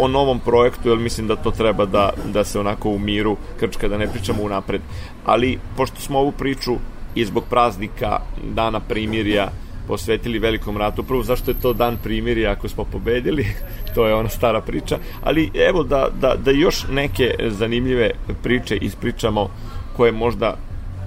o 0.00 0.08
novom 0.08 0.40
projektu, 0.40 0.88
jer 0.88 0.98
mislim 0.98 1.26
da 1.26 1.36
to 1.36 1.50
treba 1.50 1.86
da, 1.86 2.10
da 2.32 2.44
se 2.44 2.60
onako 2.60 2.90
u 2.90 2.98
miru 2.98 3.36
krčka, 3.60 3.88
da 3.88 3.98
ne 3.98 4.08
pričamo 4.08 4.42
unapred. 4.42 4.80
Ali, 5.24 5.58
pošto 5.76 6.00
smo 6.00 6.18
ovu 6.18 6.32
priču 6.32 6.76
i 7.14 7.24
zbog 7.24 7.44
praznika, 7.50 8.18
dana 8.54 8.80
primirja, 8.80 9.50
posvetili 9.90 10.38
velikom 10.38 10.76
ratu. 10.76 11.02
Prvo, 11.02 11.22
zašto 11.22 11.50
je 11.50 11.60
to 11.60 11.72
dan 11.72 11.96
primirja 12.02 12.52
ako 12.52 12.68
smo 12.68 12.84
pobedili, 12.84 13.46
to 13.94 14.06
je 14.06 14.14
ona 14.14 14.28
stara 14.28 14.60
priča, 14.60 14.98
ali 15.22 15.50
evo 15.68 15.82
da, 15.82 16.08
da, 16.20 16.34
da 16.44 16.50
još 16.50 16.84
neke 16.90 17.34
zanimljive 17.48 18.10
priče 18.42 18.76
ispričamo 18.76 19.50
koje 19.96 20.12
možda 20.12 20.56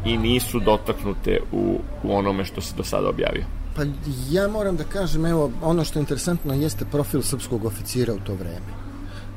i 0.05 0.17
nisu 0.17 0.59
dotaknute 0.59 1.39
u, 1.51 1.79
u 2.03 2.15
onome 2.15 2.45
što 2.45 2.61
se 2.61 2.75
do 2.77 2.83
sada 2.83 3.09
objavio. 3.09 3.45
Pa 3.75 3.81
ja 4.29 4.47
moram 4.47 4.75
da 4.75 4.83
kažem, 4.83 5.25
evo, 5.25 5.51
ono 5.61 5.83
što 5.83 5.99
je 5.99 6.01
interesantno 6.01 6.53
jeste 6.53 6.85
profil 6.85 7.21
srpskog 7.21 7.65
oficira 7.65 8.13
u 8.13 8.19
to 8.19 8.33
vreme. 8.33 8.83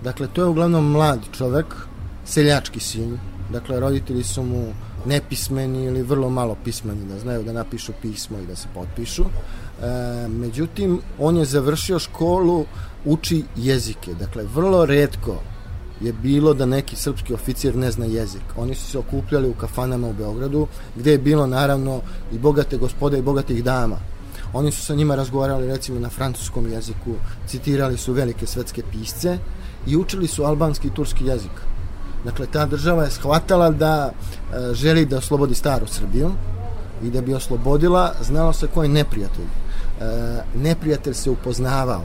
Dakle, 0.04 0.28
to 0.32 0.42
je 0.42 0.48
uglavnom 0.48 0.90
mlad 0.90 1.20
čovek, 1.32 1.66
seljački 2.24 2.80
sin, 2.80 3.18
dakle, 3.52 3.80
roditelji 3.80 4.24
su 4.24 4.42
mu 4.42 4.72
nepismeni 5.06 5.84
ili 5.84 6.02
vrlo 6.02 6.30
malo 6.30 6.56
pismeni, 6.64 7.08
da 7.08 7.18
znaju 7.18 7.42
da 7.42 7.52
napišu 7.52 7.92
pismo 8.02 8.38
i 8.38 8.46
da 8.46 8.56
se 8.56 8.68
potpišu. 8.74 9.22
E, 9.24 10.28
međutim, 10.28 11.00
on 11.18 11.36
je 11.36 11.44
završio 11.44 11.98
školu, 11.98 12.64
uči 13.04 13.44
jezike. 13.56 14.14
Dakle, 14.14 14.44
vrlo 14.54 14.86
redko 14.86 15.40
je 16.00 16.12
bilo 16.12 16.54
da 16.54 16.66
neki 16.66 16.96
srpski 16.96 17.34
oficir 17.34 17.76
ne 17.76 17.90
zna 17.90 18.04
jezik. 18.04 18.42
Oni 18.56 18.74
su 18.74 18.90
se 18.90 18.98
okupljali 18.98 19.48
u 19.48 19.54
kafanama 19.54 20.08
u 20.08 20.12
Beogradu, 20.12 20.66
gde 20.96 21.10
je 21.10 21.18
bilo 21.18 21.46
naravno 21.46 22.00
i 22.32 22.38
bogate 22.38 22.76
gospode 22.76 23.18
i 23.18 23.22
bogatih 23.22 23.64
dama. 23.64 23.96
Oni 24.52 24.72
su 24.72 24.84
sa 24.84 24.94
njima 24.94 25.14
razgovarali 25.14 25.66
recimo 25.66 26.00
na 26.00 26.08
francuskom 26.08 26.72
jeziku, 26.72 27.14
citirali 27.46 27.96
su 27.96 28.12
velike 28.12 28.46
svetske 28.46 28.82
pisce 28.92 29.38
i 29.86 29.96
učili 29.96 30.26
su 30.26 30.44
albanski 30.44 30.88
i 30.88 30.94
turski 30.94 31.24
jezik. 31.24 31.50
Dakle, 32.24 32.46
ta 32.46 32.66
država 32.66 33.04
je 33.04 33.10
shvatala 33.10 33.70
da 33.70 34.10
e, 34.10 34.74
želi 34.74 35.06
da 35.06 35.18
oslobodi 35.18 35.54
staru 35.54 35.86
Srbiju 35.86 36.30
i 37.02 37.10
da 37.10 37.20
bi 37.20 37.34
oslobodila, 37.34 38.14
znalo 38.22 38.52
se 38.52 38.66
ko 38.66 38.82
je 38.82 38.88
neprijatelj. 38.88 39.44
E, 39.44 40.04
neprijatelj 40.54 41.14
se 41.14 41.30
upoznavao. 41.30 42.02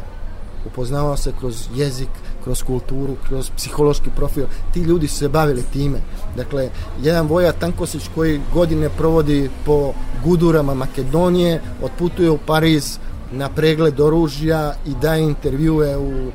Upoznavao 0.66 1.18
se 1.18 1.34
kroz 1.40 1.68
jezik, 1.76 2.10
kroz 2.44 2.64
kulturu, 2.64 3.16
kroz 3.28 3.52
psihološki 3.58 4.10
profil. 4.16 4.46
Ti 4.74 4.80
ljudi 4.80 5.08
su 5.08 5.16
se 5.16 5.30
bavili 5.30 5.64
time. 5.74 6.00
Dakle, 6.38 6.70
jedan 7.02 7.28
Voja 7.28 7.52
Tankosić 7.52 8.10
koji 8.16 8.42
godine 8.54 8.90
provodi 8.98 9.50
po 9.66 9.94
gudurama 10.24 10.74
Makedonije, 10.74 11.62
otputuje 11.84 12.30
u 12.30 12.38
Pariz, 12.38 12.98
na 13.32 13.50
pregled 13.50 14.00
oružja 14.00 14.74
i 14.86 14.94
daje 15.02 15.24
intervjue 15.24 15.98
u 15.98 16.12
e, 16.12 16.32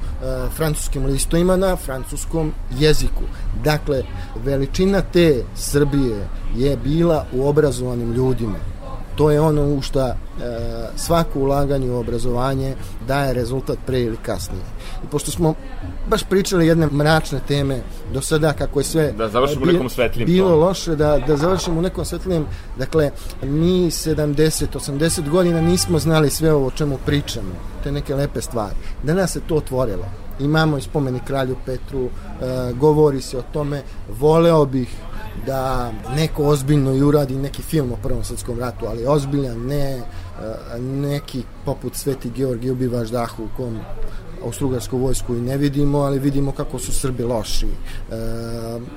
francuskim 0.56 1.06
listovima 1.06 1.56
na 1.56 1.76
francuskom 1.76 2.52
jeziku. 2.78 3.22
Dakle, 3.64 4.02
veličina 4.44 5.02
te 5.12 5.44
Srbije 5.54 6.28
je 6.56 6.76
bila 6.76 7.26
u 7.32 7.48
obrazovanim 7.48 8.12
ljudima 8.12 8.58
to 9.16 9.30
je 9.30 9.40
ono 9.40 9.74
u 9.74 9.82
šta 9.82 10.06
e, 10.06 10.16
svako 10.96 11.40
ulaganje 11.40 11.90
u 11.90 11.98
obrazovanje 11.98 12.74
daje 13.08 13.34
rezultat 13.34 13.78
pre 13.86 14.00
ili 14.00 14.16
kasnije. 14.16 14.62
I 15.04 15.06
pošto 15.10 15.30
smo 15.30 15.54
baš 16.08 16.24
pričali 16.24 16.66
jedne 16.66 16.86
mračne 16.86 17.40
teme 17.48 17.80
do 18.12 18.20
sada 18.20 18.52
kako 18.52 18.80
je 18.80 18.84
sve 18.84 19.12
da 19.12 19.28
završimo 19.28 19.66
bi, 19.66 19.72
nekom 19.72 19.90
svetlim 19.90 20.26
bilo 20.26 20.48
tom. 20.48 20.58
loše 20.58 20.96
da, 20.96 21.18
da 21.26 21.36
završimo 21.36 21.78
u 21.78 21.82
nekom 21.82 22.04
svetlijem 22.04 22.46
dakle 22.78 23.10
mi 23.42 23.90
70 23.90 24.66
80 24.74 25.28
godina 25.30 25.60
nismo 25.60 25.98
znali 25.98 26.30
sve 26.30 26.52
ovo 26.52 26.66
o 26.66 26.70
čemu 26.70 26.98
pričamo 27.06 27.54
te 27.82 27.92
neke 27.92 28.14
lepe 28.14 28.40
stvari. 28.40 28.74
Danas 29.02 29.32
se 29.32 29.40
to 29.40 29.54
otvorilo. 29.54 30.04
Imamo 30.40 30.78
i 30.78 30.82
spomeni 30.82 31.20
kralju 31.26 31.56
Petru 31.66 32.04
e, 32.04 32.08
govori 32.72 33.20
se 33.20 33.38
o 33.38 33.42
tome. 33.52 33.82
Voleo 34.20 34.64
bih 34.64 34.88
da 35.46 35.92
neko 36.16 36.44
ozbiljno 36.44 36.94
i 36.94 37.02
uradi 37.02 37.36
neki 37.36 37.62
film 37.62 37.92
o 37.92 37.96
Prvom 38.02 38.24
svetskom 38.24 38.58
ratu, 38.58 38.86
ali 38.88 39.06
ozbiljan, 39.06 39.66
ne 39.66 39.90
e, 39.90 40.02
neki 40.80 41.42
poput 41.64 41.94
Sveti 41.96 42.30
Georgij 42.30 42.70
ubiva 42.70 43.04
ždahu 43.04 43.44
u 43.44 43.48
kom 43.56 43.78
austrugarsku 44.46 44.98
vojsku 44.98 45.36
i 45.36 45.40
ne 45.40 45.56
vidimo, 45.56 45.98
ali 45.98 46.18
vidimo 46.18 46.52
kako 46.52 46.78
su 46.78 46.92
Srbi 46.92 47.22
loši. 47.22 47.66
E, 47.66 48.16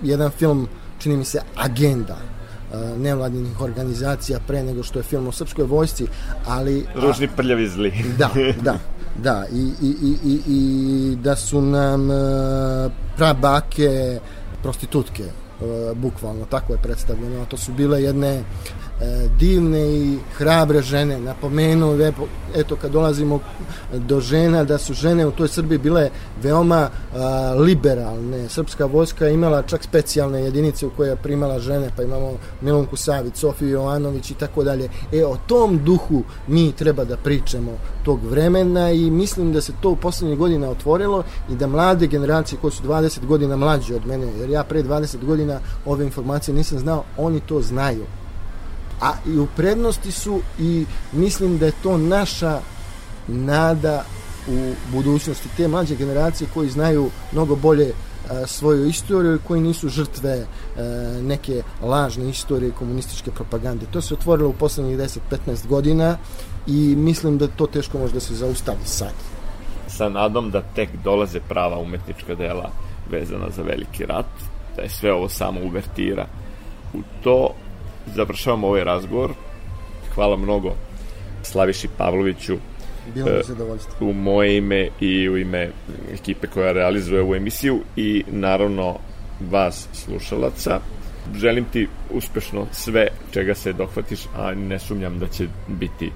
jedan 0.03 0.31
film, 0.31 0.67
čini 0.99 1.17
mi 1.17 1.25
se, 1.25 1.41
Agenda, 1.55 2.17
e, 2.17 2.97
nevladinih 2.97 3.61
organizacija 3.61 4.39
pre 4.47 4.63
nego 4.63 4.83
što 4.83 4.99
je 4.99 5.03
film 5.03 5.27
o 5.27 5.31
srpskoj 5.31 5.65
vojsci, 5.65 6.07
ali... 6.45 6.85
Ružni 6.95 7.27
prljavi 7.35 7.67
zli. 7.67 7.93
da, 8.17 8.29
da. 8.71 8.79
Da, 9.23 9.45
i, 9.51 9.71
i, 9.81 9.95
i, 10.01 10.17
i, 10.23 10.41
i 10.47 11.15
da 11.15 11.35
su 11.35 11.61
nam 11.61 12.09
prabake 13.17 14.19
prostitutke 14.61 15.23
E, 15.61 15.95
bukvalno 15.95 16.45
tako 16.45 16.73
je 16.73 16.79
predstavljeno, 16.79 17.41
a 17.41 17.45
to 17.45 17.57
su 17.57 17.73
bile 17.73 18.03
jedne 18.03 18.29
E, 18.29 18.43
divne 19.39 19.95
i 19.95 20.17
hrabre 20.37 20.81
žene. 20.81 21.19
Napomenuo, 21.19 21.97
eto, 22.55 22.75
kad 22.75 22.91
dolazimo 22.91 23.39
do 23.93 24.19
žena, 24.19 24.63
da 24.63 24.77
su 24.77 24.93
žene 24.93 25.25
u 25.25 25.31
toj 25.31 25.47
Srbiji 25.47 25.77
bile 25.77 26.09
veoma 26.43 26.89
a, 27.15 27.53
liberalne. 27.57 28.49
Srpska 28.49 28.85
vojska 28.85 29.25
je 29.25 29.33
imala 29.33 29.61
čak 29.61 29.83
specijalne 29.83 30.41
jedinice 30.41 30.85
u 30.85 30.89
koje 30.89 31.09
je 31.09 31.15
primala 31.15 31.59
žene, 31.59 31.91
pa 31.95 32.03
imamo 32.03 32.31
Milunku 32.61 32.95
Savić, 32.95 33.35
Sofiju 33.35 33.69
Jovanović 33.69 34.31
i 34.31 34.33
tako 34.33 34.63
dalje. 34.63 34.89
E, 35.13 35.25
o 35.25 35.37
tom 35.47 35.79
duhu 35.83 36.23
mi 36.47 36.71
treba 36.71 37.03
da 37.03 37.17
pričamo 37.17 37.71
tog 38.03 38.19
vremena 38.29 38.91
i 38.91 39.11
mislim 39.11 39.53
da 39.53 39.61
se 39.61 39.73
to 39.81 39.89
u 39.89 39.95
poslednjih 39.95 40.37
godina 40.37 40.69
otvorilo 40.69 41.23
i 41.51 41.55
da 41.55 41.67
mlade 41.67 42.07
generacije 42.07 42.59
koje 42.61 42.71
su 42.71 42.83
20 42.83 43.25
godina 43.25 43.55
mlađe 43.55 43.95
od 43.95 44.07
mene, 44.07 44.27
jer 44.39 44.49
ja 44.49 44.63
pre 44.63 44.83
20 44.83 45.25
godina 45.25 45.59
ove 45.85 46.05
informacije 46.05 46.55
nisam 46.55 46.79
znao, 46.79 47.03
oni 47.17 47.39
to 47.39 47.61
znaju 47.61 48.05
a 49.01 49.13
i 49.27 49.37
u 49.37 49.47
prednosti 49.55 50.11
su 50.11 50.41
i 50.59 50.85
mislim 51.11 51.57
da 51.57 51.65
je 51.65 51.81
to 51.83 51.97
naša 51.97 52.59
nada 53.27 54.03
u 54.47 54.73
budućnosti 54.91 55.49
te 55.57 55.67
mlađe 55.67 55.95
generacije 55.95 56.47
koji 56.53 56.69
znaju 56.69 57.09
mnogo 57.31 57.55
bolje 57.55 57.93
a, 58.29 58.47
svoju 58.47 58.85
istoriju 58.87 59.35
i 59.35 59.47
koji 59.47 59.61
nisu 59.61 59.89
žrtve 59.89 60.45
a, 60.77 60.81
neke 61.21 61.63
lažne 61.81 62.29
istorije 62.29 62.71
komunističke 62.71 63.31
propagande. 63.31 63.85
To 63.91 64.01
se 64.01 64.13
otvorilo 64.13 64.49
u 64.49 64.53
poslednjih 64.53 64.97
10-15 64.97 65.67
godina 65.67 66.17
i 66.67 66.95
mislim 66.97 67.37
da 67.37 67.47
to 67.47 67.67
teško 67.67 67.97
može 67.97 68.13
da 68.13 68.19
se 68.19 68.35
zaustavi 68.35 68.85
sad. 68.85 69.13
Sa 69.87 70.09
nadom 70.09 70.51
da 70.51 70.61
tek 70.75 70.89
dolaze 71.03 71.39
prava 71.39 71.79
umetnička 71.79 72.35
dela 72.35 72.69
vezana 73.11 73.49
za 73.55 73.61
veliki 73.61 74.05
rat, 74.05 74.25
da 74.75 74.81
je 74.81 74.89
sve 74.89 75.13
ovo 75.13 75.29
samo 75.29 75.59
uvertira 75.63 76.27
u 76.93 76.97
to 77.23 77.49
završavamo 78.15 78.67
ovaj 78.67 78.83
razgovor. 78.83 79.31
Hvala 80.15 80.37
mnogo 80.37 80.73
Slaviši 81.43 81.87
Pavloviću 81.97 82.57
Bilo 83.13 83.29
mi 83.37 83.43
zadovoljstvo. 83.43 84.07
U 84.07 84.13
moje 84.13 84.57
ime 84.57 84.87
i 84.99 85.29
u 85.29 85.37
ime 85.37 85.69
ekipe 86.13 86.47
koja 86.47 86.71
realizuje 86.71 87.21
ovu 87.21 87.35
emisiju 87.35 87.79
i 87.95 88.23
naravno 88.31 88.97
vas 89.51 89.87
slušalaca. 89.93 90.79
Želim 91.35 91.65
ti 91.65 91.87
uspešno 92.13 92.67
sve 92.71 93.07
čega 93.31 93.55
se 93.55 93.73
dohvatiš, 93.73 94.19
a 94.35 94.53
ne 94.53 94.79
sumnjam 94.79 95.19
da 95.19 95.27
će 95.27 95.47
biti 95.67 96.11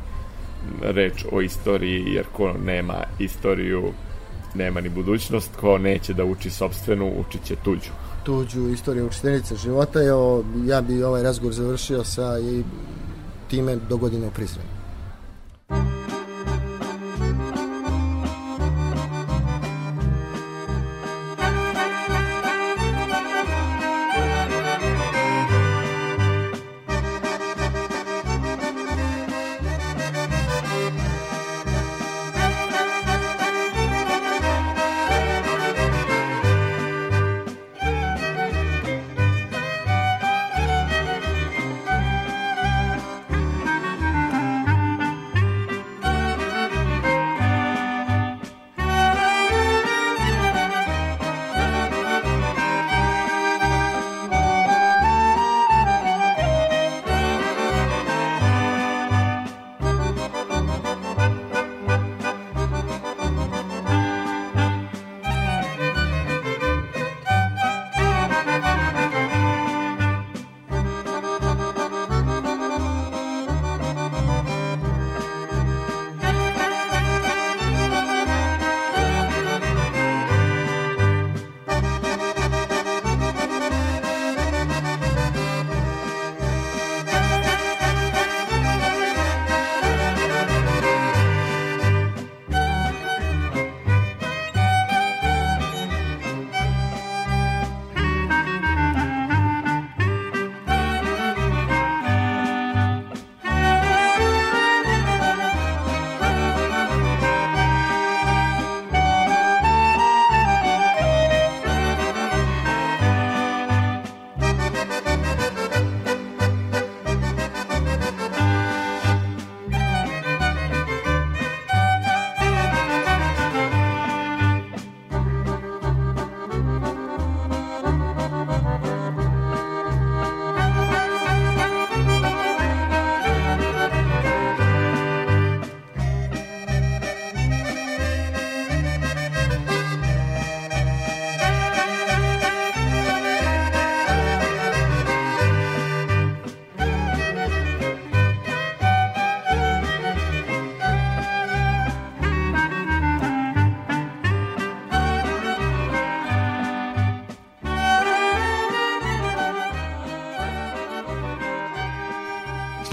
reč 0.81 1.25
o 1.31 1.41
istoriji, 1.41 2.03
jer 2.07 2.25
ko 2.33 2.53
nema 2.65 3.03
istoriju, 3.19 3.93
nema 4.55 4.81
ni 4.81 4.89
budućnost, 4.89 5.55
ko 5.55 5.77
neće 5.77 6.13
da 6.13 6.25
uči 6.25 6.49
sobstvenu, 6.49 7.13
učit 7.17 7.43
će 7.43 7.55
tuđu 7.55 7.91
tuđu 8.23 8.69
istoriju 8.69 9.07
učiteljice 9.07 9.55
života. 9.55 10.03
Evo, 10.03 10.43
ja 10.65 10.81
bi 10.81 11.03
ovaj 11.03 11.23
razgovor 11.23 11.53
završio 11.53 12.03
sa 12.03 12.39
i 12.39 12.63
time 13.49 13.75
do 13.89 13.97
godine 13.97 14.27
u 14.27 14.31
Prizrenu. 14.31 14.82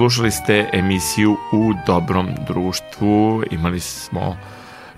Slušali 0.01 0.31
ste 0.31 0.71
emisiju 0.73 1.37
U 1.53 1.73
dobrom 1.87 2.29
društvu. 2.47 3.43
Imali 3.51 3.81
smo 3.81 4.37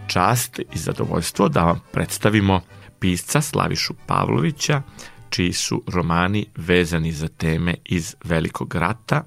čast 0.06 0.58
i 0.58 0.78
zadovoljstvo 0.78 1.48
da 1.48 1.64
vam 1.64 1.80
predstavimo 1.92 2.60
pisca 2.98 3.40
Slavišu 3.40 3.94
Pavlovića, 4.06 4.82
čiji 5.30 5.52
su 5.52 5.82
romani 5.86 6.46
vezani 6.56 7.12
za 7.12 7.28
teme 7.28 7.74
iz 7.84 8.14
Velikog 8.24 8.74
rata, 8.74 9.22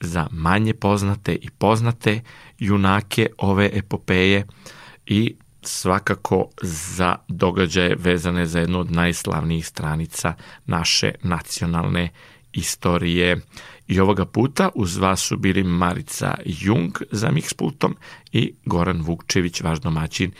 za 0.00 0.26
manje 0.30 0.74
poznate 0.74 1.34
i 1.34 1.50
poznate 1.50 2.20
junake 2.58 3.26
ove 3.38 3.70
epopeje 3.72 4.46
i 5.06 5.34
svakako 5.62 6.48
za 6.62 7.16
događaje 7.28 7.96
vezane 7.98 8.46
za 8.46 8.60
jednu 8.60 8.80
od 8.80 8.90
najslavnijih 8.90 9.66
stranica 9.66 10.34
naše 10.66 11.12
nacionalne 11.22 12.08
istorije. 12.52 13.40
I 13.86 14.00
ovoga 14.00 14.26
puta 14.26 14.70
uz 14.74 14.96
vas 14.96 15.20
su 15.20 15.36
bili 15.36 15.64
Marica 15.64 16.34
Jung 16.44 16.98
za 17.10 17.30
Mixpultom 17.30 17.94
i 18.32 18.54
Goran 18.64 19.02
Vukčević, 19.02 19.60
vaš 19.60 19.80
domaćin 19.80 20.32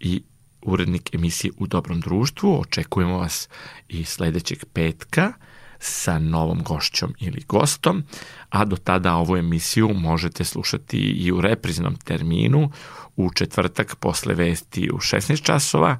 i 0.00 0.22
urednik 0.62 1.14
emisije 1.14 1.52
U 1.58 1.66
dobrom 1.66 2.00
društvu. 2.00 2.60
Očekujemo 2.60 3.18
vas 3.18 3.48
i 3.88 4.04
sledećeg 4.04 4.64
petka 4.72 5.32
sa 5.78 6.18
novom 6.18 6.62
gošćom 6.62 7.14
ili 7.20 7.44
gostom, 7.48 8.04
a 8.48 8.64
do 8.64 8.76
tada 8.76 9.14
ovu 9.14 9.36
emisiju 9.36 9.94
možete 9.94 10.44
slušati 10.44 10.98
i 10.98 11.32
u 11.32 11.40
repriznom 11.40 11.96
terminu 11.96 12.70
u 13.16 13.30
četvrtak 13.30 13.96
posle 13.96 14.34
vesti 14.34 14.90
u 14.90 14.96
16 14.96 15.42
časova, 15.42 15.98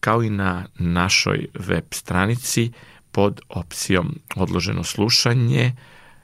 kao 0.00 0.22
i 0.22 0.30
na 0.30 0.66
našoj 0.78 1.46
web 1.54 1.84
stranici 1.90 2.72
pod 3.12 3.40
opcijom 3.48 4.18
odloženo 4.36 4.84
slušanje 4.84 5.72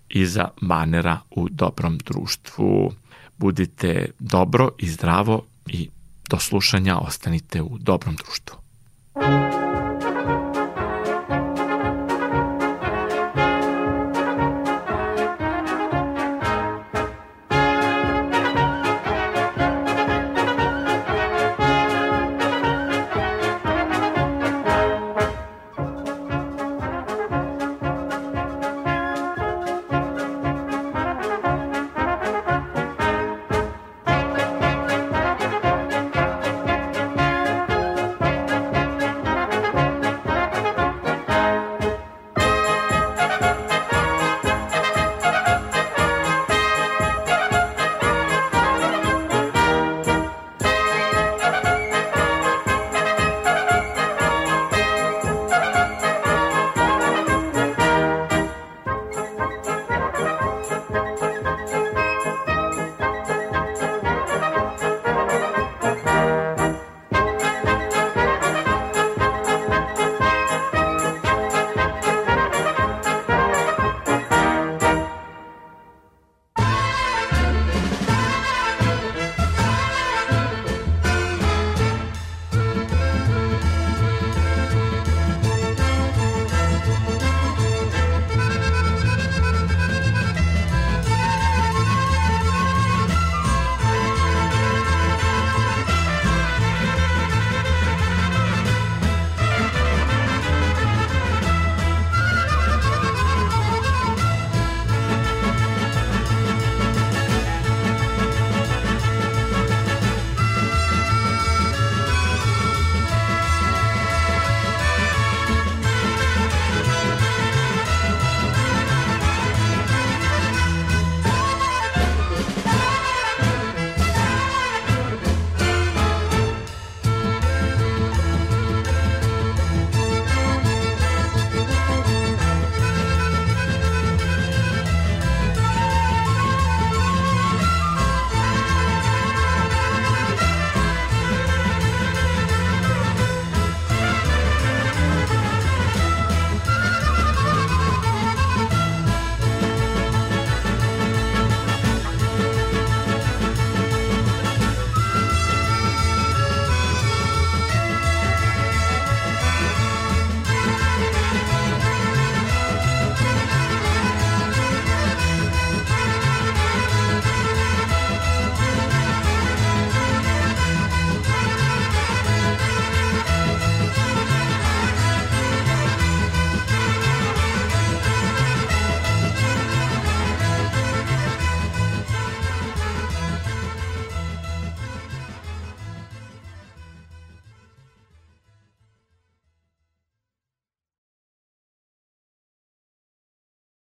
iza 0.08 0.48
banera 0.60 1.20
u 1.30 1.48
dobrom 1.48 1.98
društvu. 1.98 2.92
Budite 3.38 4.10
dobro 4.18 4.70
i 4.78 4.88
zdravo 4.88 5.42
i 5.66 5.88
do 6.28 6.38
slušanja 6.38 6.98
ostanite 6.98 7.62
u 7.62 7.78
dobrom 7.78 8.16
društvu. 8.16 8.56